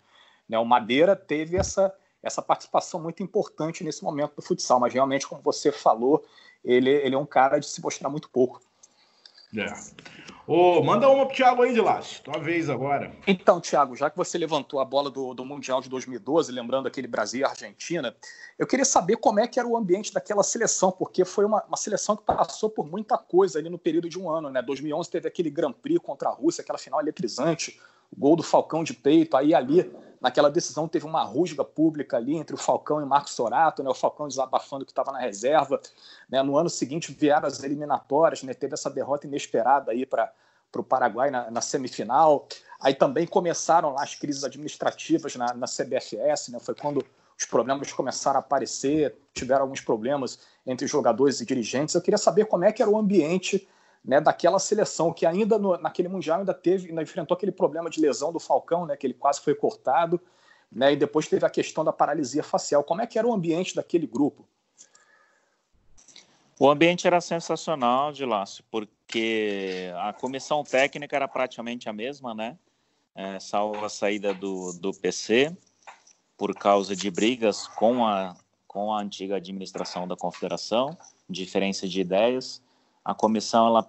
Né? 0.48 0.58
O 0.58 0.66
Madeira 0.66 1.16
teve 1.16 1.58
essa, 1.58 1.94
essa 2.24 2.42
participação 2.42 3.02
muito 3.02 3.22
importante 3.22 3.84
nesse 3.84 4.04
momento 4.04 4.36
do 4.36 4.42
futsal, 4.42 4.80
mas 4.80 4.94
realmente, 4.94 5.28
como 5.28 5.42
você 5.42 5.72
falou, 5.72 6.24
ele, 6.64 6.90
ele 6.90 7.16
é 7.16 7.18
um 7.18 7.26
cara 7.26 7.60
de 7.60 7.66
se 7.66 7.82
mostrar 7.82 8.10
muito 8.10 8.30
pouco. 8.30 8.62
É. 9.56 9.74
Manda 10.84 11.08
uma 11.08 11.28
pro 11.28 11.36
Thiago 11.36 11.62
aí 11.62 11.74
de 11.74 11.80
lá, 11.80 12.02
tua 12.24 12.40
vez 12.40 12.72
agora. 12.72 13.12
Então, 13.28 13.62
Thiago, 13.62 13.96
já 13.96 14.10
que 14.10 14.18
você 14.18 14.36
levantou 14.36 14.80
a 14.80 14.86
bola 14.86 15.12
do, 15.12 15.36
do 15.36 15.46
Mundial 15.46 15.80
de 15.80 15.88
2012, 15.90 16.52
lembrando 16.52 16.88
aquele 16.88 17.08
Brasil 17.08 17.42
e 17.42 17.44
Argentina, 17.44 18.16
eu 18.58 18.66
queria 18.66 18.86
saber 18.86 19.18
como 19.18 19.40
é 19.40 19.48
que 19.48 19.60
era 19.60 19.68
o 19.68 19.78
ambiente 19.78 20.12
daquela 20.12 20.42
seleção, 20.42 20.92
porque 20.92 21.24
foi 21.24 21.46
uma, 21.46 21.64
uma 21.66 21.78
seleção 21.78 22.18
que 22.18 22.24
passou 22.24 22.68
por 22.68 22.90
muita 22.90 23.16
coisa 23.16 23.60
ali 23.60 23.70
no 23.70 23.78
período 23.78 24.10
de 24.10 24.18
um 24.18 24.28
ano, 24.28 24.50
né? 24.50 24.60
2011 24.64 25.12
teve 25.12 25.28
aquele 25.28 25.52
Grand 25.52 25.74
Prix 25.74 26.00
contra 26.04 26.30
a 26.30 26.34
Rússia, 26.34 26.64
aquela 26.64 26.80
final 26.80 27.00
eletrizante, 27.00 27.80
o 28.12 28.20
gol 28.20 28.36
do 28.36 28.42
Falcão 28.42 28.84
de 28.84 28.96
peito, 28.96 29.38
aí 29.38 29.54
ali 29.54 29.92
naquela 30.20 30.50
decisão 30.50 30.88
teve 30.88 31.06
uma 31.06 31.24
rusga 31.24 31.64
pública 31.64 32.18
ali 32.18 32.36
entre 32.36 32.56
o 32.56 32.58
Falcão 32.58 33.00
e 33.00 33.04
o 33.04 33.08
Marcos 33.08 33.34
Sorato, 33.34 33.84
né? 33.84 33.90
o 33.90 33.94
Falcão 33.94 34.28
desabafando 34.28 34.86
que 34.86 34.92
estava 34.92 35.12
na 35.12 35.20
reserva. 35.20 35.80
Né? 36.30 36.42
No 36.44 36.58
ano 36.58 36.70
seguinte 36.70 37.14
vieram 37.14 37.48
as 37.48 37.64
eliminatórias, 37.64 38.44
né? 38.44 38.54
teve 38.54 38.74
essa 38.74 38.90
derrota 38.90 39.28
inesperada 39.28 39.92
aí 39.92 40.06
para 40.06 40.32
o 40.76 40.84
Paraguai 40.84 41.30
na, 41.30 41.50
na, 41.50 41.62
semifinal. 41.62 42.48
Aí 42.82 42.94
também 42.94 43.26
começaram 43.26 43.94
lá 43.94 44.04
as 44.04 44.16
crises 44.16 44.44
administrativas 44.44 45.36
na, 45.36 45.54
na 45.54 45.68
CBFS, 45.68 46.50
né? 46.50 46.60
foi 46.60 46.76
quando 46.76 47.04
os 47.38 47.46
problemas 47.46 47.94
começaram 47.94 48.38
a 48.38 48.42
aparecer, 48.42 49.18
tiveram 49.34 49.62
alguns 49.62 49.80
problemas 49.80 50.40
entre 50.66 50.86
jogadores 50.86 51.40
e 51.40 51.46
dirigentes. 51.46 51.96
Eu 51.96 52.02
queria 52.02 52.18
saber 52.18 52.46
como 52.46 52.66
é 52.66 52.72
que 52.74 52.82
era 52.82 52.92
o 52.92 52.98
ambiente 52.98 53.68
né, 54.04 54.22
daquela 54.22 54.60
seleção 54.60 55.14
que 55.14 55.26
ainda 55.26 55.58
no, 55.58 55.78
naquele 55.78 56.08
mundial 56.08 56.40
ainda 56.40 56.54
teve, 56.54 56.90
ainda 56.90 57.02
enfrentou 57.02 57.36
aquele 57.36 57.52
problema 57.52 57.90
de 57.90 58.00
lesão 58.00 58.32
do 58.32 58.40
Falcão, 58.40 58.86
né, 58.86 58.96
que 58.96 59.06
ele 59.06 59.14
quase 59.14 59.42
foi 59.42 59.54
cortado, 59.54 60.20
né, 60.72 60.94
e 60.94 60.96
depois 60.96 61.28
teve 61.28 61.46
a 61.46 61.50
questão 61.50 61.84
da 61.84 61.92
paralisia 61.92 62.44
facial. 62.44 62.84
Como 62.84 63.02
é 63.02 63.08
que 63.08 63.18
era 63.18 63.28
o 63.28 63.34
ambiente 63.34 63.76
daquele 63.76 64.08
grupo? 64.08 64.48
O 66.60 66.70
ambiente 66.70 67.08
era 67.08 67.22
sensacional, 67.22 68.12
de 68.12 68.26
Lácio, 68.26 68.66
porque 68.70 69.92
a 69.98 70.12
comissão 70.12 70.62
técnica 70.62 71.16
era 71.16 71.28
praticamente 71.28 71.88
a 71.88 71.94
mesma, 71.94 72.34
né? 72.34 72.58
É, 73.16 73.40
salvo 73.40 73.84
a 73.84 73.90
saída 73.90 74.34
do, 74.34 74.74
do 74.74 74.94
PC 74.94 75.56
por 76.38 76.54
causa 76.54 76.96
de 76.96 77.10
brigas 77.10 77.68
com 77.68 78.06
a, 78.06 78.36
com 78.68 78.94
a 78.94 79.02
antiga 79.02 79.38
administração 79.38 80.08
da 80.08 80.16
confederação, 80.16 80.98
diferença 81.30 81.88
de 81.88 82.02
ideias. 82.02 82.62
A 83.04 83.14
comissão 83.14 83.68
ela 83.68 83.86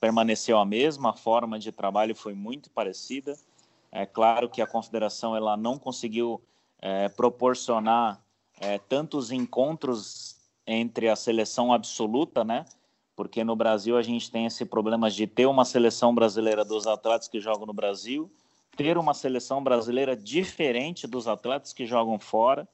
permaneceu 0.00 0.58
a 0.58 0.64
mesma, 0.64 1.10
a 1.10 1.16
forma 1.16 1.58
de 1.58 1.72
trabalho 1.72 2.14
foi 2.14 2.34
muito 2.34 2.70
parecida. 2.70 3.36
É 3.90 4.06
claro 4.06 4.48
que 4.48 4.62
a 4.62 4.66
confederação 4.66 5.36
ela 5.36 5.56
não 5.56 5.78
conseguiu 5.78 6.40
é, 6.80 7.08
proporcionar 7.08 8.20
é, 8.60 8.78
tantos 8.78 9.30
encontros 9.30 10.36
entre 10.66 11.08
a 11.08 11.16
seleção 11.16 11.72
absoluta, 11.72 12.44
né? 12.44 12.64
Porque 13.16 13.44
no 13.44 13.54
Brasil 13.54 13.96
a 13.96 14.02
gente 14.02 14.30
tem 14.30 14.46
esse 14.46 14.64
problema 14.64 15.10
de 15.10 15.26
ter 15.26 15.46
uma 15.46 15.64
seleção 15.64 16.14
brasileira 16.14 16.64
dos 16.64 16.86
atletas 16.86 17.28
que 17.28 17.40
jogam 17.40 17.66
no 17.66 17.72
Brasil, 17.72 18.30
ter 18.76 18.98
uma 18.98 19.14
seleção 19.14 19.62
brasileira 19.62 20.16
diferente 20.16 21.06
dos 21.06 21.28
atletas 21.28 21.72
que 21.72 21.86
jogam 21.86 22.18
fora, 22.18 22.68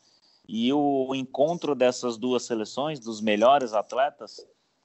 e 0.48 0.72
o 0.72 1.14
encontro 1.14 1.74
dessas 1.74 2.16
duas 2.16 2.42
seleções, 2.42 2.98
dos 2.98 3.20
melhores 3.20 3.72
atletas, 3.72 4.44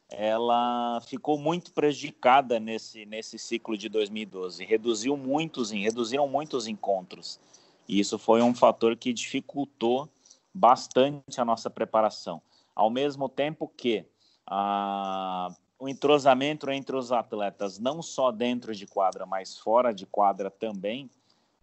ela 0.09 1.01
ficou 1.01 1.37
muito 1.37 1.71
prejudicada 1.71 2.59
nesse, 2.59 3.05
nesse 3.05 3.39
ciclo 3.39 3.77
de 3.77 3.89
2012. 3.89 4.63
Reduziu 4.63 5.17
muitos, 5.17 5.71
reduziram 5.71 6.27
muitos 6.27 6.67
encontros. 6.67 7.39
E 7.87 7.99
isso 7.99 8.17
foi 8.17 8.41
um 8.41 8.53
fator 8.53 8.95
que 8.95 9.13
dificultou 9.13 10.09
bastante 10.53 11.39
a 11.41 11.45
nossa 11.45 11.69
preparação. 11.69 12.41
Ao 12.75 12.89
mesmo 12.89 13.27
tempo 13.27 13.71
que 13.75 14.05
a, 14.47 15.53
o 15.79 15.89
entrosamento 15.89 16.69
entre 16.69 16.95
os 16.95 17.11
atletas, 17.11 17.79
não 17.79 18.01
só 18.01 18.31
dentro 18.31 18.73
de 18.75 18.85
quadra, 18.85 19.25
mas 19.25 19.57
fora 19.57 19.93
de 19.93 20.05
quadra 20.05 20.49
também, 20.49 21.09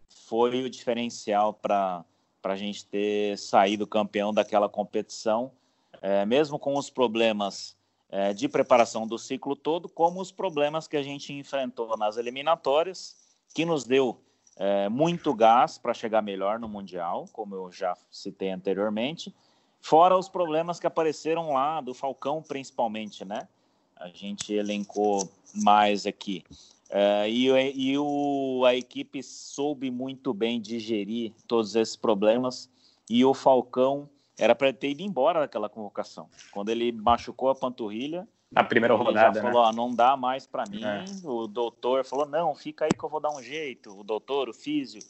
foi 0.09 0.63
o 0.63 0.71
diferencial 0.71 1.55
para 1.55 2.05
a 2.43 2.57
gente 2.57 2.85
ter 2.87 3.39
saído 3.39 3.87
campeão 3.87 4.33
daquela 4.33 4.69
competição, 4.69 5.53
é, 6.01 6.27
mesmo 6.27 6.59
com 6.59 6.77
os 6.77 6.91
problemas 6.91 7.77
é, 8.13 8.35
de 8.35 8.47
preparação 8.47 9.07
do 9.07 9.19
ciclo 9.19 9.57
todo, 9.57 9.89
como 9.89 10.21
os 10.21 10.31
problemas 10.31 10.87
que 10.87 10.99
a 10.99 11.03
gente 11.03 11.33
enfrentou 11.33 11.97
nas 11.97 12.19
eliminatórias, 12.19 13.17
que 13.55 13.65
nos 13.65 13.85
deu 13.85 14.21
é, 14.55 14.87
muito 14.91 15.35
gás 15.35 15.79
para 15.79 15.95
chegar 15.95 16.21
melhor 16.21 16.61
no 16.61 16.69
Mundial, 16.69 17.27
como 17.33 17.55
eu 17.55 17.73
já 17.73 17.97
citei 18.11 18.51
anteriormente, 18.51 19.35
fora 19.81 20.17
os 20.17 20.29
problemas 20.29 20.79
que 20.79 20.87
apareceram 20.87 21.55
lá, 21.55 21.81
do 21.81 21.95
Falcão 21.95 22.43
principalmente, 22.43 23.25
né? 23.25 23.49
A 23.97 24.09
gente 24.09 24.53
elencou 24.53 25.27
mais 25.55 26.07
aqui. 26.07 26.45
É, 26.91 27.31
e, 27.31 27.47
e 27.49 27.97
o, 27.97 28.63
a 28.67 28.75
equipe 28.75 29.23
soube 29.23 29.91
muito 29.91 30.35
bem 30.35 30.61
digerir 30.61 31.33
todos 31.49 31.75
esses 31.75 31.97
problemas, 31.97 32.69
e 33.09 33.25
o 33.25 33.33
Falcão 33.33 34.07
era 34.39 34.55
para 34.55 34.73
ter 34.73 34.91
ido 34.91 35.03
embora 35.03 35.41
daquela 35.41 35.69
convocação. 35.69 36.29
Quando 36.51 36.71
ele 36.71 36.93
machucou 36.93 37.51
a 37.51 37.55
panturrilha, 37.55 38.27
na 38.51 38.63
primeira 38.63 38.95
rodada, 38.95 39.41
já 39.41 39.51
falou, 39.51 39.67
né? 39.67 39.73
não 39.75 39.95
dá 39.95 40.15
mais 40.15 40.47
para 40.47 40.65
mim. 40.69 40.85
É. 40.85 41.05
O 41.25 41.47
doutor 41.47 42.05
falou, 42.05 42.27
não, 42.27 42.55
fica 42.55 42.85
aí 42.85 42.91
que 42.91 43.03
eu 43.03 43.09
vou 43.09 43.19
dar 43.19 43.31
um 43.31 43.43
jeito. 43.43 43.99
O 43.99 44.05
doutor, 44.05 44.51
o 44.51 44.53
físio, 44.53 45.01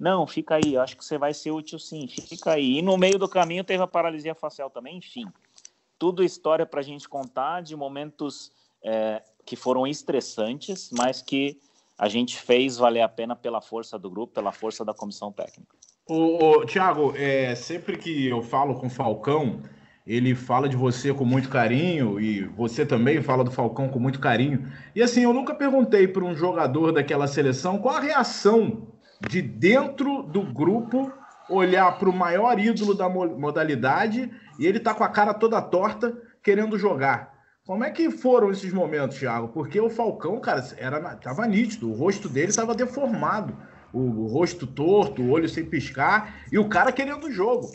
não, 0.00 0.26
fica 0.26 0.56
aí, 0.56 0.76
acho 0.76 0.96
que 0.96 1.04
você 1.04 1.16
vai 1.16 1.32
ser 1.32 1.52
útil 1.52 1.78
sim, 1.78 2.08
fica 2.08 2.54
aí. 2.54 2.78
E 2.78 2.82
no 2.82 2.96
meio 2.96 3.20
do 3.20 3.28
caminho 3.28 3.62
teve 3.62 3.82
a 3.82 3.86
paralisia 3.86 4.34
facial 4.34 4.68
também, 4.68 4.96
enfim. 4.96 5.26
Tudo 5.96 6.24
história 6.24 6.66
para 6.66 6.80
a 6.80 6.82
gente 6.82 7.08
contar 7.08 7.62
de 7.62 7.76
momentos 7.76 8.50
é, 8.82 9.22
que 9.44 9.54
foram 9.54 9.86
estressantes, 9.86 10.90
mas 10.90 11.22
que 11.22 11.56
a 11.96 12.08
gente 12.08 12.36
fez 12.36 12.76
valer 12.76 13.02
a 13.02 13.08
pena 13.08 13.36
pela 13.36 13.60
força 13.60 13.96
do 13.96 14.10
grupo, 14.10 14.34
pela 14.34 14.50
força 14.50 14.84
da 14.84 14.92
comissão 14.92 15.30
técnica. 15.30 15.76
O, 16.14 16.66
Tiago, 16.66 17.14
é, 17.16 17.54
sempre 17.54 17.96
que 17.96 18.28
eu 18.28 18.42
falo 18.42 18.74
com 18.74 18.86
o 18.86 18.90
Falcão, 18.90 19.60
ele 20.06 20.34
fala 20.34 20.68
de 20.68 20.76
você 20.76 21.10
com 21.14 21.24
muito 21.24 21.48
carinho 21.48 22.20
e 22.20 22.44
você 22.44 22.84
também 22.84 23.22
fala 23.22 23.42
do 23.42 23.50
Falcão 23.50 23.88
com 23.88 23.98
muito 23.98 24.20
carinho. 24.20 24.70
E 24.94 25.02
assim, 25.02 25.22
eu 25.22 25.32
nunca 25.32 25.54
perguntei 25.54 26.06
para 26.06 26.22
um 26.22 26.36
jogador 26.36 26.92
daquela 26.92 27.26
seleção 27.26 27.78
qual 27.78 27.96
a 27.96 28.00
reação 28.00 28.88
de 29.26 29.40
dentro 29.40 30.22
do 30.22 30.42
grupo 30.42 31.10
olhar 31.48 31.98
para 31.98 32.10
o 32.10 32.12
maior 32.12 32.58
ídolo 32.58 32.92
da 32.92 33.08
modalidade 33.08 34.30
e 34.58 34.66
ele 34.66 34.80
tá 34.80 34.92
com 34.92 35.04
a 35.04 35.08
cara 35.08 35.32
toda 35.32 35.62
torta 35.62 36.14
querendo 36.42 36.78
jogar. 36.78 37.32
Como 37.64 37.84
é 37.84 37.90
que 37.90 38.10
foram 38.10 38.50
esses 38.50 38.70
momentos, 38.70 39.18
Thiago? 39.18 39.48
Porque 39.48 39.80
o 39.80 39.88
Falcão, 39.88 40.38
cara, 40.40 40.62
era 40.76 41.00
tava 41.14 41.46
nítido, 41.46 41.88
o 41.88 41.94
rosto 41.94 42.28
dele 42.28 42.48
estava 42.48 42.74
deformado, 42.74 43.56
o, 43.92 43.98
o 43.98 44.26
rosto 44.26 44.66
torto, 44.66 45.22
o 45.22 45.30
olho 45.30 45.48
sem 45.48 45.64
piscar 45.64 46.46
e 46.50 46.58
o 46.58 46.68
cara 46.68 46.92
querendo 46.92 47.26
o 47.26 47.32
jogo. 47.32 47.70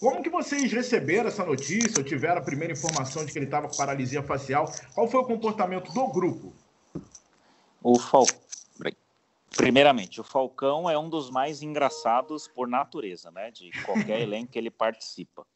Como 0.00 0.22
que 0.22 0.30
vocês 0.30 0.72
receberam 0.72 1.28
essa 1.28 1.44
notícia 1.44 1.98
ou 1.98 2.04
tiveram 2.04 2.40
a 2.40 2.44
primeira 2.44 2.72
informação 2.72 3.24
de 3.24 3.32
que 3.32 3.38
ele 3.38 3.44
estava 3.44 3.68
com 3.68 3.76
paralisia 3.76 4.22
facial? 4.22 4.70
Qual 4.94 5.08
foi 5.08 5.20
o 5.20 5.24
comportamento 5.24 5.92
do 5.92 6.08
grupo? 6.08 6.52
O 7.80 7.98
Fal... 7.98 8.26
Primeiramente, 9.56 10.20
o 10.20 10.24
Falcão 10.24 10.88
é 10.88 10.98
um 10.98 11.08
dos 11.08 11.30
mais 11.30 11.62
engraçados 11.62 12.48
por 12.48 12.66
natureza, 12.66 13.30
né? 13.30 13.50
De 13.50 13.70
qualquer 13.84 14.18
elenco 14.22 14.50
que 14.50 14.58
ele 14.58 14.70
participa. 14.70 15.46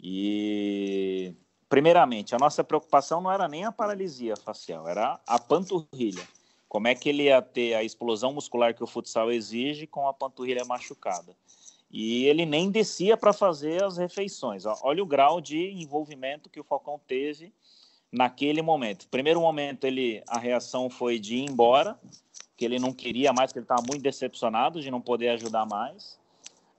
E 0.00 1.34
primeiramente, 1.68 2.34
a 2.34 2.38
nossa 2.38 2.64
preocupação 2.64 3.20
não 3.20 3.30
era 3.30 3.46
nem 3.48 3.64
a 3.64 3.72
paralisia 3.72 4.36
facial, 4.36 4.88
era 4.88 5.20
a 5.26 5.38
panturrilha. 5.38 6.22
Como 6.72 6.88
é 6.88 6.94
que 6.94 7.10
ele 7.10 7.24
ia 7.24 7.42
ter 7.42 7.74
a 7.74 7.84
explosão 7.84 8.32
muscular 8.32 8.74
que 8.74 8.82
o 8.82 8.86
futsal 8.86 9.30
exige 9.30 9.86
com 9.86 10.08
a 10.08 10.14
panturrilha 10.14 10.64
machucada? 10.64 11.36
E 11.90 12.24
ele 12.24 12.46
nem 12.46 12.70
descia 12.70 13.14
para 13.14 13.34
fazer 13.34 13.84
as 13.84 13.98
refeições. 13.98 14.64
Olha 14.82 15.02
o 15.02 15.06
grau 15.06 15.38
de 15.38 15.70
envolvimento 15.70 16.48
que 16.48 16.58
o 16.58 16.64
Falcão 16.64 16.98
teve 17.06 17.52
naquele 18.10 18.62
momento. 18.62 19.06
Primeiro 19.10 19.38
momento, 19.38 19.84
ele 19.84 20.22
a 20.26 20.38
reação 20.38 20.88
foi 20.88 21.18
de 21.18 21.36
ir 21.36 21.50
embora, 21.50 22.00
que 22.56 22.64
ele 22.64 22.78
não 22.78 22.94
queria 22.94 23.34
mais, 23.34 23.52
que 23.52 23.58
ele 23.58 23.64
estava 23.64 23.82
muito 23.86 24.02
decepcionado 24.02 24.80
de 24.80 24.90
não 24.90 25.02
poder 25.02 25.28
ajudar 25.28 25.66
mais. 25.66 26.18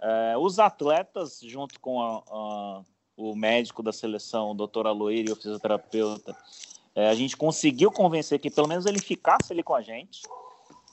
É, 0.02 0.36
os 0.40 0.58
atletas, 0.58 1.40
junto 1.40 1.80
com 1.80 2.02
a, 2.02 2.24
a, 2.32 2.82
o 3.16 3.36
médico 3.36 3.84
da 3.84 3.94
seleção, 3.94 4.50
o 4.50 4.56
doutor 4.56 4.88
Aloir 4.88 5.30
e 5.30 5.32
o 5.32 5.36
fisioterapeuta, 5.36 6.36
é, 6.96 7.10
a 7.10 7.16
gente 7.16 7.36
conseguiu 7.36 7.92
convencer 7.92 8.40
que 8.40 8.52
pelo 8.52 8.68
menos 8.68 8.86
ele 8.86 9.00
ficasse 9.00 9.52
ali 9.52 9.64
com 9.64 9.74
a 9.74 9.82
gente. 9.82 10.22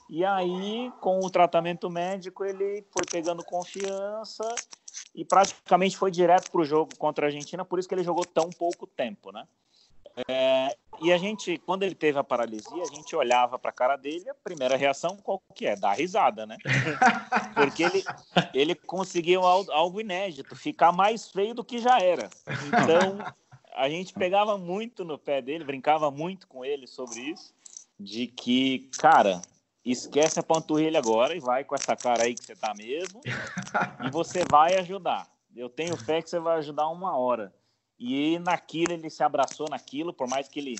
E 0.09 0.25
aí, 0.25 0.93
com 1.01 1.21
o 1.21 1.31
tratamento 1.31 1.89
médico, 1.89 2.45
ele 2.45 2.85
foi 2.91 3.05
pegando 3.09 3.45
confiança 3.45 4.43
e 5.15 5.25
praticamente 5.25 5.97
foi 5.97 6.11
direto 6.11 6.51
para 6.51 6.61
o 6.61 6.65
jogo 6.65 6.97
contra 6.99 7.27
a 7.27 7.29
Argentina, 7.29 7.65
por 7.65 7.79
isso 7.79 7.89
que 7.89 7.95
ele 7.95 8.03
jogou 8.03 8.25
tão 8.25 8.51
pouco 8.51 8.87
tempo, 8.89 9.31
né? 9.31 9.47
É, 10.29 10.77
e 11.01 11.13
a 11.13 11.19
gente, 11.19 11.57
quando 11.59 11.85
ele 11.85 11.95
teve 11.95 12.19
a 12.19 12.25
paralisia, 12.25 12.83
a 12.83 12.95
gente 12.95 13.15
olhava 13.15 13.59
para 13.59 13.71
a 13.71 13.73
cara 13.73 13.97
dele, 13.97 14.29
a 14.29 14.35
primeira 14.35 14.77
reação 14.77 15.17
qual 15.17 15.41
que 15.55 15.67
é? 15.67 15.77
Dar 15.77 15.93
risada, 15.93 16.45
né? 16.45 16.57
Porque 17.55 17.85
ele, 17.85 18.05
ele 18.53 18.75
conseguiu 18.75 19.43
algo 19.43 20.01
inédito, 20.01 20.57
ficar 20.57 20.93
mais 20.93 21.31
feio 21.31 21.55
do 21.55 21.65
que 21.65 21.79
já 21.79 21.99
era. 22.01 22.29
Então, 22.67 23.19
a 23.75 23.89
gente 23.89 24.13
pegava 24.13 24.57
muito 24.59 25.05
no 25.05 25.19
pé 25.19 25.41
dele, 25.41 25.65
brincava 25.65 26.11
muito 26.11 26.47
com 26.47 26.65
ele 26.65 26.87
sobre 26.87 27.21
isso, 27.21 27.55
de 27.99 28.27
que, 28.27 28.91
cara, 28.99 29.41
esquece 29.85 30.39
a 30.39 30.43
panturrilha 30.43 30.99
agora 30.99 31.35
e 31.35 31.41
vai 31.41 31.65
com 31.65 31.75
essa 31.75 31.97
cara 31.97 32.25
aí 32.25 32.35
que 32.35 32.45
você 32.45 32.55
tá 32.55 32.75
mesmo 32.75 33.21
e 34.05 34.11
você 34.11 34.45
vai 34.51 34.75
ajudar. 34.77 35.29
Eu 35.55 35.69
tenho 35.69 35.97
fé 35.97 36.23
que 36.23 36.31
você 36.31 36.39
vai 36.39 36.59
ajudar 36.59 36.89
uma 36.89 37.17
hora. 37.17 37.53
E 37.99 38.39
naquilo 38.39 38.93
ele 38.93 39.11
se 39.11 39.23
abraçou 39.23 39.69
naquilo, 39.69 40.13
por 40.13 40.29
mais 40.29 40.49
que 40.49 40.61
ele 40.61 40.77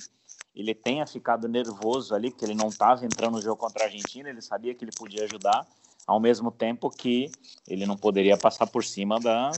ele 0.53 0.75
tenha 0.75 1.07
ficado 1.07 1.47
nervoso 1.47 2.13
ali, 2.13 2.29
porque 2.29 2.43
ele 2.43 2.55
não 2.55 2.67
estava 2.67 3.05
entrando 3.05 3.35
no 3.35 3.41
jogo 3.41 3.57
contra 3.57 3.83
a 3.83 3.85
Argentina, 3.85 4.29
ele 4.29 4.41
sabia 4.41 4.75
que 4.75 4.83
ele 4.83 4.91
podia 4.91 5.23
ajudar, 5.23 5.65
ao 6.05 6.19
mesmo 6.19 6.51
tempo 6.51 6.89
que 6.89 7.31
ele 7.67 7.85
não 7.85 7.95
poderia 7.95 8.37
passar 8.37 8.67
por 8.67 8.83
cima 8.83 9.19
da, 9.19 9.51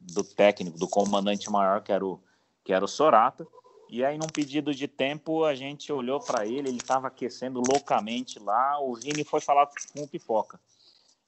do 0.00 0.22
técnico, 0.22 0.78
do 0.78 0.86
comandante 0.86 1.50
maior, 1.50 1.82
que 1.82 1.90
era 1.90 2.04
o, 2.04 2.20
que 2.66 2.72
era 2.72 2.84
o 2.84 2.88
Sorata. 2.88 3.46
E 3.88 4.04
aí, 4.04 4.18
num 4.18 4.26
pedido 4.26 4.74
de 4.74 4.88
tempo, 4.88 5.44
a 5.44 5.54
gente 5.54 5.92
olhou 5.92 6.18
para 6.18 6.44
ele, 6.44 6.68
ele 6.68 6.78
estava 6.78 7.06
aquecendo 7.06 7.62
loucamente 7.64 8.40
lá. 8.40 8.80
O 8.80 8.96
Vini 8.96 9.22
foi 9.22 9.40
falar 9.40 9.68
com 9.94 10.02
o 10.02 10.08
Pipoca. 10.08 10.60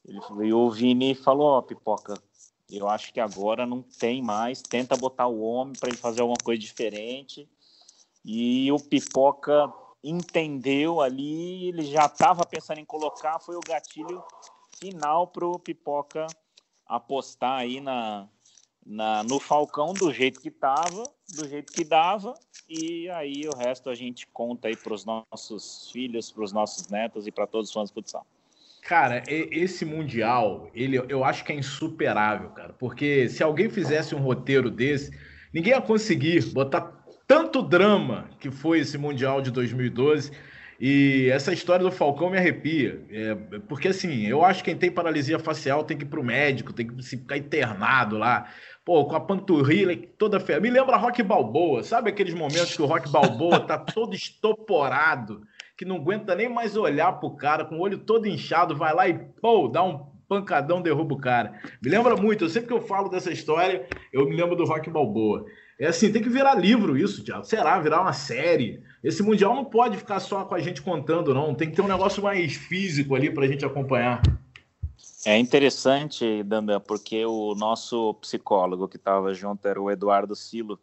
Ele, 0.04 0.18
e 0.48 0.52
o 0.52 0.68
Vini 0.68 1.14
falou: 1.14 1.46
Ó, 1.46 1.58
oh, 1.58 1.62
Pipoca, 1.62 2.20
eu 2.68 2.88
acho 2.88 3.12
que 3.12 3.20
agora 3.20 3.64
não 3.64 3.80
tem 3.80 4.20
mais. 4.20 4.60
Tenta 4.60 4.96
botar 4.96 5.28
o 5.28 5.40
homem 5.40 5.74
para 5.78 5.90
ele 5.90 5.96
fazer 5.96 6.22
alguma 6.22 6.38
coisa 6.42 6.60
diferente. 6.60 7.48
E 8.24 8.70
o 8.72 8.80
Pipoca 8.80 9.72
entendeu 10.02 11.00
ali, 11.00 11.68
ele 11.68 11.84
já 11.84 12.06
estava 12.06 12.44
pensando 12.44 12.80
em 12.80 12.84
colocar. 12.84 13.38
Foi 13.38 13.54
o 13.54 13.60
gatilho 13.64 14.24
final 14.80 15.28
para 15.28 15.46
o 15.46 15.56
Pipoca 15.60 16.26
apostar 16.84 17.60
aí 17.60 17.80
na, 17.80 18.28
na, 18.88 19.22
no 19.22 19.38
Falcão 19.38 19.92
do 19.92 20.10
jeito 20.12 20.40
que 20.40 20.48
estava, 20.48 21.04
do 21.36 21.46
jeito 21.46 21.70
que 21.70 21.84
dava, 21.84 22.32
e 22.68 23.08
aí 23.10 23.42
o 23.46 23.56
resto 23.56 23.90
a 23.90 23.94
gente 23.94 24.26
conta 24.28 24.68
aí 24.68 24.76
para 24.76 24.94
os 24.94 25.04
nossos 25.04 25.90
filhos, 25.92 26.32
para 26.32 26.42
os 26.42 26.52
nossos 26.52 26.88
netos 26.88 27.26
e 27.26 27.30
para 27.30 27.46
todos 27.46 27.68
os 27.68 27.74
fãs 27.74 27.90
de 27.90 27.94
futsal. 27.94 28.26
Cara, 28.82 29.22
esse 29.28 29.84
Mundial, 29.84 30.70
ele, 30.74 30.96
eu 31.08 31.22
acho 31.22 31.44
que 31.44 31.52
é 31.52 31.54
insuperável, 31.54 32.48
cara, 32.50 32.72
porque 32.72 33.28
se 33.28 33.42
alguém 33.42 33.68
fizesse 33.68 34.14
um 34.14 34.20
roteiro 34.20 34.70
desse, 34.70 35.10
ninguém 35.52 35.74
ia 35.74 35.82
conseguir 35.82 36.46
botar 36.52 36.96
tanto 37.26 37.60
drama 37.60 38.30
que 38.40 38.50
foi 38.50 38.78
esse 38.78 38.96
Mundial 38.96 39.42
de 39.42 39.50
2012 39.50 40.32
e 40.80 41.28
essa 41.30 41.52
história 41.52 41.84
do 41.84 41.90
Falcão 41.90 42.30
me 42.30 42.38
arrepia. 42.38 43.04
É, 43.10 43.34
porque 43.68 43.88
assim, 43.88 44.26
eu 44.26 44.44
acho 44.44 44.62
que 44.62 44.70
quem 44.70 44.78
tem 44.78 44.90
paralisia 44.90 45.38
facial 45.38 45.84
tem 45.84 45.98
que 45.98 46.04
ir 46.04 46.08
pro 46.08 46.22
médico, 46.22 46.72
tem 46.72 46.86
que 46.86 47.02
ficar 47.02 47.36
internado 47.36 48.16
lá 48.16 48.48
pô, 48.88 49.04
com 49.04 49.14
a 49.14 49.20
panturrilha 49.20 49.94
toda 50.16 50.40
feia. 50.40 50.58
Me 50.58 50.70
lembra 50.70 50.96
Rock 50.96 51.22
Balboa, 51.22 51.82
sabe 51.82 52.08
aqueles 52.08 52.32
momentos 52.32 52.74
que 52.74 52.80
o 52.80 52.86
Rock 52.86 53.10
Balboa 53.10 53.60
tá 53.60 53.76
todo 53.76 54.14
estoporado, 54.14 55.42
que 55.76 55.84
não 55.84 55.96
aguenta 55.96 56.34
nem 56.34 56.48
mais 56.48 56.74
olhar 56.74 57.12
pro 57.20 57.36
cara, 57.36 57.66
com 57.66 57.76
o 57.76 57.80
olho 57.82 57.98
todo 57.98 58.26
inchado, 58.26 58.74
vai 58.74 58.94
lá 58.94 59.06
e, 59.06 59.12
pô, 59.42 59.68
dá 59.68 59.82
um 59.82 60.06
pancadão, 60.26 60.80
derruba 60.80 61.14
o 61.14 61.20
cara. 61.20 61.52
Me 61.82 61.90
lembra 61.90 62.16
muito, 62.16 62.46
eu 62.46 62.48
sempre 62.48 62.68
que 62.68 62.72
eu 62.72 62.80
falo 62.80 63.10
dessa 63.10 63.30
história, 63.30 63.86
eu 64.10 64.26
me 64.26 64.34
lembro 64.34 64.56
do 64.56 64.64
Rock 64.64 64.88
Balboa. 64.88 65.44
É 65.78 65.88
assim, 65.88 66.10
tem 66.10 66.22
que 66.22 66.30
virar 66.30 66.54
livro 66.54 66.96
isso, 66.96 67.22
Thiago. 67.22 67.44
Será? 67.44 67.78
Virar 67.80 68.00
uma 68.00 68.14
série. 68.14 68.82
Esse 69.04 69.22
Mundial 69.22 69.54
não 69.54 69.66
pode 69.66 69.98
ficar 69.98 70.18
só 70.18 70.46
com 70.46 70.54
a 70.54 70.60
gente 70.60 70.80
contando, 70.80 71.34
não. 71.34 71.54
Tem 71.54 71.68
que 71.68 71.76
ter 71.76 71.82
um 71.82 71.88
negócio 71.88 72.22
mais 72.22 72.54
físico 72.54 73.14
ali 73.14 73.30
pra 73.30 73.46
gente 73.46 73.66
acompanhar. 73.66 74.22
É 75.26 75.36
interessante, 75.36 76.42
Dandan, 76.44 76.80
porque 76.80 77.24
o 77.26 77.54
nosso 77.54 78.14
psicólogo 78.14 78.86
que 78.86 78.96
estava 78.96 79.34
junto 79.34 79.66
era 79.66 79.80
o 79.80 79.90
Eduardo 79.90 80.36
Silo. 80.36 80.78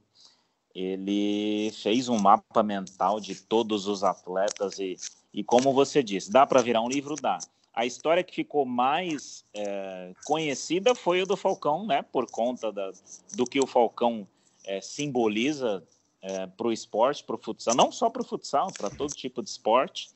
Ele 0.74 1.72
fez 1.72 2.10
um 2.10 2.20
mapa 2.20 2.62
mental 2.62 3.22
de 3.22 3.34
todos 3.34 3.88
os 3.88 4.04
atletas 4.04 4.78
e, 4.78 4.98
e 5.34 5.42
como 5.42 5.72
você 5.72 6.04
disse, 6.04 6.30
dá 6.30 6.46
para 6.46 6.62
virar 6.62 6.82
um 6.82 6.90
livro? 6.90 7.16
Dá. 7.16 7.40
a 7.74 7.86
história 7.86 8.24
que 8.26 8.36
ficou 8.36 8.66
mais 8.66 9.46
é, 9.54 10.12
conhecida 10.26 10.94
foi 10.94 11.22
o 11.22 11.26
do 11.26 11.38
Falcão, 11.38 11.86
né? 11.86 12.02
Por 12.02 12.30
conta 12.30 12.74
da, 12.74 12.92
do 13.36 13.46
que 13.46 13.62
o 13.62 13.66
Falcão 13.66 14.28
é, 14.66 14.82
simboliza 14.82 15.82
é, 16.22 16.46
para 16.48 16.68
o 16.68 16.74
esporte, 16.74 17.24
para 17.24 17.36
o 17.36 17.40
futsal, 17.40 17.74
não 17.74 17.90
só 17.90 18.10
para 18.10 18.22
o 18.22 18.26
futsal, 18.26 18.70
para 18.74 18.90
todo 18.90 19.14
tipo 19.14 19.42
de 19.42 19.50
esporte. 19.50 20.10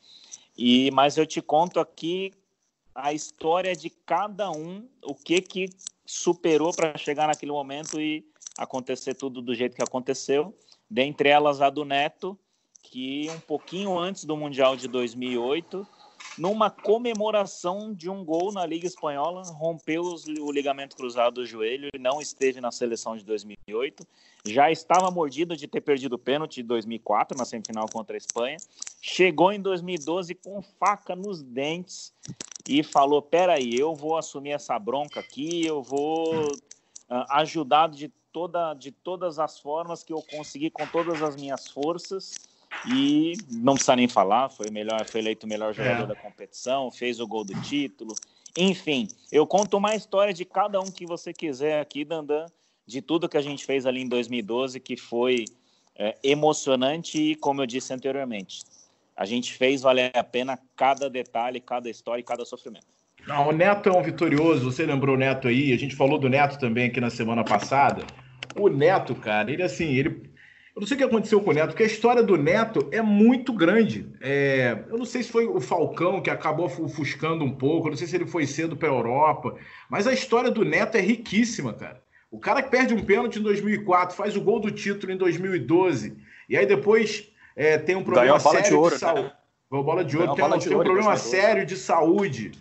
E 0.58 0.90
mas 0.90 1.16
eu 1.16 1.26
te 1.26 1.40
conto 1.40 1.80
aqui 1.80 2.34
a 3.02 3.12
história 3.12 3.74
de 3.74 3.90
cada 3.90 4.50
um, 4.50 4.88
o 5.04 5.14
que 5.14 5.40
que 5.40 5.68
superou 6.04 6.72
para 6.72 6.96
chegar 6.96 7.26
naquele 7.26 7.52
momento 7.52 8.00
e 8.00 8.24
acontecer 8.58 9.14
tudo 9.14 9.40
do 9.40 9.54
jeito 9.54 9.76
que 9.76 9.82
aconteceu. 9.82 10.54
Dentre 10.88 11.28
elas 11.28 11.60
a 11.60 11.70
do 11.70 11.84
Neto, 11.84 12.38
que 12.82 13.28
um 13.30 13.40
pouquinho 13.40 13.98
antes 13.98 14.24
do 14.24 14.36
Mundial 14.36 14.76
de 14.76 14.88
2008 14.88 15.86
numa 16.38 16.70
comemoração 16.70 17.92
de 17.92 18.08
um 18.08 18.24
gol 18.24 18.52
na 18.52 18.64
Liga 18.64 18.86
Espanhola, 18.86 19.42
rompeu 19.52 20.02
o 20.40 20.52
ligamento 20.52 20.96
cruzado 20.96 21.34
do 21.34 21.46
joelho 21.46 21.88
e 21.94 21.98
não 21.98 22.20
esteve 22.20 22.60
na 22.60 22.70
seleção 22.70 23.16
de 23.16 23.24
2008. 23.24 24.06
Já 24.46 24.70
estava 24.70 25.10
mordido 25.10 25.56
de 25.56 25.66
ter 25.66 25.80
perdido 25.80 26.14
o 26.14 26.18
pênalti 26.18 26.56
de 26.56 26.62
2004 26.62 27.36
na 27.36 27.44
semifinal 27.44 27.86
contra 27.92 28.16
a 28.16 28.18
Espanha. 28.18 28.56
Chegou 29.02 29.52
em 29.52 29.60
2012 29.60 30.34
com 30.34 30.62
faca 30.62 31.14
nos 31.14 31.42
dentes 31.42 32.14
e 32.68 32.82
falou: 32.82 33.22
"Peraí, 33.22 33.74
eu 33.74 33.94
vou 33.94 34.16
assumir 34.16 34.50
essa 34.50 34.78
bronca 34.78 35.20
aqui, 35.20 35.64
eu 35.64 35.82
vou 35.82 36.52
uh, 36.52 37.24
ajudado 37.30 37.96
de 37.96 38.08
toda 38.32 38.74
de 38.74 38.90
todas 38.90 39.38
as 39.38 39.58
formas 39.58 40.02
que 40.02 40.12
eu 40.12 40.22
conseguir 40.30 40.70
com 40.70 40.86
todas 40.86 41.22
as 41.22 41.36
minhas 41.36 41.68
forças." 41.68 42.50
E 42.88 43.34
não 43.50 43.74
precisa 43.74 43.96
nem 43.96 44.08
falar, 44.08 44.48
foi, 44.48 44.70
melhor, 44.70 45.04
foi 45.04 45.20
eleito 45.20 45.44
o 45.44 45.48
melhor 45.48 45.74
jogador 45.74 46.04
é. 46.04 46.06
da 46.06 46.14
competição, 46.14 46.90
fez 46.90 47.18
o 47.20 47.26
gol 47.26 47.44
do 47.44 47.60
título. 47.62 48.14
Enfim, 48.56 49.08
eu 49.30 49.46
conto 49.46 49.76
uma 49.76 49.94
história 49.94 50.32
de 50.32 50.44
cada 50.44 50.80
um 50.80 50.90
que 50.90 51.04
você 51.04 51.32
quiser 51.32 51.80
aqui, 51.80 52.04
Dandan, 52.04 52.46
de 52.86 53.02
tudo 53.02 53.28
que 53.28 53.36
a 53.36 53.42
gente 53.42 53.64
fez 53.64 53.86
ali 53.86 54.00
em 54.00 54.08
2012, 54.08 54.80
que 54.80 54.96
foi 54.96 55.44
é, 55.94 56.16
emocionante 56.22 57.20
e, 57.20 57.36
como 57.36 57.62
eu 57.62 57.66
disse 57.66 57.92
anteriormente, 57.92 58.62
a 59.20 59.26
gente 59.26 59.52
fez 59.52 59.82
valer 59.82 60.10
a 60.14 60.24
pena 60.24 60.58
cada 60.74 61.10
detalhe, 61.10 61.60
cada 61.60 61.90
história 61.90 62.22
e 62.22 62.24
cada 62.24 62.42
sofrimento. 62.46 62.86
Não, 63.26 63.50
o 63.50 63.52
Neto 63.52 63.90
é 63.90 63.92
um 63.92 64.02
vitorioso, 64.02 64.72
você 64.72 64.86
lembrou 64.86 65.14
o 65.14 65.18
Neto 65.18 65.46
aí, 65.46 65.74
a 65.74 65.76
gente 65.76 65.94
falou 65.94 66.18
do 66.18 66.26
Neto 66.26 66.58
também 66.58 66.86
aqui 66.86 67.02
na 67.02 67.10
semana 67.10 67.44
passada. 67.44 68.02
O 68.56 68.70
Neto, 68.70 69.14
cara, 69.14 69.52
ele 69.52 69.62
assim, 69.62 69.92
ele 69.94 70.30
eu 70.74 70.80
não 70.80 70.86
sei 70.86 70.94
o 70.94 70.98
que 70.98 71.04
aconteceu 71.04 71.38
com 71.42 71.50
o 71.50 71.52
Neto, 71.52 71.70
porque 71.70 71.82
a 71.82 71.86
história 71.86 72.22
do 72.22 72.38
Neto 72.38 72.88
é 72.90 73.02
muito 73.02 73.52
grande. 73.52 74.10
É, 74.22 74.84
eu 74.88 74.96
não 74.96 75.04
sei 75.04 75.22
se 75.22 75.30
foi 75.30 75.44
o 75.46 75.60
Falcão 75.60 76.22
que 76.22 76.30
acabou 76.30 76.64
ofuscando 76.64 77.44
um 77.44 77.54
pouco, 77.54 77.88
eu 77.88 77.90
não 77.90 77.98
sei 77.98 78.06
se 78.06 78.16
ele 78.16 78.26
foi 78.26 78.46
cedo 78.46 78.74
para 78.74 78.88
a 78.88 78.92
Europa, 78.92 79.54
mas 79.90 80.06
a 80.06 80.14
história 80.14 80.50
do 80.50 80.64
Neto 80.64 80.96
é 80.96 81.00
riquíssima, 81.00 81.74
cara. 81.74 82.02
O 82.30 82.38
cara 82.38 82.62
que 82.62 82.70
perde 82.70 82.94
um 82.94 83.04
pênalti 83.04 83.38
em 83.38 83.42
2004, 83.42 84.16
faz 84.16 84.34
o 84.34 84.40
gol 84.40 84.60
do 84.60 84.70
título 84.70 85.12
em 85.12 85.18
2012, 85.18 86.16
e 86.48 86.56
aí 86.56 86.64
depois 86.64 87.29
é, 87.60 87.76
tem 87.76 87.94
um 87.94 88.02
problema 88.02 88.40
sério 88.40 88.62
de, 88.62 88.74
ouro, 88.74 88.94
de 88.94 89.00
saúde. 89.00 89.22
Né? 89.22 89.32
bola 89.82 90.02
de 90.02 90.16
ouro, 90.16 90.34
tem, 90.34 90.44
bola 90.44 90.58
de 90.58 90.68
tem 90.68 90.76
um 90.78 90.82
problema 90.82 91.16
sério 91.18 91.66
de 91.66 91.76
saúde. 91.76 92.52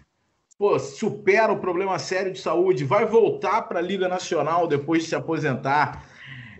Pô, 0.58 0.78
supera 0.78 1.54
o 1.54 1.58
problema 1.58 1.98
sério 1.98 2.34
de 2.34 2.40
saúde, 2.40 2.84
vai 2.84 3.06
voltar 3.06 3.62
para 3.62 3.80
a 3.80 3.82
Liga 3.82 4.10
Nacional 4.10 4.68
depois 4.68 5.04
de 5.04 5.10
se 5.10 5.16
aposentar. 5.16 6.04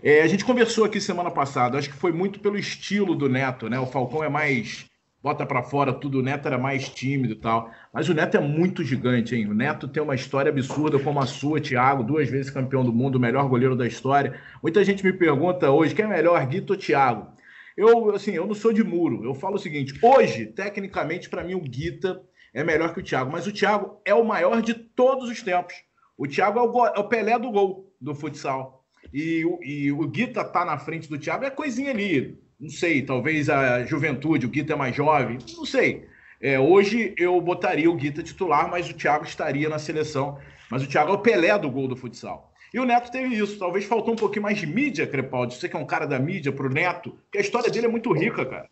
É, 0.02 0.22
a 0.22 0.26
gente 0.26 0.42
conversou 0.42 0.86
aqui 0.86 0.98
semana 1.02 1.30
passada, 1.30 1.76
acho 1.76 1.90
que 1.90 1.96
foi 1.96 2.12
muito 2.12 2.40
pelo 2.40 2.56
estilo 2.56 3.14
do 3.14 3.28
Neto, 3.28 3.68
né? 3.68 3.78
O 3.78 3.84
Falcão 3.84 4.24
é 4.24 4.30
mais 4.30 4.86
bota 5.22 5.44
para 5.44 5.62
fora 5.62 5.92
tudo, 5.92 6.20
o 6.20 6.22
Neto 6.22 6.46
era 6.46 6.56
mais 6.56 6.88
tímido 6.88 7.34
e 7.34 7.36
tal. 7.36 7.70
Mas 7.92 8.08
o 8.08 8.14
Neto 8.14 8.38
é 8.38 8.40
muito 8.40 8.82
gigante, 8.82 9.36
hein? 9.36 9.48
O 9.48 9.54
Neto 9.54 9.86
tem 9.86 10.02
uma 10.02 10.14
história 10.14 10.48
absurda 10.48 10.98
como 10.98 11.20
a 11.20 11.26
sua, 11.26 11.60
Thiago, 11.60 12.02
duas 12.02 12.30
vezes 12.30 12.50
campeão 12.50 12.82
do 12.82 12.90
mundo, 12.90 13.16
o 13.16 13.20
melhor 13.20 13.46
goleiro 13.50 13.76
da 13.76 13.86
história. 13.86 14.34
Muita 14.62 14.82
gente 14.82 15.04
me 15.04 15.12
pergunta 15.12 15.70
hoje, 15.70 15.94
quem 15.94 16.06
é 16.06 16.08
melhor, 16.08 16.42
Guito 16.46 16.72
ou 16.72 16.78
Thiago? 16.78 17.38
Eu, 17.80 18.14
assim, 18.14 18.32
eu 18.32 18.46
não 18.46 18.54
sou 18.54 18.74
de 18.74 18.84
muro. 18.84 19.24
Eu 19.24 19.32
falo 19.32 19.54
o 19.56 19.58
seguinte, 19.58 19.98
hoje, 20.02 20.44
tecnicamente, 20.44 21.30
para 21.30 21.42
mim, 21.42 21.54
o 21.54 21.60
Guita 21.60 22.22
é 22.52 22.62
melhor 22.62 22.92
que 22.92 23.00
o 23.00 23.02
Thiago, 23.02 23.32
mas 23.32 23.46
o 23.46 23.52
Thiago 23.52 23.98
é 24.04 24.12
o 24.12 24.22
maior 24.22 24.60
de 24.60 24.74
todos 24.74 25.30
os 25.30 25.42
tempos. 25.42 25.72
O 26.14 26.26
Thiago 26.26 26.58
é 26.58 26.62
o, 26.62 26.86
é 26.88 26.98
o 26.98 27.08
Pelé 27.08 27.38
do 27.38 27.50
gol 27.50 27.90
do 27.98 28.14
futsal 28.14 28.84
e, 29.14 29.46
e 29.62 29.90
o 29.90 30.06
Guita 30.06 30.44
tá 30.44 30.62
na 30.62 30.76
frente 30.76 31.08
do 31.08 31.18
Thiago, 31.18 31.46
é 31.46 31.48
coisinha 31.48 31.90
ali. 31.90 32.38
Não 32.60 32.68
sei, 32.68 33.00
talvez 33.00 33.48
a 33.48 33.82
juventude, 33.84 34.44
o 34.44 34.50
Guita 34.50 34.74
é 34.74 34.76
mais 34.76 34.94
jovem, 34.94 35.38
não 35.56 35.64
sei. 35.64 36.06
É, 36.38 36.60
hoje 36.60 37.14
eu 37.16 37.40
botaria 37.40 37.90
o 37.90 37.96
Guita 37.96 38.22
titular, 38.22 38.70
mas 38.70 38.90
o 38.90 38.94
Thiago 38.94 39.24
estaria 39.24 39.70
na 39.70 39.78
seleção. 39.78 40.38
Mas 40.70 40.82
o 40.82 40.86
Thiago 40.86 41.12
é 41.12 41.14
o 41.14 41.22
Pelé 41.22 41.58
do 41.58 41.70
gol 41.70 41.88
do 41.88 41.96
futsal. 41.96 42.49
E 42.72 42.78
o 42.78 42.84
Neto 42.84 43.10
teve 43.10 43.34
isso. 43.34 43.58
Talvez 43.58 43.84
faltou 43.84 44.14
um 44.14 44.16
pouquinho 44.16 44.44
mais 44.44 44.58
de 44.58 44.66
mídia, 44.66 45.06
Crepaldi. 45.06 45.54
Você 45.54 45.68
que 45.68 45.76
é 45.76 45.78
um 45.78 45.86
cara 45.86 46.06
da 46.06 46.18
mídia 46.18 46.52
pro 46.52 46.72
Neto, 46.72 47.10
porque 47.10 47.38
a 47.38 47.40
história 47.40 47.70
dele 47.70 47.86
é 47.86 47.90
muito 47.90 48.12
rica, 48.12 48.46
cara. 48.46 48.70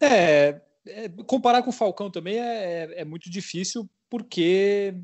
É, 0.00 0.60
é 0.86 1.08
comparar 1.26 1.62
com 1.62 1.70
o 1.70 1.72
Falcão 1.72 2.10
também 2.10 2.38
é, 2.38 2.42
é, 2.42 3.00
é 3.00 3.04
muito 3.04 3.30
difícil, 3.30 3.88
porque 4.10 4.94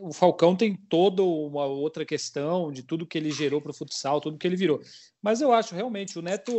o 0.00 0.12
Falcão 0.12 0.54
tem 0.54 0.76
toda 0.76 1.22
uma 1.22 1.64
outra 1.64 2.04
questão 2.04 2.70
de 2.70 2.82
tudo 2.82 3.06
que 3.06 3.18
ele 3.18 3.30
gerou 3.30 3.60
para 3.60 3.70
o 3.70 3.74
futsal, 3.74 4.20
tudo 4.20 4.38
que 4.38 4.46
ele 4.46 4.56
virou. 4.56 4.80
Mas 5.22 5.40
eu 5.40 5.52
acho 5.52 5.74
realmente 5.74 6.18
o 6.18 6.22
Neto, 6.22 6.52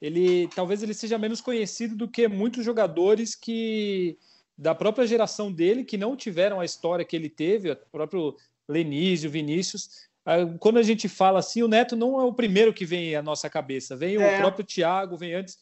ele 0.00 0.48
talvez 0.48 0.82
ele 0.82 0.94
seja 0.94 1.18
menos 1.18 1.40
conhecido 1.40 1.96
do 1.96 2.08
que 2.08 2.28
muitos 2.28 2.64
jogadores 2.64 3.34
que 3.34 4.18
da 4.56 4.74
própria 4.74 5.06
geração 5.06 5.50
dele 5.50 5.84
que 5.84 5.96
não 5.96 6.16
tiveram 6.16 6.60
a 6.60 6.64
história 6.64 7.04
que 7.04 7.16
ele 7.16 7.28
teve, 7.28 7.70
o 7.70 7.76
próprio 7.90 8.36
Lenísio, 8.68 9.30
Vinícius. 9.30 9.88
Ah, 10.24 10.46
quando 10.58 10.78
a 10.78 10.82
gente 10.82 11.08
fala 11.08 11.38
assim, 11.38 11.62
o 11.62 11.68
Neto 11.68 11.96
não 11.96 12.20
é 12.20 12.24
o 12.24 12.34
primeiro 12.34 12.72
que 12.72 12.84
vem 12.84 13.14
à 13.16 13.22
nossa 13.22 13.50
cabeça, 13.50 13.96
vem 13.96 14.16
é. 14.16 14.36
o 14.36 14.40
próprio 14.40 14.64
Thiago, 14.64 15.16
vem 15.16 15.34
antes 15.34 15.56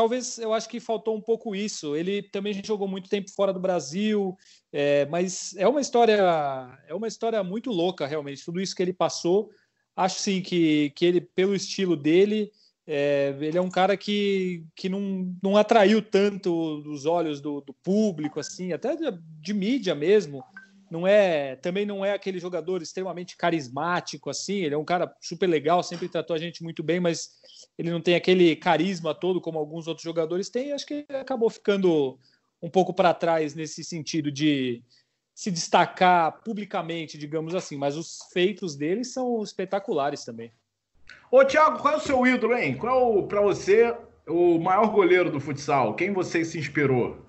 talvez 0.00 0.38
eu 0.38 0.54
acho 0.54 0.66
que 0.66 0.80
faltou 0.80 1.14
um 1.14 1.20
pouco 1.20 1.54
isso. 1.54 1.94
Ele 1.94 2.22
também 2.22 2.58
jogou 2.64 2.88
muito 2.88 3.10
tempo 3.10 3.30
fora 3.30 3.52
do 3.52 3.60
Brasil, 3.60 4.34
é, 4.72 5.04
mas 5.06 5.54
é 5.56 5.68
uma 5.68 5.80
história 5.80 6.18
é 6.88 6.94
uma 6.94 7.06
história 7.06 7.42
muito 7.44 7.70
louca 7.70 8.06
realmente. 8.06 8.44
Tudo 8.44 8.62
isso 8.62 8.74
que 8.74 8.82
ele 8.82 8.94
passou, 8.94 9.50
acho 9.94 10.18
sim 10.18 10.40
que, 10.40 10.90
que 10.96 11.04
ele 11.04 11.20
pelo 11.20 11.54
estilo 11.54 11.96
dele 11.96 12.50
é, 12.86 13.36
ele 13.40 13.58
é 13.58 13.60
um 13.60 13.70
cara 13.70 13.94
que, 13.94 14.64
que 14.74 14.88
não, 14.88 15.36
não 15.42 15.56
atraiu 15.56 16.00
tanto 16.00 16.82
os 16.90 17.04
olhos 17.04 17.40
do, 17.40 17.60
do 17.60 17.74
público 17.84 18.40
assim, 18.40 18.72
até 18.72 18.96
de, 18.96 19.04
de 19.40 19.52
mídia 19.52 19.94
mesmo. 19.94 20.42
Não 20.90 21.06
é 21.06 21.54
também 21.56 21.86
não 21.86 22.04
é 22.04 22.12
aquele 22.12 22.40
jogador 22.40 22.82
extremamente 22.82 23.36
carismático 23.36 24.28
assim. 24.28 24.64
Ele 24.64 24.74
é 24.74 24.78
um 24.78 24.84
cara 24.84 25.14
super 25.20 25.46
legal, 25.46 25.82
sempre 25.82 26.08
tratou 26.08 26.34
a 26.34 26.38
gente 26.38 26.62
muito 26.62 26.82
bem, 26.82 26.98
mas 26.98 27.30
ele 27.78 27.90
não 27.90 28.00
tem 28.00 28.14
aquele 28.14 28.56
carisma 28.56 29.14
todo 29.14 29.40
como 29.40 29.58
alguns 29.58 29.86
outros 29.86 30.04
jogadores 30.04 30.50
têm, 30.50 30.72
acho 30.72 30.86
que 30.86 31.06
acabou 31.08 31.48
ficando 31.48 32.18
um 32.60 32.68
pouco 32.68 32.92
para 32.92 33.14
trás 33.14 33.54
nesse 33.54 33.84
sentido 33.84 34.30
de 34.30 34.82
se 35.34 35.50
destacar 35.50 36.42
publicamente, 36.42 37.16
digamos 37.16 37.54
assim, 37.54 37.76
mas 37.76 37.96
os 37.96 38.18
feitos 38.32 38.76
dele 38.76 39.04
são 39.04 39.42
espetaculares 39.42 40.24
também. 40.24 40.52
Ô 41.30 41.44
Thiago, 41.44 41.78
qual 41.78 41.94
é 41.94 41.96
o 41.96 42.00
seu 42.00 42.26
ídolo, 42.26 42.54
hein? 42.54 42.76
Qual 42.76 43.20
é, 43.20 43.22
para 43.22 43.40
você, 43.40 43.96
o 44.28 44.58
maior 44.58 44.88
goleiro 44.88 45.30
do 45.30 45.40
futsal? 45.40 45.94
Quem 45.94 46.12
você 46.12 46.44
se 46.44 46.58
inspirou? 46.58 47.24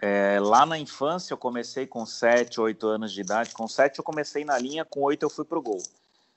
É, 0.00 0.38
lá 0.40 0.64
na 0.64 0.78
infância 0.78 1.32
eu 1.32 1.38
comecei 1.38 1.84
com 1.86 2.06
7, 2.06 2.60
8 2.60 2.86
anos 2.86 3.12
de 3.12 3.20
idade. 3.20 3.52
Com 3.52 3.66
7 3.66 3.98
eu 3.98 4.04
comecei 4.04 4.44
na 4.44 4.56
linha, 4.58 4.84
com 4.84 5.00
8 5.00 5.22
eu 5.22 5.30
fui 5.30 5.44
pro 5.44 5.62
gol. 5.62 5.82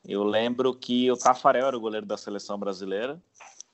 Eu 0.07 0.23
lembro 0.23 0.73
que 0.73 1.11
o 1.11 1.17
Tafarel 1.17 1.67
era 1.67 1.77
o 1.77 1.81
goleiro 1.81 2.07
da 2.07 2.17
seleção 2.17 2.57
brasileira, 2.57 3.21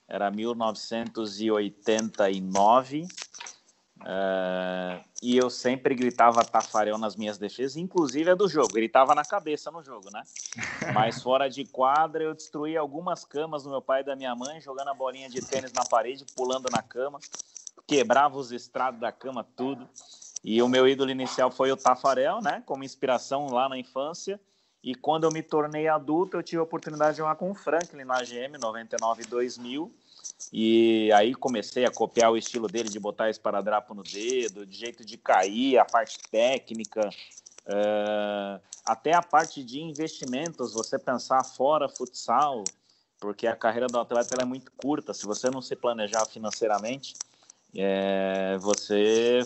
era 0.06 0.30
1989, 0.30 3.08
uh, 4.00 5.04
e 5.22 5.36
eu 5.36 5.50
sempre 5.50 5.94
gritava 5.94 6.44
Tafarel 6.44 6.98
nas 6.98 7.16
minhas 7.16 7.38
defesas, 7.38 7.76
inclusive 7.76 8.30
a 8.30 8.34
do 8.34 8.48
jogo, 8.48 8.72
gritava 8.72 9.14
na 9.14 9.24
cabeça 9.24 9.70
no 9.70 9.82
jogo, 9.82 10.10
né? 10.10 10.22
Mas 10.94 11.22
fora 11.22 11.48
de 11.48 11.64
quadra, 11.64 12.22
eu 12.24 12.34
destruí 12.34 12.76
algumas 12.76 13.24
camas 13.24 13.62
do 13.62 13.70
meu 13.70 13.82
pai 13.82 14.00
e 14.00 14.04
da 14.04 14.16
minha 14.16 14.34
mãe, 14.34 14.60
jogando 14.60 14.88
a 14.88 14.94
bolinha 14.94 15.28
de 15.28 15.40
tênis 15.40 15.72
na 15.72 15.84
parede, 15.84 16.24
pulando 16.36 16.68
na 16.70 16.82
cama, 16.82 17.18
quebrava 17.86 18.36
os 18.36 18.52
estrados 18.52 19.00
da 19.00 19.10
cama, 19.10 19.46
tudo. 19.56 19.88
E 20.44 20.62
o 20.62 20.68
meu 20.68 20.86
ídolo 20.86 21.10
inicial 21.10 21.50
foi 21.50 21.72
o 21.72 21.76
Tafarel, 21.76 22.40
né? 22.40 22.62
Como 22.64 22.84
inspiração 22.84 23.46
lá 23.48 23.68
na 23.68 23.76
infância. 23.76 24.40
E 24.82 24.94
quando 24.94 25.24
eu 25.24 25.32
me 25.32 25.42
tornei 25.42 25.88
adulto, 25.88 26.36
eu 26.36 26.42
tive 26.42 26.60
a 26.60 26.62
oportunidade 26.62 27.12
de 27.12 27.18
jogar 27.18 27.34
com 27.34 27.50
o 27.50 27.54
Franklin 27.54 28.04
na 28.04 28.22
GM 28.22 28.56
99 28.60 29.24
2000. 29.24 29.92
E 30.52 31.12
aí 31.12 31.34
comecei 31.34 31.84
a 31.84 31.90
copiar 31.90 32.32
o 32.32 32.36
estilo 32.36 32.68
dele 32.68 32.88
de 32.88 32.98
botar 32.98 33.28
esparadrapo 33.28 33.94
no 33.94 34.02
dedo, 34.02 34.64
de 34.64 34.76
jeito 34.76 35.04
de 35.04 35.16
cair, 35.16 35.78
a 35.78 35.84
parte 35.84 36.18
técnica, 36.30 37.08
uh, 37.66 38.60
até 38.84 39.12
a 39.12 39.22
parte 39.22 39.62
de 39.62 39.80
investimentos, 39.80 40.72
você 40.72 40.98
pensar 40.98 41.44
fora 41.44 41.88
futsal, 41.88 42.64
porque 43.20 43.46
a 43.46 43.54
carreira 43.54 43.86
do 43.86 43.98
atleta 43.98 44.36
é 44.40 44.44
muito 44.44 44.72
curta. 44.72 45.12
Se 45.12 45.26
você 45.26 45.50
não 45.50 45.60
se 45.60 45.76
planejar 45.76 46.24
financeiramente, 46.26 47.14
é, 47.74 48.56
você 48.58 49.40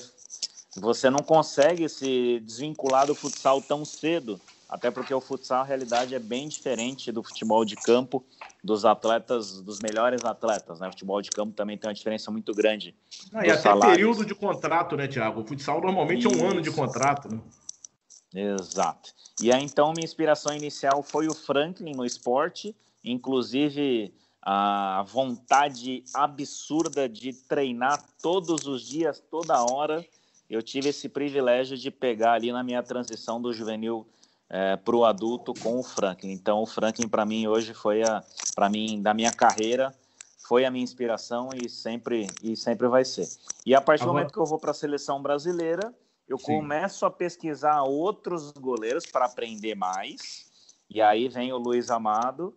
você 0.77 1.11
não 1.11 1.18
consegue 1.18 1.87
se 1.89 2.41
desvincular 2.41 3.07
do 3.07 3.14
futsal 3.14 3.61
tão 3.61 3.85
cedo, 3.85 4.41
até 4.73 4.91
porque 4.91 5.12
o 5.12 5.20
futsal, 5.20 5.61
a 5.61 5.64
realidade, 5.64 6.14
é 6.14 6.18
bem 6.18 6.49
diferente 6.49 7.12
do 7.12 7.23
futebol 7.23 7.62
de 7.62 7.77
campo, 7.77 8.25
dos 8.64 8.87
atletas, 8.87 9.61
dos 9.61 9.81
melhores 9.81 10.25
atletas, 10.25 10.81
né? 10.81 10.89
O 10.89 10.93
futebol 10.93 11.20
de 11.20 11.29
campo 11.29 11.53
também 11.53 11.77
tem 11.77 11.89
uma 11.89 11.95
diferença 11.95 12.31
muito 12.31 12.55
grande. 12.55 12.95
Ah, 13.35 13.47
e 13.47 13.51
até 13.51 13.61
salários. 13.61 13.97
período 13.97 14.25
de 14.25 14.35
contrato, 14.35 14.97
né, 14.97 15.07
Tiago? 15.07 15.43
O 15.43 15.47
futsal 15.47 15.79
normalmente 15.83 16.27
Isso. 16.27 16.41
é 16.41 16.43
um 16.43 16.49
ano 16.49 16.62
de 16.62 16.70
contrato, 16.70 17.29
né? 17.29 17.39
Exato. 18.35 19.12
E 19.43 19.53
aí, 19.53 19.62
então, 19.62 19.93
minha 19.93 20.07
inspiração 20.07 20.57
inicial 20.57 21.03
foi 21.03 21.27
o 21.27 21.35
Franklin 21.35 21.93
no 21.93 22.07
esporte, 22.07 22.75
inclusive 23.05 24.14
a 24.41 25.05
vontade 25.07 26.03
absurda 26.14 27.07
de 27.11 27.35
treinar 27.35 28.03
todos 28.23 28.66
os 28.66 28.89
dias, 28.89 29.23
toda 29.31 29.62
hora. 29.70 30.03
Eu 30.49 30.62
tive 30.62 30.89
esse 30.89 31.11
privilégio 31.11 31.77
de 31.77 31.91
pegar 31.91 32.33
ali 32.33 32.51
na 32.51 32.62
minha 32.62 32.83
transição 32.83 33.39
do 33.39 33.53
juvenil 33.53 34.07
é, 34.53 34.76
para 34.76 34.94
o 34.94 35.05
adulto 35.05 35.53
com 35.55 35.80
o 35.80 35.82
Franklin. 35.82 36.30
Então, 36.30 36.62
o 36.62 36.66
Franklin 36.66 37.09
para 37.09 37.26
mim 37.26 37.48
hoje 37.48 37.74
foi 37.74 38.05
a, 38.05 38.22
para 38.55 38.68
mim 38.68 39.03
da 39.03 39.12
minha 39.12 39.32
carreira 39.32 39.92
foi 40.53 40.66
a 40.66 40.70
minha 40.70 40.84
inspiração 40.84 41.48
e 41.55 41.66
sempre 41.66 42.26
e 42.42 42.55
sempre 42.55 42.86
vai 42.86 43.07
ser. 43.07 43.26
E 43.64 43.74
a 43.74 43.80
partir 43.80 44.03
Agora... 44.03 44.12
do 44.12 44.18
momento 44.18 44.32
que 44.34 44.38
eu 44.38 44.44
vou 44.44 44.59
para 44.59 44.72
a 44.72 44.74
seleção 44.74 45.22
brasileira, 45.22 45.94
eu 46.28 46.36
Sim. 46.36 46.44
começo 46.44 47.07
a 47.07 47.11
pesquisar 47.11 47.82
outros 47.84 48.53
goleiros 48.53 49.07
para 49.07 49.24
aprender 49.24 49.74
mais. 49.74 50.44
E 50.90 51.00
aí 51.00 51.26
vem 51.28 51.55
o 51.55 51.57
Luiz 51.57 51.90
Amado, 51.90 52.55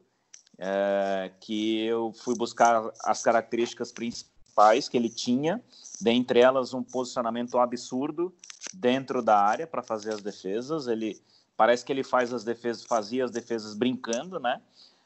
é, 0.57 1.31
que 1.39 1.85
eu 1.85 2.11
fui 2.11 2.35
buscar 2.35 2.91
as 3.05 3.21
características 3.21 3.93
principais 3.93 4.89
que 4.89 4.97
ele 4.97 5.09
tinha, 5.09 5.63
dentre 6.01 6.41
elas 6.41 6.73
um 6.73 6.83
posicionamento 6.83 7.57
absurdo 7.57 8.33
dentro 8.73 9.21
da 9.21 9.37
área 9.37 9.65
para 9.65 9.81
fazer 9.81 10.13
as 10.13 10.21
defesas. 10.21 10.87
Ele 10.87 11.17
parece 11.57 11.83
que 11.85 11.91
ele 11.91 12.03
faz 12.03 12.33
as 12.33 12.43
defesas, 12.43 12.83
fazia 12.83 13.25
as 13.25 13.31
defesas 13.31 13.73
brincando, 13.73 14.39
né? 14.39 14.61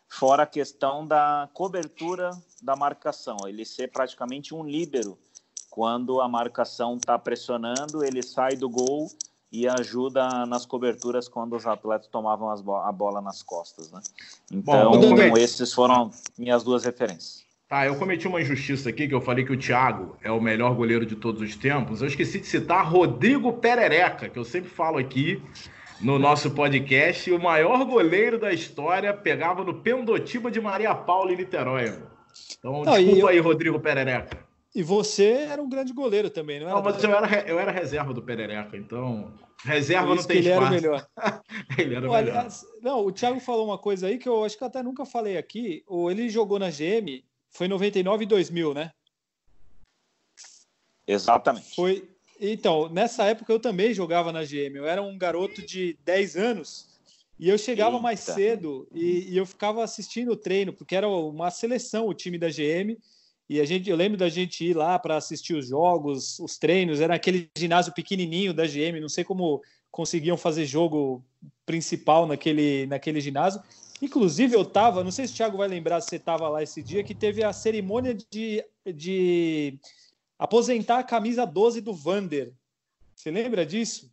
Fora 0.08 0.44
a 0.44 0.48
questão 0.48 1.06
da 1.06 1.50
cobertura 1.54 2.32
da 2.62 2.76
marcação, 2.76 3.38
ele 3.48 3.64
ser 3.64 3.92
praticamente 3.92 4.56
um 4.56 4.64
líbero 4.64 5.18
quando 5.70 6.20
a 6.20 6.28
marcação 6.28 6.96
está 6.96 7.18
pressionando, 7.18 8.04
ele 8.04 8.24
sai 8.24 8.56
do 8.56 8.68
gol 8.68 9.08
e 9.52 9.68
ajuda 9.68 10.46
nas 10.46 10.66
coberturas 10.66 11.28
quando 11.28 11.56
os 11.56 11.66
atletas 11.66 12.08
tomavam 12.08 12.54
bo 12.62 12.76
a 12.76 12.92
bola 12.92 13.22
nas 13.22 13.42
costas, 13.42 13.92
né? 13.92 14.02
Então, 14.52 14.92
Bom, 14.92 15.38
esses 15.38 15.74
foram 15.74 16.12
minhas 16.38 16.64
duas 16.64 16.84
referências. 16.84 17.48
Tá, 17.68 17.86
eu 17.86 17.96
cometi 17.98 18.28
uma 18.28 18.42
injustiça 18.42 18.90
aqui, 18.90 19.08
que 19.08 19.14
eu 19.14 19.22
falei 19.22 19.46
que 19.46 19.54
o 19.54 19.58
Thiago 19.58 20.18
é 20.24 20.32
o 20.32 20.42
melhor 20.42 20.74
goleiro 20.74 21.06
de 21.06 21.16
todos 21.16 21.40
os 21.40 21.56
tempos. 21.56 22.02
Eu 22.02 22.08
esqueci 22.08 22.40
de 22.40 22.48
citar 22.48 22.84
Rodrigo 22.84 23.54
Perereca, 23.54 24.28
que 24.28 24.40
eu 24.40 24.44
sempre 24.44 24.70
falo 24.70 24.98
aqui 24.98 25.40
no 26.02 26.18
nosso 26.18 26.52
podcast. 26.52 27.32
O 27.32 27.40
maior 27.40 27.84
goleiro 27.86 28.40
da 28.40 28.52
história 28.54 29.14
pegava 29.14 29.64
no 29.64 29.82
Pendotiba 29.82 30.50
de 30.50 30.60
Maria 30.62 30.94
Paula 30.96 31.32
em 31.32 31.38
Niterói. 31.38 32.02
Então, 32.58 32.84
Não, 32.84 32.94
desculpa 32.94 33.20
eu... 33.20 33.28
aí, 33.28 33.40
Rodrigo 33.40 33.80
Perereca. 33.80 34.48
E 34.74 34.84
você 34.84 35.48
era 35.50 35.62
um 35.62 35.70
grande 35.70 35.92
goleiro 35.92 36.30
também, 36.30 36.60
não 36.60 36.68
era? 36.68 36.76
Não, 36.76 36.84
mas 36.84 37.04
eu 37.04 37.12
era, 37.12 37.50
eu 37.50 37.60
era 37.60 37.72
reserva 37.72 38.14
do 38.14 38.22
Perereca, 38.22 38.78
então. 38.78 39.34
Reserva 39.64 40.16
não 40.16 40.24
tem 40.24 40.38
ele 40.38 40.50
espaço. 40.50 40.74
Era 40.74 40.82
melhor. 40.82 41.08
ele 41.78 41.96
era 41.96 42.10
Olha, 42.12 42.34
melhor. 42.34 42.48
Não, 42.82 43.06
o 43.06 43.12
Thiago 43.12 43.40
falou 43.40 43.66
uma 43.66 43.78
coisa 43.78 44.08
aí 44.08 44.18
que 44.18 44.30
eu 44.30 44.44
acho 44.46 44.58
que 44.58 44.64
eu 44.64 44.68
até 44.68 44.84
nunca 44.84 45.06
falei 45.06 45.38
aqui. 45.38 45.84
Ou 45.88 46.12
ele 46.12 46.30
jogou 46.30 46.60
na 46.60 46.70
GM, 46.70 47.24
foi 47.50 47.68
99 47.68 48.24
e 48.24 48.28
2000, 48.28 48.74
né? 48.74 48.92
Exatamente. 51.08 51.76
Foi. 51.76 52.08
Então, 52.40 52.88
nessa 52.90 53.26
época 53.26 53.52
eu 53.52 53.60
também 53.60 53.94
jogava 53.94 54.32
na 54.32 54.44
GM. 54.44 54.76
Eu 54.76 54.88
era 54.88 55.02
um 55.02 55.18
garoto 55.18 55.62
de 55.62 55.98
10 56.06 56.38
anos 56.38 56.88
e 57.38 57.50
eu 57.50 57.58
chegava 57.58 57.96
Eita. 57.96 58.04
mais 58.04 58.20
cedo 58.22 58.88
e, 58.94 59.30
e 59.30 59.38
eu 59.38 59.46
ficava 59.46 59.84
assistindo 59.84 60.32
o 60.32 60.38
treino, 60.38 60.72
porque 60.72 60.96
era 60.96 61.08
uma 61.08 61.52
seleção 61.52 62.08
o 62.08 62.14
time 62.14 62.38
da 62.38 62.48
GM. 62.48 62.98
E 63.50 63.60
a 63.60 63.66
gente, 63.66 63.90
eu 63.90 63.96
lembro 63.96 64.18
da 64.18 64.30
gente 64.30 64.64
ir 64.64 64.76
lá 64.76 64.98
para 65.00 65.18
assistir 65.18 65.56
os 65.56 65.68
jogos, 65.68 66.40
os 66.40 66.58
treinos, 66.58 67.02
era 67.02 67.16
aquele 67.16 67.50
ginásio 67.58 67.92
pequenininho 67.94 68.54
da 68.54 68.66
GM, 68.66 69.00
não 69.02 69.10
sei 69.10 69.24
como 69.24 69.62
conseguiam 69.92 70.38
fazer 70.38 70.66
jogo 70.66 71.26
principal 71.66 72.28
naquele, 72.28 72.86
naquele 72.86 73.20
ginásio. 73.20 73.62
Inclusive, 74.02 74.56
eu 74.56 74.62
estava, 74.62 75.04
não 75.04 75.12
sei 75.12 75.28
se 75.28 75.34
o 75.34 75.36
Thiago 75.36 75.58
vai 75.58 75.68
lembrar 75.68 76.00
se 76.00 76.10
você 76.10 76.16
estava 76.16 76.48
lá 76.48 76.64
esse 76.64 76.82
dia, 76.82 77.04
que 77.04 77.16
teve 77.16 77.44
a 77.44 77.52
cerimônia 77.52 78.14
de, 78.14 78.64
de 78.94 79.80
aposentar 80.40 81.00
a 81.00 81.04
camisa 81.04 81.46
12 81.46 81.82
do 81.82 81.94
Vander. 81.94 82.54
Você 83.14 83.30
lembra 83.30 83.66
disso? 83.66 84.10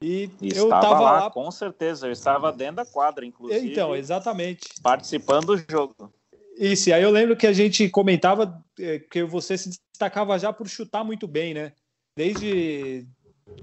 E 0.00 0.30
eu 0.42 0.64
estava 0.64 1.00
lá, 1.00 1.12
lá, 1.24 1.30
com 1.30 1.50
certeza. 1.50 2.06
Eu 2.06 2.12
estava 2.12 2.52
dentro 2.52 2.76
da 2.76 2.86
quadra, 2.86 3.24
inclusive. 3.24 3.72
Então, 3.72 3.96
exatamente. 3.96 4.68
Participando 4.82 5.46
do 5.46 5.58
jogo. 5.58 6.12
Isso, 6.56 6.90
e 6.90 6.92
aí 6.92 7.02
eu 7.02 7.10
lembro 7.10 7.36
que 7.36 7.46
a 7.46 7.52
gente 7.52 7.88
comentava 7.88 8.62
é, 8.78 8.98
que 8.98 9.24
você 9.24 9.56
se 9.56 9.70
destacava 9.90 10.38
já 10.38 10.52
por 10.52 10.68
chutar 10.68 11.02
muito 11.02 11.26
bem, 11.26 11.54
né? 11.54 11.72
Desde 12.14 13.06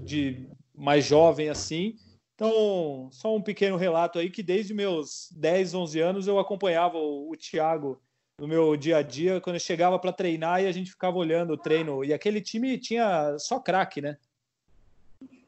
de 0.02 0.48
mais 0.74 1.04
jovem 1.04 1.48
assim. 1.48 1.94
Então, 2.34 3.08
só 3.12 3.34
um 3.34 3.42
pequeno 3.42 3.76
relato 3.76 4.18
aí 4.18 4.30
que 4.30 4.42
desde 4.42 4.74
meus 4.74 5.28
10, 5.32 5.74
11 5.74 6.00
anos 6.00 6.26
eu 6.26 6.38
acompanhava 6.38 6.98
o, 6.98 7.30
o 7.30 7.36
Thiago 7.36 8.00
no 8.38 8.46
meu 8.46 8.76
dia 8.76 8.98
a 8.98 9.02
dia, 9.02 9.40
quando 9.40 9.56
eu 9.56 9.60
chegava 9.60 9.98
para 9.98 10.12
treinar 10.12 10.62
e 10.62 10.66
a 10.66 10.72
gente 10.72 10.90
ficava 10.90 11.16
olhando 11.16 11.54
o 11.54 11.58
treino. 11.58 12.04
E 12.04 12.12
aquele 12.12 12.40
time 12.40 12.78
tinha 12.78 13.36
só 13.38 13.58
craque, 13.58 14.00
né? 14.00 14.16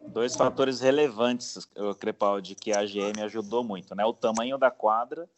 Dois 0.08 0.34
fatores 0.34 0.80
relevantes, 0.80 1.68
Crepaldi, 2.00 2.54
que 2.54 2.72
a 2.72 2.84
GM 2.84 3.22
ajudou 3.22 3.62
muito, 3.62 3.94
né? 3.94 4.04
O 4.04 4.12
tamanho 4.12 4.58
da 4.58 4.70
quadra 4.70 5.28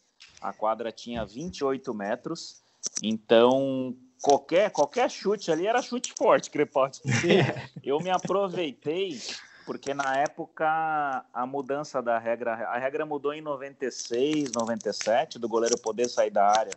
a 0.41 0.53
quadra 0.53 0.91
tinha 0.91 1.25
28 1.25 1.93
metros, 1.93 2.61
então 3.01 3.95
qualquer, 4.21 4.71
qualquer 4.71 5.09
chute 5.09 5.51
ali 5.51 5.67
era 5.67 5.81
chute 5.81 6.13
forte, 6.17 6.49
Crepaldi. 6.49 7.01
Eu 7.83 7.99
me 7.99 8.09
aproveitei 8.09 9.19
porque 9.65 9.93
na 9.93 10.17
época 10.17 11.25
a 11.33 11.45
mudança 11.45 12.01
da 12.01 12.19
regra, 12.19 12.53
a 12.53 12.77
regra 12.77 13.05
mudou 13.05 13.33
em 13.33 13.41
96, 13.41 14.51
97, 14.51 15.39
do 15.39 15.47
goleiro 15.47 15.77
poder 15.77 16.09
sair 16.09 16.31
da 16.31 16.45
área 16.45 16.73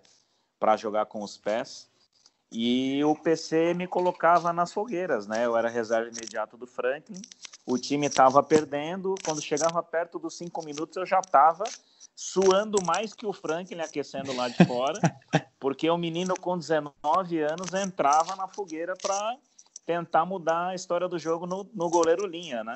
para 0.59 0.77
jogar 0.77 1.07
com 1.07 1.23
os 1.23 1.37
pés. 1.37 1.89
E 2.51 3.03
o 3.05 3.15
PC 3.15 3.75
me 3.75 3.87
colocava 3.87 4.53
nas 4.53 4.73
fogueiras, 4.73 5.27
né? 5.27 5.45
Eu 5.45 5.57
era 5.57 5.69
reserva 5.69 6.09
imediato 6.09 6.57
do 6.57 6.67
Franklin. 6.67 7.21
O 7.67 7.77
time 7.77 8.07
estava 8.07 8.43
perdendo. 8.43 9.15
Quando 9.25 9.43
chegava 9.43 9.83
perto 9.83 10.19
dos 10.19 10.37
cinco 10.37 10.65
minutos, 10.65 10.97
eu 10.97 11.05
já 11.05 11.19
estava 11.19 11.65
suando 12.15 12.79
mais 12.87 13.13
que 13.13 13.27
o 13.27 13.33
Franklin 13.33 13.81
aquecendo 13.81 14.35
lá 14.35 14.49
de 14.49 14.65
fora, 14.65 14.99
porque 15.61 15.89
o 15.91 15.99
menino 15.99 16.35
com 16.41 16.57
19 16.57 17.41
anos 17.41 17.75
entrava 17.75 18.35
na 18.37 18.49
fogueira 18.49 18.95
para 18.97 19.37
tentar 19.85 20.25
mudar 20.25 20.69
a 20.69 20.75
história 20.75 21.07
do 21.07 21.19
jogo 21.19 21.47
no, 21.47 21.69
no 21.75 21.91
goleiro 21.91 22.27
linha, 22.27 22.65
né? 22.65 22.75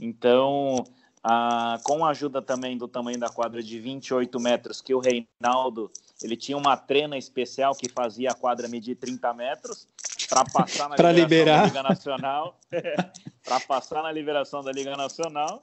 Então, 0.00 0.84
a, 1.22 1.78
com 1.84 2.04
a 2.04 2.10
ajuda 2.10 2.42
também 2.42 2.76
do 2.76 2.88
tamanho 2.88 3.18
da 3.18 3.28
quadra 3.28 3.62
de 3.62 3.78
28 3.78 4.40
metros, 4.40 4.80
que 4.80 4.94
o 4.94 4.98
Reinaldo 4.98 5.90
ele 6.22 6.36
tinha 6.36 6.56
uma 6.56 6.76
trena 6.76 7.16
especial 7.16 7.74
que 7.74 7.88
fazia 7.88 8.30
a 8.30 8.34
quadra 8.34 8.68
medir 8.68 8.96
30 8.96 9.32
metros 9.34 9.86
para 10.28 10.44
passar 10.44 10.88
na 10.88 10.96
liberação 10.96 11.12
liberar. 11.12 11.60
da 11.60 11.66
Liga 11.66 11.82
Nacional, 11.82 12.60
para 13.44 13.60
passar 13.60 14.02
na 14.02 14.12
liberação 14.12 14.62
da 14.62 14.72
Liga 14.72 14.96
Nacional. 14.96 15.62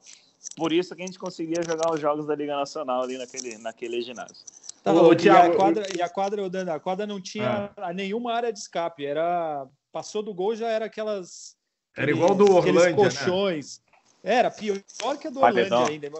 Por 0.55 0.72
isso 0.72 0.95
que 0.95 1.03
a 1.03 1.05
gente 1.05 1.20
conseguia 1.20 1.62
jogar 1.64 1.91
os 1.91 1.99
jogos 1.99 2.26
da 2.26 2.36
Liga 2.36 2.55
Nacional 2.55 3.03
ali 3.03 3.18
naquele, 3.18 3.58
naquele 3.58 4.01
ginásio. 4.01 4.45
Tá, 4.84 4.93
Ô, 4.93 5.14
e, 5.14 5.30
a 5.30 5.55
quadra, 5.55 5.86
e 5.95 6.01
a 6.01 6.10
quadra, 6.10 6.74
a 6.74 6.80
quadra 6.80 7.05
não 7.05 7.20
tinha 7.20 7.72
ah. 7.76 7.93
nenhuma 7.93 8.34
área 8.34 8.53
de 8.53 8.60
escape. 8.60 9.05
Era 9.05 9.68
passou 9.91 10.22
do 10.22 10.34
gol 10.34 10.55
já 10.55 10.70
era 10.70 10.86
aquelas 10.86 11.58
era 11.95 12.12
igual 12.12 12.36
do 12.36 12.51
Orlândia, 12.53 12.89
né? 12.89 12.93
colchões. 12.93 13.80
Né? 13.80 13.87
Era 14.28 14.51
pior 14.51 14.78
que 15.17 15.28
a 15.28 15.32
do 15.32 15.39
Orlândia 15.39 15.88
ainda. 15.88 16.11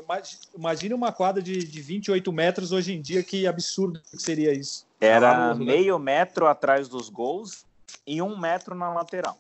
Imagina 0.58 0.96
uma 0.96 1.12
quadra 1.12 1.44
de, 1.44 1.58
de 1.58 1.82
28 1.82 2.32
metros 2.32 2.72
hoje 2.72 2.94
em 2.94 3.02
dia, 3.02 3.22
que 3.22 3.46
absurdo 3.46 4.02
que 4.10 4.18
seria 4.18 4.54
isso. 4.54 4.88
Era 5.02 5.54
meio 5.54 6.00
metro 6.00 6.48
atrás 6.48 6.88
dos 6.88 7.10
gols 7.10 7.66
e 8.08 8.22
um 8.22 8.40
metro 8.40 8.74
na 8.74 8.94
lateral. 8.94 9.38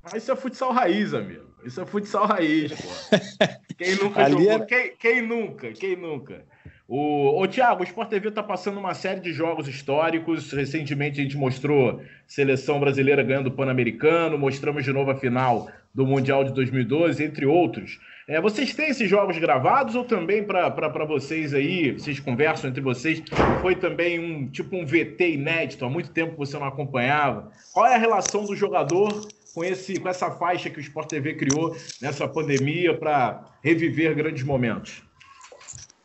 Mas 0.00 0.22
isso 0.22 0.30
é 0.30 0.36
futsal 0.36 0.70
raiz, 0.70 1.12
amigo. 1.12 1.42
Isso 1.64 1.80
é 1.80 1.86
futsal 1.86 2.26
raiz, 2.26 2.70
pô. 2.70 2.88
Quem 3.76 3.96
nunca 3.96 4.30
jogou? 4.30 4.48
Era... 4.48 4.64
Quem, 4.64 4.96
quem, 4.96 5.22
nunca? 5.22 5.72
Quem 5.72 5.96
nunca? 5.96 6.44
O, 6.86 7.42
o 7.42 7.48
Thiago, 7.48 7.80
o 7.80 7.84
Sport 7.84 8.10
TV 8.10 8.28
está 8.28 8.44
passando 8.44 8.78
uma 8.78 8.94
série 8.94 9.20
de 9.20 9.32
jogos 9.32 9.66
históricos. 9.66 10.52
Recentemente 10.52 11.18
a 11.18 11.24
gente 11.24 11.36
mostrou 11.36 12.00
seleção 12.28 12.78
brasileira 12.78 13.24
ganhando 13.24 13.48
o 13.48 13.52
Pan-Americano, 13.52 14.38
mostramos 14.38 14.84
de 14.84 14.92
novo 14.92 15.10
a 15.10 15.16
final 15.16 15.68
do 15.94 16.04
Mundial 16.04 16.42
de 16.42 16.52
2012, 16.52 17.22
entre 17.22 17.46
outros. 17.46 18.00
É, 18.26 18.40
vocês 18.40 18.74
têm 18.74 18.88
esses 18.88 19.08
jogos 19.08 19.38
gravados 19.38 19.94
ou 19.94 20.02
também 20.04 20.42
para 20.42 21.04
vocês 21.04 21.52
aí, 21.54 21.92
vocês 21.92 22.18
conversam 22.18 22.70
entre 22.70 22.80
vocês, 22.80 23.22
foi 23.60 23.76
também 23.76 24.18
um 24.18 24.48
tipo 24.48 24.74
um 24.74 24.84
VT 24.84 25.34
inédito, 25.34 25.84
há 25.84 25.90
muito 25.90 26.10
tempo 26.10 26.36
você 26.36 26.58
não 26.58 26.66
acompanhava? 26.66 27.50
Qual 27.72 27.86
é 27.86 27.94
a 27.94 27.98
relação 27.98 28.44
do 28.44 28.56
jogador 28.56 29.28
com, 29.54 29.62
esse, 29.62 30.00
com 30.00 30.08
essa 30.08 30.30
faixa 30.30 30.70
que 30.70 30.78
o 30.78 30.80
Sport 30.80 31.08
TV 31.08 31.34
criou 31.34 31.76
nessa 32.00 32.26
pandemia 32.26 32.96
para 32.96 33.44
reviver 33.62 34.14
grandes 34.14 34.42
momentos? 34.42 35.02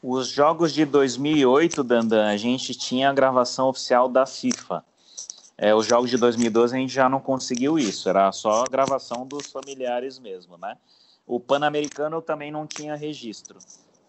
Os 0.04 0.30
jogos 0.30 0.74
de 0.74 0.86
2008, 0.86 1.84
Dandan, 1.84 2.28
a 2.28 2.38
gente 2.38 2.74
tinha 2.78 3.10
a 3.10 3.14
gravação 3.14 3.68
oficial 3.68 4.08
da 4.08 4.26
FIFA. 4.26 4.84
É, 5.62 5.76
os 5.76 5.86
jogos 5.86 6.10
de 6.10 6.16
2012 6.16 6.74
a 6.74 6.80
gente 6.80 6.93
já 6.93 7.10
não 7.10 7.20
conseguiu 7.20 7.78
isso, 7.78 8.07
era 8.07 8.32
só 8.32 8.64
gravação 8.64 9.28
dos 9.28 9.51
familiares 9.51 10.18
mesmo, 10.18 10.57
né? 10.57 10.78
O 11.28 11.38
Pan-Americano 11.38 12.22
também 12.22 12.49
não 12.49 12.66
tinha 12.66 12.95
registro. 12.95 13.60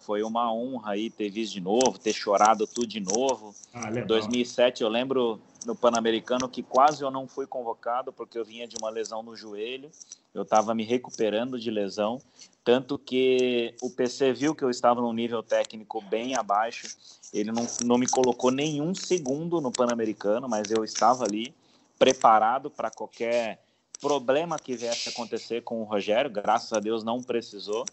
Foi 0.01 0.23
uma 0.23 0.53
honra 0.53 0.93
aí 0.93 1.11
ter 1.11 1.31
visto 1.31 1.53
de 1.53 1.61
novo, 1.61 1.99
ter 1.99 2.13
chorado 2.13 2.67
tudo 2.67 2.87
de 2.87 3.01
novo. 3.01 3.55
Ah, 3.73 3.91
2007 3.91 4.83
eu 4.83 4.89
lembro 4.89 5.41
no 5.67 5.77
Pan-Americano 5.77 6.49
que 6.49 6.63
quase 6.63 7.03
eu 7.03 7.11
não 7.11 7.29
fui 7.29 7.47
convocado 7.47 8.13
porque 8.13 8.39
eu 8.39 8.45
vinha 8.45 8.67
de 8.67 8.77
uma 8.81 8.91
lesão 8.91 9.23
no 9.23 9.37
joelho. 9.37 9.91
Eu 10.33 10.43
estava 10.43 10.75
me 10.75 10.85
recuperando 10.85 11.59
de 11.59 11.71
lesão, 11.71 12.21
tanto 12.65 12.97
que 12.97 13.75
o 13.83 13.91
PC 13.91 14.33
viu 14.33 14.55
que 14.55 14.63
eu 14.63 14.71
estava 14.71 15.01
num 15.01 15.13
nível 15.13 15.43
técnico 15.43 16.01
bem 16.03 16.37
abaixo. 16.37 16.87
Ele 17.33 17.53
não, 17.53 17.67
não 17.85 17.99
me 17.99 18.07
colocou 18.07 18.51
nenhum 18.51 18.95
segundo 18.95 19.61
no 19.61 19.71
Pan-Americano, 19.71 20.49
mas 20.49 20.71
eu 20.71 20.85
estava 20.85 21.25
ali 21.25 21.55
preparado 21.99 22.71
para 22.71 22.91
qualquer 22.91 23.61
problema 24.01 24.59
que 24.59 24.75
viesse 24.75 25.09
a 25.09 25.13
acontecer 25.13 25.63
com 25.63 25.83
o 25.83 25.85
Rogério. 25.85 26.31
Graças 26.31 26.73
a 26.73 26.81
Deus 26.81 27.05
não 27.05 27.23
precisou 27.23 27.85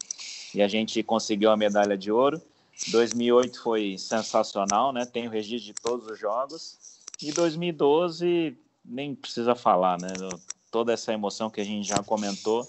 e 0.54 0.62
a 0.62 0.68
gente 0.68 1.02
conseguiu 1.02 1.50
a 1.50 1.56
medalha 1.56 1.96
de 1.96 2.10
ouro. 2.10 2.40
2008 2.88 3.62
foi 3.62 3.98
sensacional, 3.98 4.92
né? 4.92 5.04
Tem 5.04 5.26
o 5.26 5.30
registro 5.30 5.74
de 5.74 5.80
todos 5.80 6.06
os 6.06 6.18
jogos. 6.18 6.78
E 7.20 7.32
2012 7.32 8.56
nem 8.84 9.14
precisa 9.14 9.54
falar, 9.54 10.00
né? 10.00 10.08
Toda 10.70 10.92
essa 10.92 11.12
emoção 11.12 11.50
que 11.50 11.60
a 11.60 11.64
gente 11.64 11.86
já 11.86 12.02
comentou. 12.02 12.66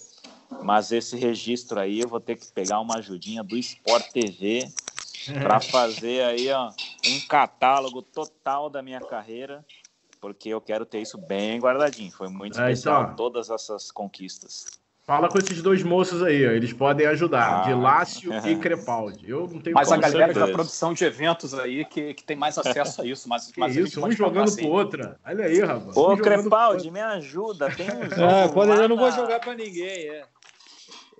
Mas 0.63 0.91
esse 0.91 1.15
registro 1.15 1.79
aí 1.79 1.99
eu 1.99 2.07
vou 2.07 2.19
ter 2.19 2.35
que 2.35 2.51
pegar 2.51 2.79
uma 2.79 2.97
ajudinha 2.97 3.43
do 3.43 3.55
Sport 3.57 4.11
TV 4.11 4.67
para 5.41 5.59
fazer 5.61 6.23
aí 6.23 6.51
ó, 6.51 6.71
um 7.05 7.19
catálogo 7.27 8.01
total 8.01 8.67
da 8.69 8.81
minha 8.81 8.99
carreira, 8.99 9.63
porque 10.19 10.49
eu 10.49 10.59
quero 10.59 10.85
ter 10.87 11.01
isso 11.01 11.19
bem 11.19 11.59
guardadinho. 11.59 12.11
Foi 12.11 12.27
muito 12.29 12.59
é, 12.59 12.71
especial 12.71 13.03
então, 13.03 13.15
todas 13.15 13.51
essas 13.51 13.91
conquistas. 13.91 14.65
Fala 15.09 15.27
com 15.27 15.39
esses 15.39 15.59
dois 15.59 15.81
moços 15.81 16.21
aí, 16.21 16.47
ó. 16.47 16.51
eles 16.51 16.71
podem 16.71 17.07
ajudar, 17.07 17.61
ah. 17.61 17.63
de 17.63 17.73
Lácio 17.73 18.31
e 18.45 18.55
Crepaldi. 18.61 19.27
Eu 19.27 19.47
não 19.47 19.59
tenho 19.59 19.73
Mas 19.73 19.91
a 19.91 19.97
galera 19.97 20.31
da 20.31 20.47
produção 20.49 20.93
de 20.93 21.03
eventos 21.03 21.51
aí 21.55 21.83
que, 21.83 22.13
que 22.13 22.23
tem 22.23 22.37
mais 22.37 22.59
acesso 22.59 23.01
a 23.01 23.05
isso. 23.07 23.27
Mas, 23.27 23.51
mas 23.57 23.75
isso, 23.75 24.05
um 24.05 24.11
jogando 24.11 24.55
pro 24.55 24.67
outra. 24.67 25.19
Olha 25.25 25.45
aí, 25.45 25.61
rapaz. 25.61 25.97
Ô, 25.97 26.13
um 26.13 26.17
Crepaldi, 26.17 26.91
me 26.91 27.01
ajuda. 27.01 27.71
Tem 27.75 27.87
um 27.89 28.03
jogo. 28.07 28.21
É, 28.21 28.47
pode, 28.49 28.71
eu 28.71 28.87
não 28.87 28.97
vou 28.97 29.11
jogar 29.11 29.39
para 29.39 29.55
ninguém, 29.55 30.09
é. 30.09 30.27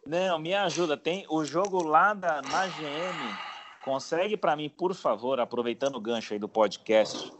Não, 0.05 0.37
me 0.37 0.53
ajuda. 0.53 0.95
Tem 0.95 1.25
o 1.27 1.43
jogo 1.43 1.81
lá 1.81 2.13
da, 2.13 2.43
na 2.43 2.67
GM. 2.67 3.37
Consegue 3.83 4.37
para 4.37 4.55
mim, 4.55 4.69
por 4.69 4.93
favor, 4.93 5.39
aproveitando 5.39 5.95
o 5.95 5.99
gancho 5.99 6.33
aí 6.33 6.39
do 6.39 6.47
podcast. 6.47 7.33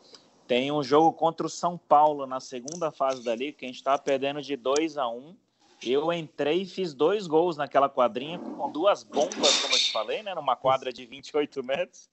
Tem 0.48 0.72
um 0.72 0.82
jogo 0.82 1.14
contra 1.14 1.46
o 1.46 1.50
São 1.50 1.78
Paulo 1.78 2.26
na 2.26 2.40
segunda 2.40 2.90
fase 2.90 3.24
da 3.24 3.36
liga 3.36 3.56
que 3.56 3.66
a 3.66 3.68
gente 3.68 3.78
está 3.78 3.96
perdendo 4.00 4.42
de 4.42 4.56
2 4.56 4.98
a 4.98 5.08
1 5.08 5.16
um, 5.16 5.36
eu 5.84 6.12
entrei 6.12 6.64
e 6.64 6.66
fiz 6.66 6.94
dois 6.94 7.28
gols 7.28 7.58
naquela 7.58 7.88
quadrinha 7.88 8.38
com 8.38 8.72
duas 8.72 9.04
bombas, 9.04 9.60
como 9.62 9.74
eu 9.74 9.80
te 9.80 9.92
falei, 9.92 10.24
né? 10.24 10.36
Numa 10.36 10.56
quadra 10.56 10.92
de 10.92 11.06
28 11.06 11.64
metros. 11.64 12.10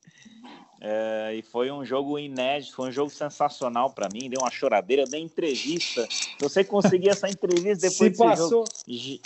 É, 0.80 1.34
e 1.34 1.42
foi 1.42 1.70
um 1.70 1.84
jogo 1.84 2.18
inédito, 2.18 2.74
foi 2.74 2.88
um 2.88 2.92
jogo 2.92 3.10
sensacional 3.10 3.90
para 3.90 4.08
mim. 4.12 4.28
Deu 4.30 4.40
uma 4.40 4.50
choradeira, 4.50 5.04
dei 5.04 5.20
entrevista. 5.20 6.06
Você 6.40 6.62
conseguir 6.62 7.08
essa 7.08 7.28
entrevista 7.28 7.88
depois 7.88 8.12
Se 8.12 8.16
passou. 8.16 8.64
Jogo. 8.86 9.20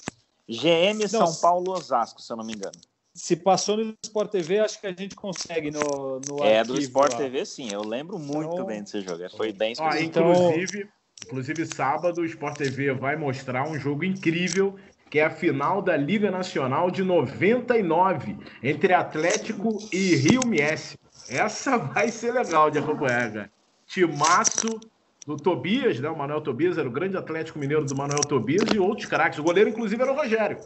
GM 0.48 1.06
São 1.08 1.20
não, 1.20 1.34
Paulo 1.36 1.72
Osasco, 1.72 2.20
se 2.20 2.32
eu 2.32 2.36
não 2.36 2.44
me 2.44 2.54
engano. 2.54 2.78
Se 3.14 3.36
passou 3.36 3.76
no 3.76 3.94
Sport 4.04 4.30
TV, 4.30 4.60
acho 4.60 4.80
que 4.80 4.86
a 4.86 4.92
gente 4.92 5.14
consegue 5.14 5.70
no, 5.70 6.20
no 6.20 6.44
É, 6.44 6.64
do 6.64 6.78
Sport 6.78 7.12
lá. 7.12 7.18
TV, 7.18 7.44
sim. 7.44 7.68
Eu 7.70 7.82
lembro 7.82 8.18
muito 8.18 8.54
então... 8.54 8.64
bem 8.64 8.82
desse 8.82 9.00
jogo. 9.00 9.28
Foi 9.36 9.52
bem 9.52 9.72
especial. 9.72 9.92
Ah, 9.92 10.02
inclusive, 10.02 10.88
Inclusive, 11.26 11.66
sábado, 11.66 12.20
o 12.20 12.24
Sport 12.24 12.56
TV 12.56 12.92
vai 12.92 13.16
mostrar 13.16 13.68
um 13.68 13.78
jogo 13.78 14.04
incrível, 14.04 14.76
que 15.08 15.18
é 15.18 15.24
a 15.24 15.30
final 15.30 15.82
da 15.82 15.96
Liga 15.96 16.30
Nacional 16.30 16.90
de 16.90 17.02
99, 17.02 18.36
entre 18.62 18.92
Atlético 18.92 19.78
e 19.92 20.16
Rio 20.16 20.46
Mies. 20.46 20.96
Essa 21.28 21.76
vai 21.78 22.08
ser 22.08 22.32
legal 22.32 22.70
de 22.70 22.78
acompanhar, 22.78 23.32
cara. 23.32 23.50
Timaço 23.86 24.80
do 25.26 25.36
Tobias, 25.36 25.98
né? 26.00 26.08
O 26.08 26.16
Manuel 26.16 26.40
Tobias 26.40 26.78
era 26.78 26.88
o 26.88 26.90
grande 26.90 27.16
Atlético 27.16 27.58
Mineiro 27.58 27.84
do 27.84 27.94
Manuel 27.94 28.20
Tobias 28.20 28.64
e 28.74 28.78
outros 28.78 29.06
craques. 29.06 29.38
O 29.38 29.42
goleiro, 29.42 29.70
inclusive, 29.70 30.00
era 30.00 30.12
o 30.12 30.16
Rogério. 30.16 30.58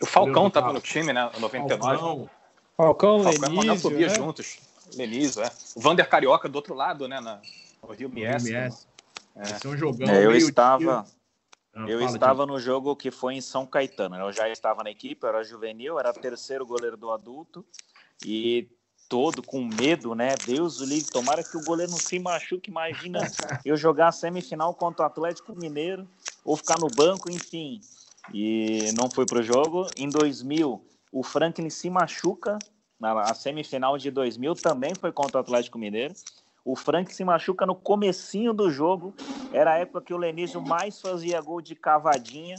O 0.00 0.06
Falcão 0.06 0.46
estava 0.46 0.72
no 0.72 0.80
time, 0.80 1.12
né? 1.12 1.30
99. 1.38 1.98
Falcão, 1.98 2.30
Falcão, 2.76 3.22
Falcão 3.22 3.40
Lenísio, 3.40 3.54
Manuel 3.54 3.80
Tobias 3.80 4.12
né? 4.12 4.18
juntos. 4.18 4.58
Lenísio, 4.94 5.42
é. 5.42 5.50
O 5.74 5.80
Vander 5.80 6.08
Carioca 6.08 6.48
do 6.48 6.56
outro 6.56 6.74
lado, 6.74 7.08
né? 7.08 7.20
Na, 7.20 7.40
no 7.82 7.94
Rio 7.94 8.08
Mies. 8.08 8.44
Rio 8.44 8.62
Mies. 8.62 8.86
É. 9.36 9.68
um 9.68 9.76
jogão 9.76 10.08
é, 10.08 10.24
eu 10.24 10.34
estava, 10.34 11.06
ah, 11.74 11.86
eu 11.86 12.00
estava 12.00 12.46
no 12.46 12.58
jogo 12.58 12.96
que 12.96 13.10
foi 13.10 13.34
em 13.34 13.40
São 13.40 13.66
Caetano. 13.66 14.16
Eu 14.16 14.32
já 14.32 14.48
estava 14.48 14.82
na 14.82 14.90
equipe, 14.90 15.22
eu 15.22 15.28
era 15.28 15.44
juvenil, 15.44 15.98
era 15.98 16.12
terceiro 16.12 16.64
goleiro 16.64 16.96
do 16.96 17.12
adulto 17.12 17.64
e 18.24 18.68
todo 19.08 19.42
com 19.42 19.62
medo, 19.62 20.14
né? 20.14 20.34
Deus 20.46 20.80
o 20.80 20.84
livre, 20.84 21.10
tomara 21.10 21.44
que 21.44 21.56
o 21.56 21.64
goleiro 21.64 21.92
não 21.92 21.98
se 21.98 22.18
machuque. 22.18 22.70
Imagina 22.70 23.20
eu 23.64 23.76
jogar 23.76 24.08
a 24.08 24.12
semifinal 24.12 24.74
contra 24.74 25.04
o 25.04 25.06
Atlético 25.06 25.54
Mineiro 25.54 26.08
ou 26.44 26.56
ficar 26.56 26.78
no 26.78 26.88
banco, 26.88 27.30
enfim. 27.30 27.80
E 28.32 28.90
não 28.96 29.10
fui 29.10 29.26
pro 29.26 29.42
jogo. 29.42 29.86
Em 29.96 30.08
2000, 30.08 30.82
o 31.12 31.22
Franklin 31.22 31.70
se 31.70 31.90
machuca. 31.90 32.58
Na 32.98 33.34
semifinal 33.34 33.98
de 33.98 34.10
2000 34.10 34.54
também 34.54 34.94
foi 34.94 35.12
contra 35.12 35.36
o 35.36 35.40
Atlético 35.40 35.78
Mineiro. 35.78 36.14
O 36.66 36.74
Frank 36.74 37.14
se 37.14 37.24
machuca 37.24 37.64
no 37.64 37.76
comecinho 37.76 38.52
do 38.52 38.68
jogo. 38.68 39.14
Era 39.52 39.74
a 39.74 39.78
época 39.78 40.00
que 40.00 40.12
o 40.12 40.16
Lenísio 40.16 40.60
mais 40.60 41.00
fazia 41.00 41.40
gol 41.40 41.62
de 41.62 41.76
cavadinha. 41.76 42.56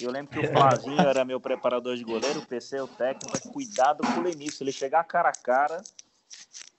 Eu 0.00 0.12
lembro 0.12 0.30
que 0.30 0.46
o 0.46 0.52
Flavinho 0.52 1.00
era 1.00 1.24
meu 1.24 1.40
preparador 1.40 1.96
de 1.96 2.04
goleiro, 2.04 2.38
o 2.38 2.46
PC 2.46 2.76
é 2.76 2.82
o 2.84 2.86
técnico. 2.86 3.52
Cuidado 3.52 4.06
com 4.06 4.20
o 4.20 4.22
Lenísio. 4.22 4.62
Ele 4.62 4.70
chegar 4.70 5.02
cara 5.02 5.30
a 5.30 5.32
cara, 5.32 5.82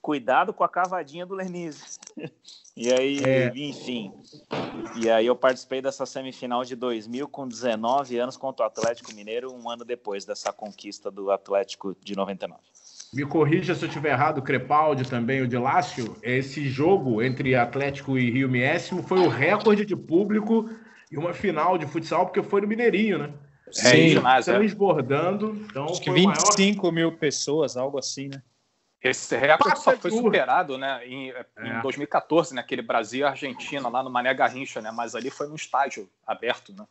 cuidado 0.00 0.54
com 0.54 0.64
a 0.64 0.68
cavadinha 0.70 1.26
do 1.26 1.34
Lenísio. 1.34 2.00
E 2.74 2.90
aí, 2.90 3.18
é. 3.24 3.52
enfim. 3.54 4.14
E 4.96 5.10
aí 5.10 5.26
eu 5.26 5.36
participei 5.36 5.82
dessa 5.82 6.06
semifinal 6.06 6.64
de 6.64 6.74
2000 6.74 7.28
com 7.28 7.46
19 7.46 8.16
anos 8.16 8.38
contra 8.38 8.64
o 8.64 8.66
Atlético 8.66 9.12
Mineiro, 9.12 9.52
um 9.52 9.68
ano 9.68 9.84
depois 9.84 10.24
dessa 10.24 10.50
conquista 10.50 11.10
do 11.10 11.30
Atlético 11.30 11.94
de 12.02 12.16
99 12.16 12.69
me 13.12 13.24
corrija 13.26 13.74
se 13.74 13.84
eu 13.84 13.88
estiver 13.88 14.12
errado, 14.12 14.42
Crepaldi 14.42 15.08
também, 15.08 15.40
o 15.40 15.48
de 15.48 15.58
Lácio, 15.58 16.16
esse 16.22 16.68
jogo 16.68 17.20
entre 17.22 17.56
Atlético 17.56 18.16
e 18.16 18.30
Rio 18.30 18.48
Miésimo 18.48 19.02
foi 19.02 19.18
o 19.18 19.28
recorde 19.28 19.84
de 19.84 19.96
público 19.96 20.70
e 21.10 21.16
uma 21.16 21.34
final 21.34 21.76
de 21.76 21.86
futsal, 21.86 22.26
porque 22.26 22.42
foi 22.42 22.60
no 22.60 22.68
Mineirinho, 22.68 23.18
né? 23.18 23.32
Sim, 23.72 24.16
é, 24.16 24.42
transbordando. 24.42 25.54
Então 25.68 25.86
Acho 25.86 26.00
que 26.00 26.10
25 26.10 26.82
maior... 26.82 26.92
mil 26.92 27.12
pessoas, 27.12 27.76
algo 27.76 27.98
assim, 27.98 28.28
né? 28.28 28.42
Esse 29.02 29.34
recorde 29.36 29.80
só 29.80 29.96
foi 29.96 30.10
superado 30.10 30.76
né, 30.76 31.06
em, 31.06 31.30
é. 31.30 31.46
em 31.64 31.80
2014, 31.80 32.54
naquele 32.54 32.82
né, 32.82 32.86
Brasil 32.86 33.20
e 33.20 33.24
Argentina, 33.24 33.88
lá 33.88 34.02
no 34.02 34.10
Mané 34.10 34.34
Garrincha, 34.34 34.82
né? 34.82 34.90
Mas 34.92 35.14
ali 35.14 35.30
foi 35.30 35.48
num 35.48 35.54
estádio 35.54 36.08
aberto, 36.26 36.74
né? 36.74 36.84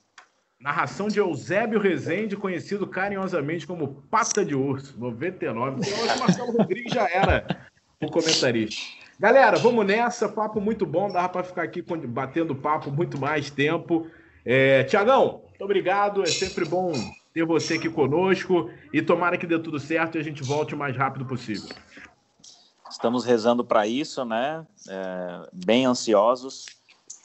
Narração 0.60 1.08
de 1.08 1.20
Eusébio 1.20 1.80
Rezende, 1.80 2.36
conhecido 2.36 2.86
carinhosamente 2.86 3.66
como 3.66 4.04
Pata 4.12 4.44
de 4.44 4.54
Urso, 4.54 5.00
99. 5.00 5.80
Então, 5.80 6.04
hoje 6.04 6.16
o 6.16 6.20
Marcelo 6.20 6.52
Rodrigues 6.52 6.94
já 6.94 7.10
era 7.10 7.70
o 8.02 8.12
comentarista. 8.12 8.82
Galera, 9.18 9.58
vamos 9.58 9.86
nessa. 9.86 10.28
Papo 10.28 10.60
muito 10.60 10.86
bom. 10.86 11.10
Dava 11.10 11.30
para 11.30 11.44
ficar 11.44 11.64
aqui 11.64 11.82
batendo 11.82 12.54
papo 12.54 12.92
muito 12.92 13.18
mais 13.18 13.50
tempo. 13.50 14.08
É, 14.46 14.84
Tiagão, 14.84 15.44
muito 15.48 15.64
obrigado. 15.64 16.24
É 16.24 16.28
sempre 16.28 16.66
bom 16.66 16.92
ter 17.34 17.46
você 17.46 17.76
aqui 17.76 17.90
conosco. 17.90 18.70
E 18.92 19.02
tomara 19.02 19.38
que 19.38 19.48
dê 19.48 19.58
tudo 19.60 19.80
certo 19.80 20.18
e 20.18 20.20
a 20.20 20.24
gente 20.24 20.44
volte 20.44 20.76
o 20.76 20.78
mais 20.78 20.96
rápido 20.96 21.26
possível. 21.26 21.70
Estamos 22.92 23.24
rezando 23.24 23.64
para 23.64 23.88
isso, 23.88 24.26
né? 24.26 24.68
É, 24.90 25.50
bem 25.54 25.86
ansiosos 25.86 26.66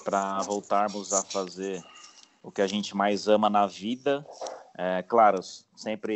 para 0.05 0.39
voltarmos 0.43 1.13
a 1.13 1.25
fazer 1.25 1.83
o 2.45 2.53
que 2.53 2.61
a 2.61 2.67
gente 2.67 2.95
mais 2.95 3.27
ama 3.27 3.49
na 3.49 3.67
vida. 3.67 4.25
É, 4.77 5.03
claro, 5.03 5.41
sempre 5.75 6.15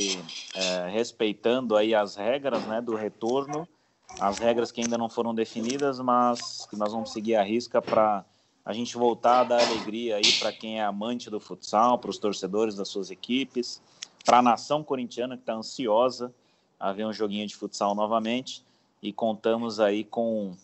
é, 0.55 0.89
respeitando 0.91 1.75
aí 1.75 1.95
as 1.95 2.15
regras 2.15 2.65
né, 2.67 2.81
do 2.81 2.95
retorno, 2.95 3.67
as 4.21 4.39
regras 4.39 4.71
que 4.71 4.81
ainda 4.81 4.99
não 4.99 5.09
foram 5.09 5.35
definidas, 5.35 5.99
mas 6.01 6.67
que 6.69 6.77
nós 6.77 6.93
vamos 6.93 7.13
seguir 7.13 7.37
a 7.37 7.43
risca 7.43 7.81
para 7.81 8.25
a 8.65 8.73
gente 8.73 8.97
voltar 8.97 9.41
a 9.41 9.45
dar 9.45 9.61
alegria 9.67 10.17
aí 10.17 10.33
para 10.39 10.53
quem 10.53 10.79
é 10.79 10.85
amante 10.85 11.31
do 11.31 11.41
futsal, 11.41 11.99
para 11.99 12.11
os 12.11 12.19
torcedores 12.19 12.75
das 12.75 12.89
suas 12.89 13.11
equipes, 13.11 13.81
para 14.25 14.39
a 14.39 14.43
nação 14.43 14.85
corintiana 14.85 15.37
que 15.37 15.43
está 15.43 15.55
ansiosa 15.55 16.35
a 16.79 16.93
ver 16.93 17.07
um 17.07 17.13
joguinho 17.13 17.47
de 17.47 17.57
futsal 17.57 17.95
novamente 17.95 18.65
e 19.03 19.13
contamos 19.13 19.81
aí 19.81 20.05
com 20.05 20.55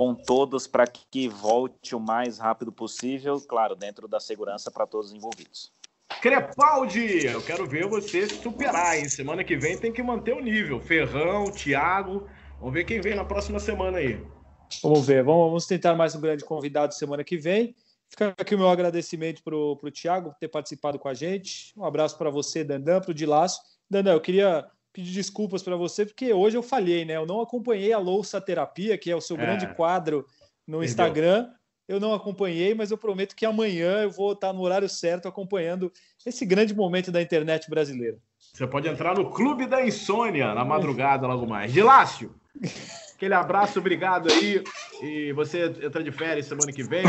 com 0.00 0.14
todos 0.14 0.66
para 0.66 0.86
que 0.86 1.28
volte 1.28 1.94
o 1.94 2.00
mais 2.00 2.38
rápido 2.38 2.72
possível, 2.72 3.38
claro, 3.38 3.76
dentro 3.76 4.08
da 4.08 4.18
segurança 4.18 4.70
para 4.70 4.86
todos 4.86 5.08
os 5.08 5.14
envolvidos. 5.14 5.74
Crepaldi, 6.22 7.26
eu 7.26 7.42
quero 7.44 7.66
ver 7.66 7.86
você 7.86 8.26
superar, 8.26 8.98
hein? 8.98 9.10
Semana 9.10 9.44
que 9.44 9.58
vem 9.58 9.76
tem 9.76 9.92
que 9.92 10.02
manter 10.02 10.32
o 10.32 10.40
nível. 10.40 10.80
Ferrão, 10.80 11.52
Thiago. 11.52 12.26
Vamos 12.58 12.72
ver 12.72 12.84
quem 12.84 12.98
vem 12.98 13.14
na 13.14 13.26
próxima 13.26 13.60
semana 13.60 13.98
aí. 13.98 14.18
Vamos 14.82 15.06
ver, 15.06 15.22
vamos 15.22 15.66
tentar 15.66 15.94
mais 15.94 16.14
um 16.14 16.20
grande 16.22 16.46
convidado 16.46 16.94
semana 16.94 17.22
que 17.22 17.36
vem. 17.36 17.76
Fica 18.08 18.34
aqui 18.38 18.54
o 18.54 18.58
meu 18.58 18.70
agradecimento 18.70 19.42
para 19.42 19.54
o 19.54 19.76
Thiago 19.90 20.30
por 20.30 20.38
ter 20.38 20.48
participado 20.48 20.98
com 20.98 21.08
a 21.08 21.14
gente. 21.14 21.74
Um 21.76 21.84
abraço 21.84 22.16
para 22.16 22.30
você, 22.30 22.64
Dandan, 22.64 23.02
para 23.02 23.10
o 23.10 23.14
Dilaço. 23.14 23.60
Dandan, 23.90 24.14
eu 24.14 24.20
queria 24.22 24.66
pedir 24.92 25.12
desculpas 25.12 25.62
para 25.62 25.76
você, 25.76 26.04
porque 26.04 26.32
hoje 26.32 26.56
eu 26.56 26.62
falhei, 26.62 27.04
né? 27.04 27.16
Eu 27.16 27.26
não 27.26 27.40
acompanhei 27.40 27.92
a 27.92 27.98
Louça 27.98 28.40
Terapia, 28.40 28.98
que 28.98 29.10
é 29.10 29.16
o 29.16 29.20
seu 29.20 29.36
é. 29.36 29.40
grande 29.40 29.66
quadro 29.74 30.26
no 30.66 30.82
Instagram. 30.82 31.48
Eu 31.88 31.98
não 31.98 32.14
acompanhei, 32.14 32.72
mas 32.72 32.90
eu 32.92 32.98
prometo 32.98 33.34
que 33.34 33.44
amanhã 33.44 34.02
eu 34.02 34.10
vou 34.10 34.32
estar 34.32 34.52
no 34.52 34.62
horário 34.62 34.88
certo 34.88 35.26
acompanhando 35.26 35.92
esse 36.24 36.46
grande 36.46 36.72
momento 36.72 37.10
da 37.10 37.20
internet 37.20 37.68
brasileira. 37.68 38.16
Você 38.38 38.66
pode 38.66 38.88
entrar 38.88 39.16
no 39.16 39.30
Clube 39.30 39.66
da 39.66 39.84
Insônia 39.84 40.54
na 40.54 40.64
madrugada 40.64 41.26
logo 41.26 41.46
mais. 41.46 41.72
Gilácio, 41.72 42.34
aquele 43.14 43.34
abraço, 43.34 43.78
obrigado 43.80 44.30
aí. 44.30 44.62
E 45.02 45.32
você 45.32 45.64
entra 45.82 46.02
de 46.02 46.12
férias 46.12 46.46
semana 46.46 46.72
que 46.72 46.82
vem? 46.82 47.02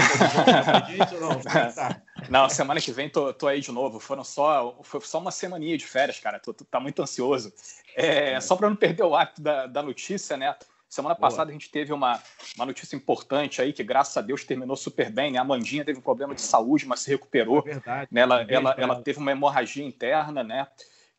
não? 1.19 1.31
É 1.31 1.65
tá? 1.71 2.01
Não, 2.29 2.47
semana 2.49 2.79
que 2.79 2.91
vem 2.91 3.09
tô, 3.09 3.33
tô, 3.33 3.47
aí 3.47 3.61
de 3.61 3.71
novo. 3.71 3.99
Foram 3.99 4.23
só, 4.23 4.77
foi 4.83 5.01
só 5.01 5.19
uma 5.19 5.31
semaninha 5.31 5.77
de 5.77 5.85
férias, 5.85 6.19
cara. 6.19 6.39
Tô, 6.39 6.53
tô 6.53 6.65
tá 6.65 6.79
muito 6.79 7.01
ansioso. 7.01 7.53
É, 7.95 8.39
só 8.39 8.55
para 8.55 8.69
não 8.69 8.75
perder 8.75 9.03
o 9.03 9.15
hábito 9.15 9.41
da, 9.41 9.67
da 9.67 9.81
notícia, 9.81 10.37
né? 10.37 10.55
Semana 10.91 11.15
Boa. 11.15 11.29
passada 11.29 11.49
a 11.49 11.53
gente 11.53 11.71
teve 11.71 11.93
uma, 11.93 12.21
uma 12.57 12.65
notícia 12.65 12.97
importante 12.97 13.61
aí, 13.61 13.71
que 13.71 13.81
graças 13.81 14.17
a 14.17 14.21
Deus 14.21 14.43
terminou 14.43 14.75
super 14.75 15.09
bem. 15.09 15.31
Né? 15.31 15.39
A 15.39 15.43
Mandinha 15.43 15.85
teve 15.85 15.99
um 15.99 16.01
problema 16.01 16.35
de 16.35 16.41
saúde, 16.41 16.85
mas 16.85 16.99
se 16.99 17.09
recuperou. 17.09 17.59
É 17.59 17.61
verdade. 17.61 18.09
Né? 18.11 18.19
Ela, 18.19 18.45
ela, 18.49 18.75
ela 18.77 19.01
teve 19.01 19.17
uma 19.17 19.31
hemorragia 19.31 19.85
interna, 19.85 20.43
né? 20.43 20.67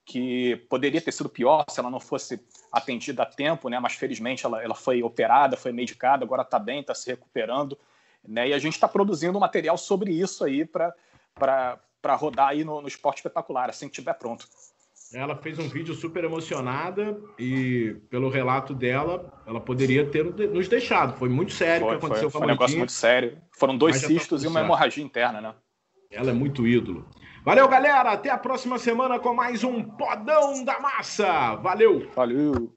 Que 0.05 0.57
poderia 0.69 1.01
ter 1.01 1.11
sido 1.11 1.29
pior 1.31 1.65
se 1.71 1.81
ela 1.81 1.91
não 1.91 2.01
fosse 2.01 2.39
atendida 2.71 3.23
a 3.23 3.27
tempo, 3.27 3.71
né? 3.71 3.81
Mas 3.81 3.95
felizmente 3.95 4.45
ela, 4.45 4.63
ela 4.63 4.75
foi 4.75 5.03
operada, 5.03 5.57
foi 5.57 5.73
medicada, 5.73 6.23
agora 6.23 6.43
está 6.43 6.59
bem, 6.59 6.81
está 6.81 6.95
se 6.95 7.09
recuperando. 7.09 7.79
Né? 8.27 8.49
E 8.49 8.55
a 8.55 8.59
gente 8.59 8.75
está 8.75 8.89
produzindo 8.89 9.39
material 9.39 9.77
sobre 9.77 10.13
isso 10.13 10.45
aí 10.45 10.65
para 10.65 10.95
rodar 12.17 12.49
aí 12.49 12.65
no, 12.65 12.81
no 12.81 12.89
Esporte 12.89 13.19
Espetacular, 13.19 13.69
assim 13.71 13.87
que 13.87 13.93
estiver 13.93 14.15
pronto. 14.15 14.47
Ela 15.15 15.37
fez 15.37 15.59
um 15.59 15.69
vídeo 15.69 15.95
super 15.95 16.25
emocionada 16.25 17.21
e, 17.39 17.97
pelo 18.09 18.31
relato 18.31 18.73
dela, 18.73 19.43
ela 19.47 19.61
poderia 19.61 20.07
ter 20.07 20.25
nos 20.25 20.69
deixado. 20.69 21.19
Foi 21.19 21.29
muito 21.29 21.53
sério 21.53 21.87
o 21.87 21.91
que 21.91 21.97
aconteceu 21.97 22.31
foi, 22.31 22.39
com 22.41 22.45
a 22.45 22.47
Foi 22.47 22.49
um 22.49 22.51
negócio 22.51 22.79
muito 22.79 22.93
sério. 22.93 23.39
Foram 23.59 23.77
dois 23.77 24.01
tá 24.01 24.07
cistos 24.07 24.41
tá 24.41 24.49
e 24.49 24.51
uma 24.51 24.61
hemorragia 24.61 25.05
interna, 25.05 25.41
né? 25.41 25.55
Ela 26.11 26.31
é 26.31 26.33
muito 26.33 26.67
ídolo. 26.67 27.07
Valeu, 27.45 27.69
galera. 27.69 28.13
Até 28.13 28.31
a 28.31 28.39
próxima 28.39 28.79
semana 28.79 29.19
com 29.19 29.35
mais 29.35 29.63
um 29.63 29.83
Podão 29.83 30.65
da 30.65 30.81
Massa. 30.81 31.57
Valeu. 31.57 32.09
Valeu. 32.15 32.73